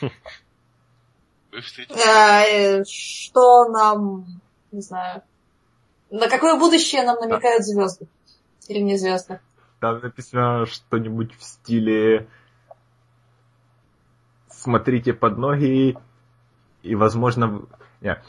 Вы 1.54 1.60
встретитесь. 1.60 2.04
Э, 2.04 2.84
Что 2.84 3.68
нам, 3.68 4.26
не 4.72 4.80
знаю, 4.80 5.22
на 6.10 6.28
какое 6.28 6.58
будущее 6.58 7.04
нам 7.04 7.16
намекают 7.20 7.64
звезды? 7.64 8.08
Или 8.68 8.80
не 8.80 8.96
звезды? 8.96 9.38
Там 9.80 10.00
написано 10.00 10.66
что-нибудь 10.66 11.32
в 11.38 11.44
стиле 11.44 12.28
смотрите 14.48 15.12
под 15.12 15.38
ноги 15.38 15.96
и, 16.82 16.94
возможно, 16.94 17.46
в- 17.48 17.68
не, 18.00 18.20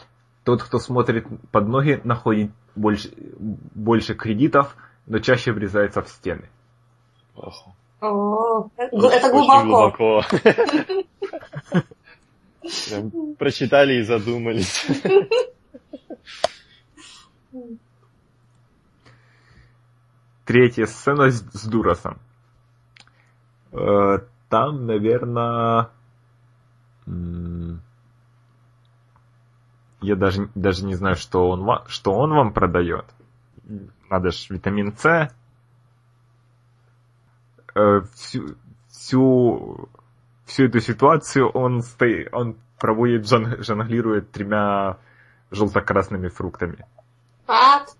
тот, 0.44 0.62
кто 0.62 0.80
смотрит 0.80 1.26
под 1.52 1.68
ноги, 1.68 2.02
находит 2.04 2.52
больше, 2.76 3.12
больше 3.40 4.14
кредитов, 4.16 4.76
но 5.08 5.20
чаще 5.20 5.52
врезается 5.54 6.02
в 6.04 6.10
стены. 6.10 6.50
О, 8.02 8.70
это 8.78 9.32
глубоко. 9.32 10.24
Прям 12.90 13.36
прочитали 13.36 13.96
и 13.96 14.02
задумались. 14.04 14.86
Третья 20.46 20.86
сцена 20.86 21.30
с, 21.30 21.42
с 21.54 21.66
Дурасом. 21.68 22.20
Э, 23.72 24.20
Там, 24.50 24.86
наверное... 24.86 25.90
Я 30.02 30.16
даже, 30.16 30.50
даже 30.54 30.86
не 30.86 30.94
знаю, 30.94 31.16
что 31.16 31.50
он, 31.50 31.68
что 31.88 32.14
он 32.14 32.32
вам 32.32 32.54
продает. 32.54 33.06
Надо 34.10 34.32
ж 34.32 34.50
витамин 34.50 34.96
С. 34.96 35.32
Э, 37.74 38.02
Всю, 38.14 38.56
всю, 38.90 39.90
всю 40.46 40.66
эту 40.66 40.80
ситуацию 40.80 41.50
он, 41.50 41.82
стоит, 41.82 42.30
он 42.34 42.58
проводит, 42.80 43.24
жон- 43.26 43.62
жонглирует 43.64 44.32
тремя 44.32 44.98
желто-красными 45.52 46.30
фруктами. 46.30 46.86
Пат. 47.46 47.96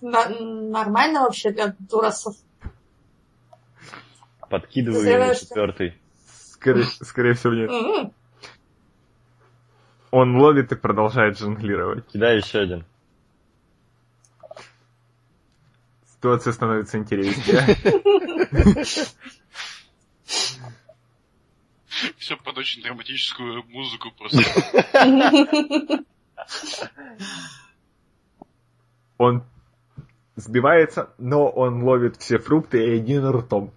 На- 0.00 0.28
Нормально 0.28 1.20
вообще 1.22 1.50
для 1.52 1.74
дурасов? 1.78 2.36
Подкидываю 4.48 5.02
ему 5.04 5.34
четвертый. 5.34 5.96
Скорее, 6.52 6.84
скорее 6.84 7.34
всего, 7.34 7.54
нет. 7.54 8.12
Он 10.10 10.36
ловит 10.36 10.72
и 10.72 10.76
продолжает 10.76 11.38
жонглировать. 11.38 12.06
Кидай 12.08 12.38
еще 12.38 12.58
один. 12.60 12.84
Ситуация 16.20 16.52
становится 16.52 16.98
интереснее. 16.98 17.78
Все 22.18 22.36
под 22.36 22.58
очень 22.58 22.82
драматическую 22.82 23.64
музыку 23.70 24.10
просто. 24.18 24.42
Он 29.16 29.42
сбивается, 30.36 31.08
но 31.16 31.48
он 31.48 31.82
ловит 31.84 32.18
все 32.18 32.38
фрукты 32.38 32.84
и 32.86 32.98
один 32.98 33.26
ртом. 33.26 33.72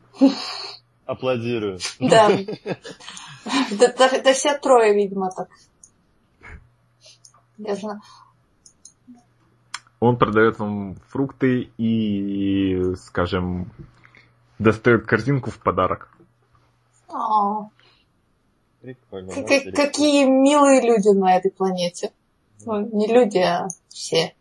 Аплодирую. 1.05 1.79
Да. 2.01 2.29
Да, 3.71 3.87
да- 3.97 4.21
да 4.21 4.33
все 4.33 4.57
трое, 4.57 4.93
видимо, 4.93 5.31
так. 5.31 5.47
Даже 7.57 7.87
на- 7.87 8.01
Он 10.03 10.17
продает 10.17 10.59
вам 10.59 10.95
фрукты 11.07 11.71
и, 11.77 12.93
скажем, 12.95 13.71
достает 14.59 15.05
корзинку 15.05 15.49
в 15.49 15.57
подарок. 15.59 16.09
О, 17.07 17.69
Прикольно. 18.81 19.33
да. 19.33 19.71
Какие 19.71 20.25
милые 20.25 20.81
люди 20.81 21.07
на 21.17 21.37
этой 21.37 21.51
планете. 21.51 22.11
Ну, 22.65 22.81
не 22.93 23.07
люди, 23.07 23.37
а 23.37 23.69
все. 23.87 24.35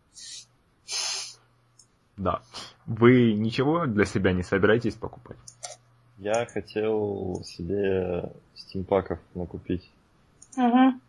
Да. 2.16 2.42
Вы 2.86 3.32
ничего 3.34 3.86
для 3.86 4.04
себя 4.04 4.32
не 4.32 4.42
собираетесь 4.42 4.94
покупать? 4.94 5.36
Я 6.18 6.44
хотел 6.46 7.40
себе 7.44 8.32
стимпаков 8.56 9.20
накупить. 9.36 9.88
Мгм. 10.56 11.00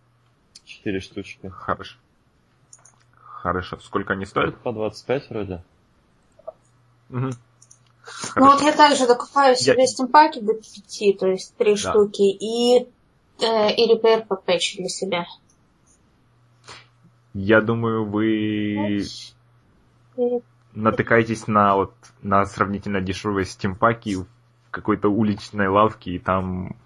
Четыре 0.64 1.00
штучки. 1.00 1.48
Хорошо. 1.48 1.98
Хорошо. 3.44 3.78
Сколько 3.82 4.14
они 4.14 4.26
стоят? 4.26 4.58
По 4.60 4.72
25 4.72 5.30
вроде. 5.30 5.62
Мгм. 7.10 7.32
Ну 8.38 8.46
вот 8.46 8.60
Хорошо. 8.60 8.66
я 8.66 8.72
также 8.72 9.06
докупаю 9.06 9.58
себе 9.58 9.82
Я- 9.82 9.86
стимпаки 9.88 10.40
до 10.40 10.54
пяти, 10.54 11.12
то 11.14 11.28
есть 11.28 11.54
три 11.58 11.74
Да. 11.74 11.78
штуки, 11.78 12.22
и, 12.22 12.88
э, 13.42 13.76
и 13.76 13.94
repair 13.94 14.26
по 14.26 14.38
патч 14.38 14.78
для 14.78 14.88
себя. 14.88 15.26
Я 17.34 17.60
думаю, 17.60 18.06
вы 18.06 19.04
натыкаетесь 20.74 21.46
на 21.48 21.76
вот 21.76 21.94
на 22.22 22.46
сравнительно 22.46 23.02
дешевые 23.02 23.46
стимпаки 23.46 24.16
в 24.16 24.26
какой-то 24.72 25.10
уличной 25.10 25.68
лавке, 25.68 26.12
и 26.12 26.20
там 26.20 26.78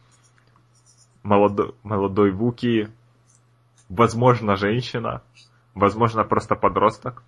молодой, 1.22 1.76
молодой 1.84 2.32
Вуки, 2.32 2.89
возможно, 3.89 4.55
женщина, 4.55 5.22
возможно, 5.78 6.24
просто 6.24 6.56
подросток. 6.56 7.24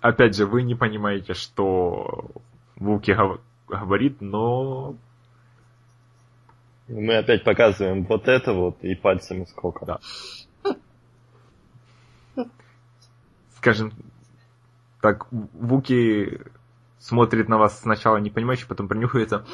Опять 0.00 0.36
же, 0.36 0.46
вы 0.46 0.62
не 0.62 0.74
понимаете, 0.74 1.34
что 1.34 2.30
Вуки 2.76 3.12
гов- 3.12 3.40
говорит, 3.68 4.20
но 4.20 4.96
Мы 6.88 7.16
опять 7.16 7.42
показываем 7.44 8.04
вот 8.04 8.28
это 8.28 8.52
вот 8.52 8.84
и 8.84 8.94
пальцами 8.94 9.44
сколько. 9.44 9.84
Да. 9.86 10.00
скажем 13.56 13.92
так, 15.00 15.26
Вуки 15.32 16.40
смотрит 17.00 17.48
на 17.48 17.58
вас 17.58 17.80
сначала 17.80 18.18
не 18.18 18.30
понимающе, 18.30 18.66
потом 18.66 18.86
принюхается. 18.86 19.44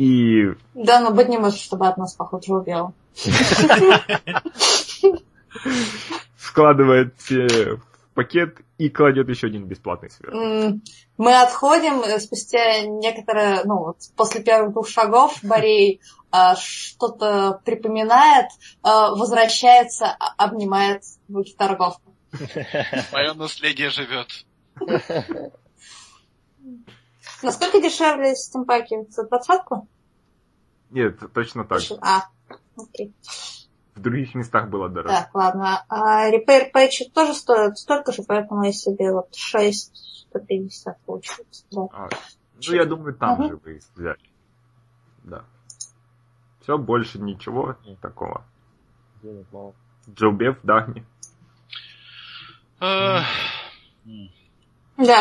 И 0.00 0.54
Да, 0.72 1.00
но 1.00 1.10
быть 1.10 1.28
не 1.28 1.36
может, 1.36 1.60
чтобы 1.60 1.86
от 1.86 1.98
нас 1.98 2.14
похоже 2.14 2.54
убил. 2.54 2.94
складывает 6.38 7.14
все 7.18 7.76
в 7.76 7.82
пакет 8.14 8.56
и 8.78 8.88
кладет 8.88 9.28
еще 9.28 9.48
один 9.48 9.66
бесплатный 9.66 10.08
сверх. 10.08 10.80
Мы 11.18 11.38
отходим, 11.38 12.00
э, 12.00 12.18
спустя 12.18 12.80
некоторое, 12.80 13.62
ну, 13.64 13.76
вот 13.76 13.98
после 14.16 14.42
первых 14.42 14.72
двух 14.72 14.88
шагов 14.88 15.38
Борей 15.42 16.00
а, 16.30 16.56
что-то 16.56 17.60
припоминает, 17.66 18.46
а, 18.82 19.10
возвращается, 19.10 20.06
а- 20.06 20.32
обнимает 20.38 21.02
руки 21.28 21.54
торговку. 21.58 22.14
Мое 23.12 23.34
наследие 23.34 23.90
живет. 23.90 24.46
Насколько 27.42 27.80
дешевле 27.80 28.34
стимпаки? 28.34 29.06
За 29.10 29.24
двадцатку? 29.26 29.88
Нет, 30.90 31.20
точно 31.32 31.64
так. 31.64 31.80
А, 32.02 32.24
окей. 32.76 33.14
В 33.94 34.00
других 34.00 34.34
местах 34.34 34.68
было 34.68 34.88
дороже. 34.88 35.14
Так, 35.14 35.34
ладно. 35.34 35.84
А 35.88 36.30
repair 36.30 36.70
page 36.74 37.10
тоже 37.12 37.34
стоит 37.34 37.78
столько 37.78 38.12
же, 38.12 38.22
поэтому 38.22 38.64
я 38.64 38.72
себе 38.72 39.12
вот 39.12 39.34
6 39.34 40.26
150 40.30 41.00
получается. 41.04 41.64
Да. 41.70 41.82
А, 41.92 42.08
ну, 42.66 42.74
я 42.74 42.84
думаю, 42.86 43.14
там 43.14 43.34
Мгм. 43.38 43.48
же 43.48 43.56
вы 43.56 43.76
их 43.76 43.82
взяли. 43.94 44.18
Да. 45.24 45.44
Все, 46.62 46.78
больше 46.78 47.18
ничего 47.18 47.76
такого. 48.00 48.44
Денег 49.22 49.46
мало. 49.52 49.74
Джоубев, 50.08 50.58
Дагни. 50.62 51.04
Да, 52.80 53.24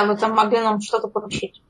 вы 0.05 0.17
там 0.17 0.33
могли 0.33 0.59
нам 0.61 0.79
что-то 0.81 1.07
поручить. 1.07 1.61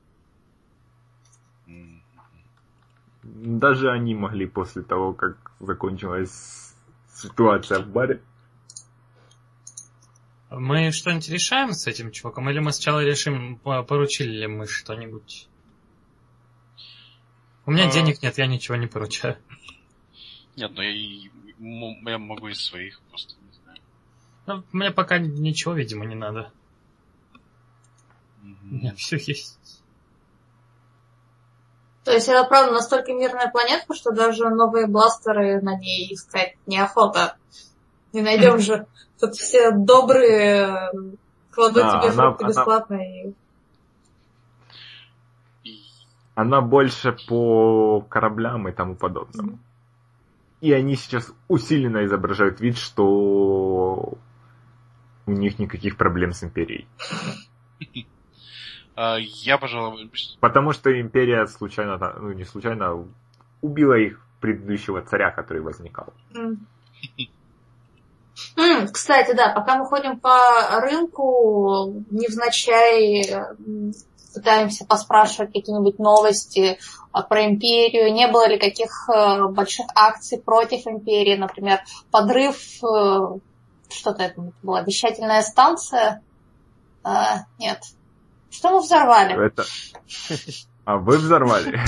Даже 3.42 3.90
они 3.90 4.14
могли 4.14 4.46
после 4.46 4.82
того, 4.82 5.14
как 5.14 5.52
закончилась 5.60 6.74
ситуация 7.14 7.80
в 7.80 7.88
баре. 7.88 8.20
Мы 10.50 10.90
что-нибудь 10.90 11.28
решаем 11.30 11.72
с 11.72 11.86
этим 11.86 12.10
чуваком? 12.10 12.50
Или 12.50 12.58
мы 12.58 12.72
сначала 12.72 13.02
решим, 13.02 13.56
по- 13.56 13.82
поручили 13.82 14.30
ли 14.40 14.46
мы 14.46 14.66
что-нибудь? 14.66 15.48
У 17.64 17.70
меня 17.70 17.88
А. 17.88 17.92
денег 17.92 18.20
нет, 18.22 18.36
я 18.36 18.46
ничего 18.46 18.76
не 18.76 18.88
поручаю. 18.88 19.38
Нет, 20.56 20.72
ну 20.74 20.82
я, 20.82 20.90
я 22.10 22.18
могу 22.18 22.48
из 22.48 22.60
своих 22.62 23.00
просто, 23.08 23.34
не 23.40 23.52
знаю. 23.62 23.78
Ну, 24.46 24.64
мне 24.72 24.90
пока 24.90 25.18
ничего, 25.18 25.72
видимо, 25.74 26.04
не 26.04 26.16
надо. 26.16 26.52
У 28.42 28.46
Мгм. 28.46 28.76
меня 28.76 28.94
все 28.96 29.16
есть. 29.16 29.59
То 32.04 32.12
есть 32.12 32.28
это, 32.28 32.44
правда, 32.48 32.72
настолько 32.72 33.12
мирная 33.12 33.50
планетка, 33.50 33.94
что 33.94 34.10
даже 34.12 34.48
новые 34.48 34.86
бластеры 34.86 35.60
на 35.60 35.76
ней 35.78 36.12
искать 36.14 36.56
неохота. 36.66 37.36
Не 38.12 38.22
найдем 38.22 38.58
же. 38.60 38.86
Тут 39.20 39.34
все 39.34 39.70
добрые 39.70 40.68
э, 40.68 40.92
кладут 41.52 41.82
Да, 41.82 42.00
тебе 42.00 42.10
фрукты 42.12 42.44
она- 42.44 42.48
бесплатно. 42.48 42.94
И- 43.02 43.34
Она 46.34 46.60
больше 46.62 47.16
по 47.28 48.00
кораблям 48.08 48.66
и 48.68 48.72
тому 48.72 48.94
подобному. 48.96 49.58
И 50.62 50.72
они 50.72 50.96
сейчас 50.96 51.30
усиленно 51.48 52.04
изображают 52.06 52.60
вид, 52.60 52.78
что 52.78 54.14
у 55.26 55.30
них 55.32 55.58
никаких 55.58 55.96
проблем 55.98 56.32
с 56.32 56.42
империей. 56.42 56.88
а, 59.02 59.16
я, 59.18 59.56
пожалуй, 59.56 60.10
Потому 60.40 60.72
что 60.74 61.00
империя 61.00 61.46
случайно, 61.46 61.96
ну 62.20 62.32
не 62.32 62.44
случайно, 62.44 62.90
а 62.90 63.04
убила 63.62 63.94
их 63.94 64.20
предыдущего 64.40 65.00
царя, 65.00 65.30
который 65.30 65.62
возникал. 65.62 66.12
Кстати, 68.92 69.34
да, 69.34 69.54
пока 69.54 69.76
мы 69.78 69.86
ходим 69.86 70.20
по 70.20 70.80
рынку, 70.82 72.04
невзначай 72.10 73.26
пытаемся 74.34 74.84
поспрашивать 74.84 75.52
какие-нибудь 75.52 75.98
новости 75.98 76.78
а, 77.10 77.22
про 77.22 77.46
империю. 77.46 78.12
Не 78.12 78.28
было 78.28 78.48
ли 78.48 78.58
каких 78.58 79.08
э, 79.08 79.48
больших 79.48 79.86
акций 79.94 80.38
против 80.38 80.86
империи, 80.86 81.36
например, 81.36 81.80
подрыв, 82.12 82.56
э, 82.84 83.38
что-то 83.88 84.22
это 84.22 84.52
была, 84.62 84.82
вещательная 84.82 85.42
станция? 85.42 86.22
А, 87.02 87.46
нет. 87.58 87.80
Что 88.50 88.70
мы 88.70 88.80
взорвали? 88.80 89.46
Это... 89.46 89.64
А 90.84 90.96
вы 90.96 91.18
взорвали? 91.18 91.78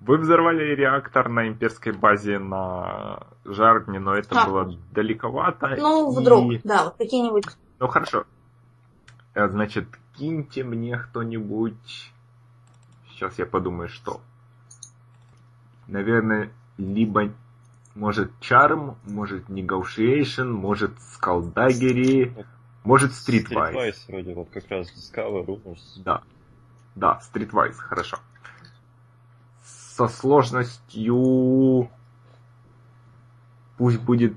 Вы 0.00 0.18
взорвали 0.18 0.74
реактор 0.74 1.28
на 1.28 1.48
имперской 1.48 1.92
базе 1.92 2.38
на 2.38 3.26
Жаргне, 3.44 3.98
но 3.98 4.14
это 4.14 4.40
А. 4.40 4.46
было 4.46 4.74
далековато. 4.92 5.74
Ну, 5.78 6.12
и- 6.12 6.20
вдруг, 6.20 6.52
да, 6.64 6.84
вот 6.84 6.96
какие-нибудь 6.96 7.44
Ну 7.78 7.88
хорошо. 7.88 8.24
Э, 9.34 9.48
Значит, 9.48 9.86
киньте 10.16 10.64
мне 10.64 10.96
кто-нибудь. 10.98 12.12
Сейчас 13.10 13.38
я 13.38 13.46
подумаю, 13.46 13.88
что. 13.88 14.20
Наверное, 15.86 16.50
либо 16.76 17.30
может 17.94 18.30
Charm, 18.40 18.96
может 19.04 19.48
Negotiation, 19.48 20.44
может 20.52 20.92
Скалдагери, 21.14 22.34
может 22.88 23.10
Streetwise. 23.12 23.72
Streetwise 23.74 23.98
вроде 24.08 24.34
вот 24.34 24.48
как 24.50 24.66
раз 24.70 24.88
Discover, 24.88 25.44
Rumors. 25.44 26.02
Да. 26.02 26.22
Да, 26.94 27.20
Streetwise, 27.22 27.74
хорошо. 27.74 28.18
Со 29.62 30.08
сложностью... 30.08 31.90
Пусть 33.76 34.00
будет... 34.00 34.36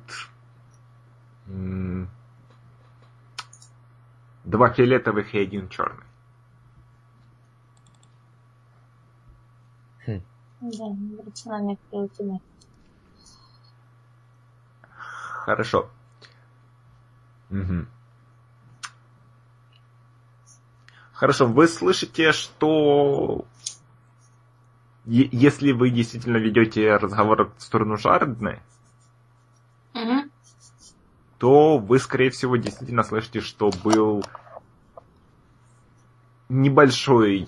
Два 4.43 4.69
фиолетовых 4.69 5.33
и 5.33 5.39
один 5.39 5.69
черный. 5.69 6.03
да, 10.59 10.85
рациональные 11.25 11.77
креативные. 11.89 12.41
Хорошо. 14.89 15.89
Мгм. 17.49 17.87
Хорошо, 21.21 21.45
вы 21.45 21.67
слышите, 21.67 22.31
что 22.31 23.45
если 25.05 25.71
вы 25.71 25.91
действительно 25.91 26.37
ведете 26.37 26.95
разговор 26.95 27.53
в 27.55 27.61
сторону 27.61 27.95
Жардны, 27.95 28.59
Мгм. 29.93 30.31
то 31.37 31.77
вы, 31.77 31.99
скорее 31.99 32.31
всего, 32.31 32.55
действительно 32.55 33.03
слышите, 33.03 33.39
что 33.39 33.69
был 33.83 34.25
небольшой 36.49 37.47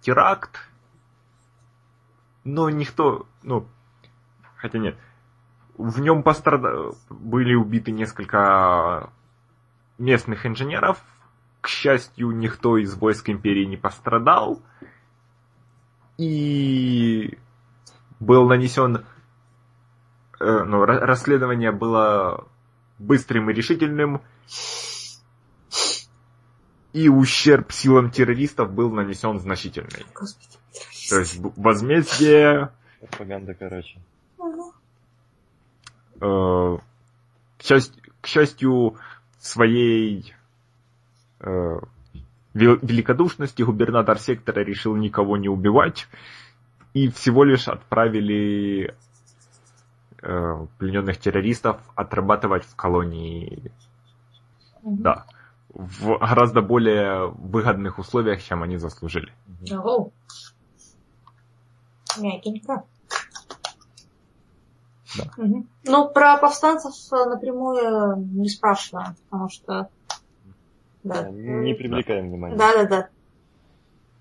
теракт, 0.00 0.58
но 2.44 2.70
никто, 2.70 3.26
ну, 3.42 3.68
хотя 4.56 4.78
нет, 4.78 4.96
в 5.76 6.00
нем 6.00 6.22
пострада... 6.22 6.92
были 7.10 7.54
убиты 7.54 7.92
несколько 7.92 9.10
местных 9.98 10.46
инженеров, 10.46 11.04
к 11.66 11.68
счастью, 11.68 12.30
никто 12.30 12.76
из 12.76 12.94
войск 12.94 13.28
империи 13.28 13.64
не 13.64 13.76
пострадал, 13.76 14.62
и 16.16 17.36
был 18.20 18.46
нанесен 18.46 19.04
э, 20.38 20.62
ну, 20.62 20.84
ра- 20.84 21.00
расследование 21.00 21.72
было 21.72 22.46
быстрым 23.00 23.50
и 23.50 23.52
решительным, 23.52 24.22
и 26.92 27.08
ущерб 27.08 27.72
силам 27.72 28.12
террористов 28.12 28.72
был 28.72 28.92
нанесен 28.92 29.40
значительный. 29.40 30.06
Господи. 30.14 30.58
То 31.10 31.18
есть 31.18 31.40
возмездие, 31.56 32.70
Пропаганда, 33.00 33.54
короче. 33.54 33.98
Э, 36.20 36.78
к, 37.58 37.62
счастью, 37.64 38.02
к 38.20 38.26
счастью, 38.28 38.96
своей 39.40 40.32
великодушности 42.54 43.62
губернатор 43.62 44.18
сектора 44.18 44.60
решил 44.60 44.96
никого 44.96 45.36
не 45.36 45.48
убивать 45.48 46.08
и 46.94 47.08
всего 47.10 47.44
лишь 47.44 47.68
отправили 47.68 48.94
э, 50.22 50.66
плененных 50.78 51.18
террористов 51.18 51.78
отрабатывать 51.94 52.64
в 52.64 52.74
колонии, 52.74 53.70
Мгм. 54.82 55.02
да, 55.02 55.26
в 55.68 56.18
гораздо 56.18 56.62
более 56.62 57.28
выгодных 57.28 57.98
условиях, 57.98 58.42
чем 58.42 58.62
они 58.62 58.78
заслужили. 58.78 59.30
Ого. 59.70 60.10
Мягенько. 62.18 62.84
Да. 65.18 65.24
Мгм. 65.36 65.68
Ну, 65.84 66.08
про 66.08 66.38
повстанцев 66.38 66.94
э, 67.12 67.28
напрямую 67.28 68.16
не 68.16 68.48
спрашиваю, 68.48 69.16
потому 69.28 69.48
что... 69.50 69.90
Да. 71.06 71.22
Да, 71.22 71.30
Не 71.30 71.74
привлекаем 71.74 72.28
внимания. 72.28 72.56
Да, 72.56 72.72
да, 72.74 72.84
да. 72.84 73.08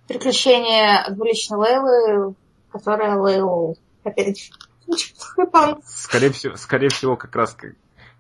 Приключения 0.08 1.10
двуличной 1.10 1.58
Лейлы, 1.58 2.36
которая 2.72 3.18
Лейлу 3.18 3.76
опять. 4.04 4.52
Скорее 5.84 6.32
всего, 6.32 6.56
скорее 6.56 6.90
всего, 6.90 7.16
как 7.16 7.36
раз 7.36 7.58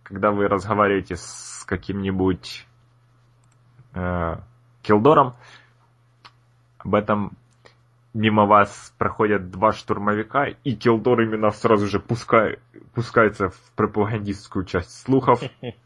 когда 0.02 0.32
вы 0.32 0.48
разговариваете 0.48 1.16
с 1.16 1.64
каким-нибудь 1.68 2.66
э, 3.94 4.36
Килдором. 4.82 5.36
Об 6.78 6.94
этом 6.94 7.38
мимо 8.14 8.46
вас 8.46 8.94
проходят 8.98 9.50
два 9.50 9.74
штурмовика, 9.74 10.46
и 10.46 10.76
Килдор 10.76 11.22
именно 11.22 11.50
сразу 11.52 11.88
же 11.88 12.00
пускай, 12.00 12.60
пускается 12.94 13.50
в 13.50 13.60
пропагандистскую 13.76 14.66
часть 14.66 14.92
слухов. 14.92 15.42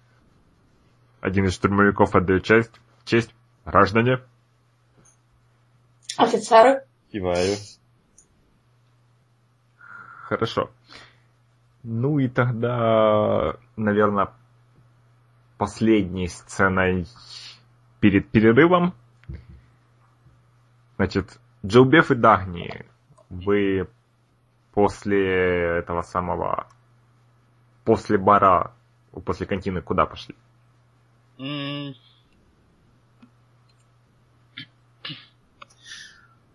Один 1.21 1.45
из 1.45 1.53
штурмовиков 1.53 2.15
отдает 2.15 2.43
честь. 2.43 2.79
Честь. 3.03 3.33
Граждане. 3.65 4.19
Офицеры. 6.17 6.83
Киваю. 7.11 7.55
Хорошо. 10.23 10.69
Ну 11.83 12.19
и 12.19 12.27
тогда, 12.27 13.57
наверное, 13.75 14.33
последней 15.57 16.27
сценой 16.27 17.05
перед 17.99 18.29
перерывом. 18.29 18.93
Значит, 20.97 21.39
Джилбеф 21.65 22.11
и 22.11 22.15
Дагни, 22.15 22.85
вы 23.29 23.87
после 24.73 25.79
этого 25.79 26.01
самого, 26.01 26.67
после 27.85 28.17
бара, 28.17 28.73
после 29.25 29.45
кантины 29.45 29.81
куда 29.81 30.05
пошли? 30.05 30.35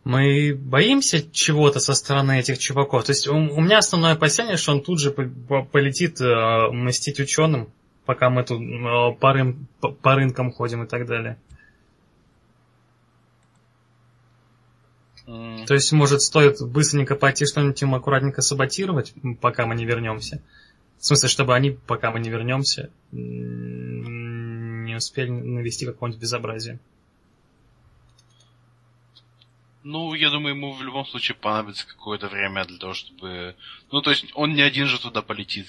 Мы 0.05 0.55
боимся 0.55 1.23
чего-то 1.32 1.81
со 1.81 1.94
стороны 1.94 2.39
этих 2.39 2.59
чуваков. 2.59 3.05
То 3.05 3.12
есть 3.12 3.27
у, 3.27 3.35
у 3.35 3.61
меня 3.61 3.78
основное 3.78 4.12
опасение, 4.12 4.59
что 4.59 4.73
он 4.73 4.82
тут 4.82 5.01
же 5.01 5.11
по- 5.11 5.24
по- 5.48 5.65
полетит 5.65 6.20
э, 6.20 6.69
мстить 6.70 7.20
ученым, 7.20 7.70
пока 8.05 8.28
мы 8.28 8.44
тут 8.44 8.61
э, 8.61 9.19
по, 9.19 9.35
рын- 9.35 9.65
по- 9.81 9.93
по 9.93 10.15
рынкам 10.15 10.52
ходим 10.52 10.82
и 10.85 10.86
так 10.86 11.06
далее. 11.06 11.39
м, 15.27 15.65
То 15.65 15.73
есть, 15.73 15.90
может, 15.93 16.20
стоит 16.20 16.61
быстренько 16.61 17.15
пойти 17.16 17.47
что-нибудь 17.47 17.81
им 17.81 17.94
аккуратненько 17.94 18.43
саботировать, 18.43 19.15
пока 19.40 19.65
мы 19.65 19.74
не 19.74 19.86
вернемся. 19.86 20.43
В 20.98 21.06
смысле, 21.06 21.28
чтобы 21.31 21.55
они, 21.55 21.70
пока 21.70 22.11
мы 22.11 22.20
не 22.20 22.28
вернемся, 22.28 22.90
не 24.94 24.98
успели 24.98 25.28
навести 25.28 25.86
какое-нибудь 25.86 26.20
безобразие. 26.20 26.78
Ну, 29.82 30.14
я 30.14 30.30
думаю, 30.30 30.54
ему 30.54 30.72
в 30.72 30.82
любом 30.82 31.04
случае 31.04 31.36
понадобится 31.36 31.86
какое-то 31.86 32.28
время 32.28 32.64
для 32.64 32.78
того, 32.78 32.94
чтобы... 32.94 33.54
Ну, 33.90 34.00
то 34.00 34.10
есть, 34.10 34.26
он 34.34 34.54
не 34.54 34.62
один 34.62 34.86
же 34.86 34.98
туда 34.98 35.20
полетит. 35.20 35.66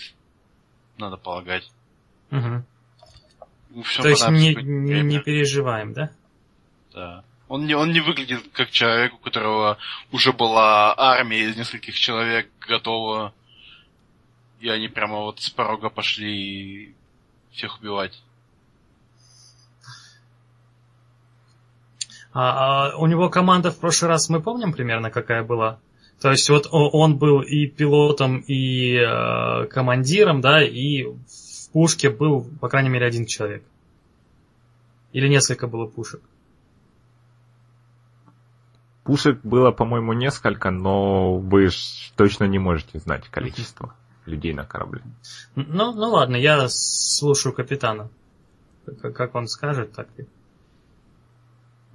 Надо 0.98 1.18
полагать. 1.18 1.70
Ему 2.32 2.64
всё 3.84 4.04
То 4.04 4.10
есть 4.10 4.28
не, 4.30 4.56
не, 4.56 5.02
не 5.02 5.20
переживаем, 5.20 5.92
да? 5.92 6.12
Да. 6.94 7.26
Он 7.50 7.66
не, 7.66 7.76
он 7.76 7.92
не 7.92 8.00
выглядит 8.00 8.48
как 8.54 8.72
человек, 8.72 9.14
у 9.16 9.18
которого 9.18 9.78
уже 10.12 10.32
была 10.32 10.98
армия 10.98 11.42
из 11.42 11.58
нескольких 11.58 11.96
человек 11.96 12.50
готова. 12.62 13.34
И 14.62 14.70
они 14.70 14.88
прямо 14.88 15.18
вот 15.18 15.42
с 15.42 15.50
порога 15.50 15.90
пошли 15.90 16.96
всех 17.52 17.80
убивать. 17.80 18.24
А, 22.36 22.90
а 22.92 22.98
у 22.98 23.08
него 23.08 23.30
команда 23.30 23.72
в 23.72 23.78
прошлый 23.80 24.10
раз 24.10 24.28
мы 24.28 24.42
помним 24.42 24.74
примерно 24.74 25.10
какая 25.10 25.42
была? 25.42 25.80
То 26.20 26.32
есть 26.32 26.50
вот 26.50 26.68
он 26.70 27.18
был 27.18 27.40
и 27.40 27.66
пилотом, 27.66 28.40
и 28.40 28.98
э, 28.98 29.68
командиром, 29.68 30.42
да, 30.42 30.62
и 30.62 31.04
в 31.04 31.72
пушке 31.72 32.10
был, 32.10 32.46
по 32.60 32.68
крайней 32.68 32.90
мере, 32.90 33.06
один 33.06 33.26
человек. 33.26 33.64
Или 35.14 35.30
несколько 35.30 35.68
было 35.68 35.86
пушек. 35.86 36.22
Пушек 39.06 39.40
было, 39.44 39.72
по-моему, 39.72 40.12
несколько, 40.12 40.72
но 40.72 41.38
вы 41.38 41.70
точно 42.18 42.44
не 42.46 42.60
можете 42.60 43.00
знать 43.00 43.30
количество 43.30 43.96
людей 44.26 44.54
на 44.54 44.66
корабле. 44.66 45.02
Ну, 45.56 45.94
ну 45.94 46.10
ладно, 46.10 46.36
я 46.36 46.68
слушаю 46.68 47.54
капитана. 47.54 48.10
Как 49.02 49.36
он 49.36 49.48
скажет, 49.48 49.94
так 49.94 50.08
и 50.18 50.26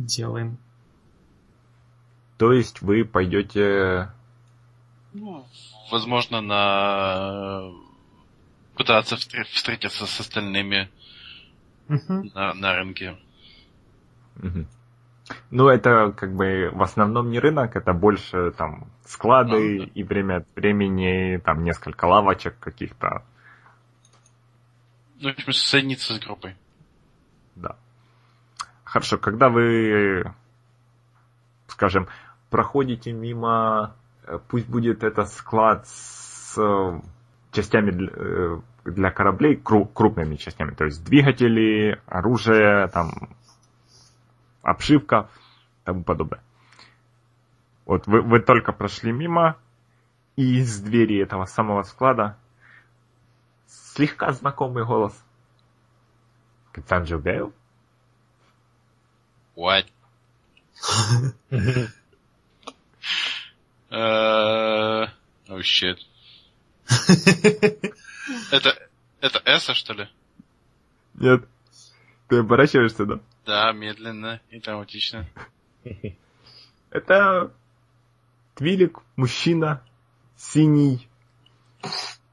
делаем. 0.05 0.57
То 2.39 2.53
есть 2.53 2.81
вы 2.83 3.05
пойдете... 3.05 4.11
Ну, 5.13 5.45
возможно, 5.91 6.41
на... 6.41 7.71
Пытаться 8.77 9.17
встр- 9.17 9.45
встретиться 9.45 10.07
с 10.07 10.21
остальными 10.21 10.89
Мгм. 11.89 12.31
на, 12.35 12.55
на 12.55 12.75
рынке. 12.77 13.17
Мгм. 14.37 14.67
Ну, 15.51 15.69
это 15.69 16.13
как 16.17 16.35
бы 16.35 16.71
в 16.73 16.83
основном 16.83 17.31
не 17.31 17.39
рынок, 17.41 17.77
это 17.77 17.93
больше 17.93 18.53
там 18.53 18.87
склады 19.05 19.83
А, 19.83 19.87
да. 19.87 19.91
и 19.95 20.03
время 20.03 20.39
от 20.39 20.47
времени 20.57 21.37
там 21.45 21.63
несколько 21.63 22.07
лавочек 22.07 22.59
каких-то, 22.59 23.23
Ну, 25.21 25.31
в 25.35 25.41
смысле, 25.43 25.53
соединиться 25.67 26.15
с 26.15 26.19
группой. 26.21 26.57
да. 27.57 27.77
Хорошо, 28.91 29.19
когда 29.19 29.49
вы, 29.51 30.35
скажем, 31.69 32.09
проходите 32.51 33.13
мимо, 33.13 33.95
э, 34.25 34.41
пусть 34.49 34.69
будет 34.69 35.05
это 35.05 35.27
склад 35.27 35.87
с 35.87 36.59
э, 36.59 37.01
частями 37.53 37.93
для, 37.93 38.11
э, 38.13 38.61
для 38.87 39.13
кораблей, 39.13 39.55
кру- 39.55 39.89
крупными 39.95 40.35
частями, 40.35 40.75
то 40.75 40.87
есть 40.87 41.05
двигатели, 41.05 42.03
оружие, 42.07 42.89
там, 42.89 43.13
обшивка, 44.63 45.31
тому 45.85 46.03
подобное. 46.03 46.43
Вот 47.87 48.09
вы, 48.09 48.23
вы 48.23 48.41
только 48.41 48.73
прошли 48.73 49.13
мимо, 49.13 49.57
и 50.35 50.59
из 50.59 50.81
двери 50.81 51.23
этого 51.23 51.45
самого 51.45 51.85
склада 51.85 52.37
слегка 53.69 54.33
знакомый 54.33 54.85
голос. 54.85 55.15
Капитан 56.73 57.05
Джилбейл? 57.05 57.55
What? 59.61 59.85
Э, 63.91 65.07
Oh 65.51 65.61
shit. 65.61 65.99
Это, 68.53 68.79
это 69.21 69.43
Эса, 69.45 69.75
что 69.75 69.93
ли? 69.93 70.09
Нет. 71.15 71.45
Ты 72.29 72.39
оборачиваешься, 72.39 73.05
да? 73.05 73.21
Да, 73.45 73.73
медленно 73.73 74.41
и 74.51 74.61
драматично. 74.61 75.27
Это 76.91 77.53
Твилик, 78.55 79.01
мужчина, 79.17 79.83
синий, 80.37 81.07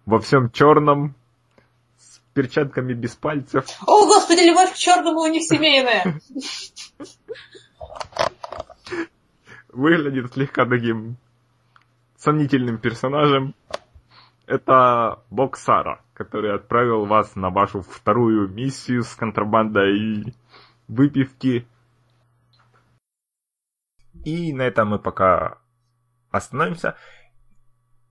во 0.05 0.19
всем 0.19 0.49
черном, 0.51 1.15
с 1.97 2.21
перчатками 2.33 2.93
без 2.93 3.15
пальцев. 3.15 3.65
О, 3.81 4.05
господи, 4.05 4.47
любовь 4.47 4.73
к 4.73 4.77
черному 4.77 5.21
у 5.21 5.27
них 5.27 5.43
семейная. 5.43 6.21
Выглядит 9.69 10.33
слегка 10.33 10.65
таким 10.65 11.17
сомнительным 12.17 12.79
персонажем. 12.79 13.53
Это 14.45 15.23
Бог 15.29 15.57
Сара, 15.57 16.01
который 16.13 16.55
отправил 16.55 17.05
вас 17.05 17.35
на 17.35 17.49
вашу 17.49 17.81
вторую 17.81 18.47
миссию 18.47 19.03
с 19.03 19.13
контрабандой 19.15 20.33
выпивки. 20.87 21.67
И 24.23 24.53
на 24.53 24.63
этом 24.63 24.89
мы 24.89 24.99
пока 24.99 25.59
остановимся. 26.31 26.95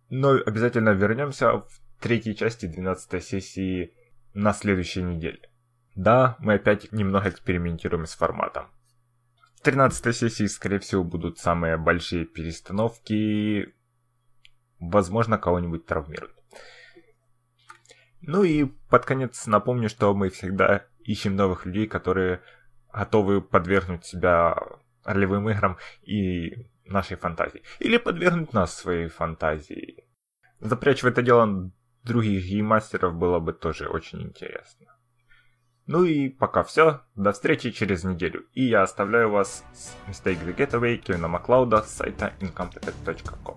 Но 0.09 0.31
обязательно 0.31 0.91
вернемся 0.91 1.59
в 1.59 1.69
третьей 2.01 2.37
части 2.37 2.67
12 2.67 3.25
сессии 3.25 3.93
на 4.35 4.53
следующей 4.53 5.03
неделе. 5.03 5.41
Да, 5.95 6.37
мы 6.39 6.55
опять 6.55 6.93
немного 6.93 7.31
экспериментируем 7.31 8.07
с 8.07 8.15
форматом. 8.15 8.67
В 9.67 9.69
13 9.69 10.15
сессии, 10.15 10.47
скорее 10.47 10.79
всего, 10.79 11.03
будут 11.03 11.41
самые 11.41 11.77
большие 11.77 12.25
перестановки. 12.25 13.75
Возможно, 14.79 15.39
кого-нибудь 15.39 15.87
травмируют. 15.87 16.37
Ну 18.21 18.45
и 18.45 18.67
под 18.89 19.05
конец 19.05 19.45
напомню, 19.49 19.89
что 19.89 20.15
мы 20.15 20.29
всегда 20.29 20.87
ищем 21.01 21.35
новых 21.35 21.67
людей, 21.67 21.89
которые 21.89 22.43
готовы 22.93 23.43
подвергнуть 23.43 24.05
себя 24.05 24.57
ролевым 25.03 25.51
играм 25.51 25.79
и 26.03 26.69
нашей 26.85 27.17
фантазии. 27.17 27.65
Или 27.81 27.97
подвергнуть 27.97 28.53
нас 28.53 28.73
своей 28.73 29.09
фантазии. 29.09 30.05
Запрячь 30.61 31.03
в 31.03 31.07
это 31.09 31.23
дело 31.23 31.73
других 32.05 32.45
геймастеров 32.45 33.17
было 33.17 33.41
бы 33.41 33.53
тоже 33.53 33.89
очень 33.89 34.23
интересно. 34.23 34.96
Ну 35.87 36.05
и 36.05 36.29
пока 36.29 36.65
все. 36.65 37.01
До 37.15 37.33
встречи 37.33 37.71
через 37.71 38.05
неделю. 38.05 38.47
И 38.55 38.65
я 38.65 38.83
оставляю 38.83 39.31
вас 39.31 39.65
с 39.73 39.95
Mistake 40.09 40.45
the 40.45 40.57
Getaway 40.57 40.97
Кевина 40.97 41.29
Маклауда 41.29 41.83
с 41.83 41.95
сайта 41.95 42.33
incompetent.com. 42.41 43.57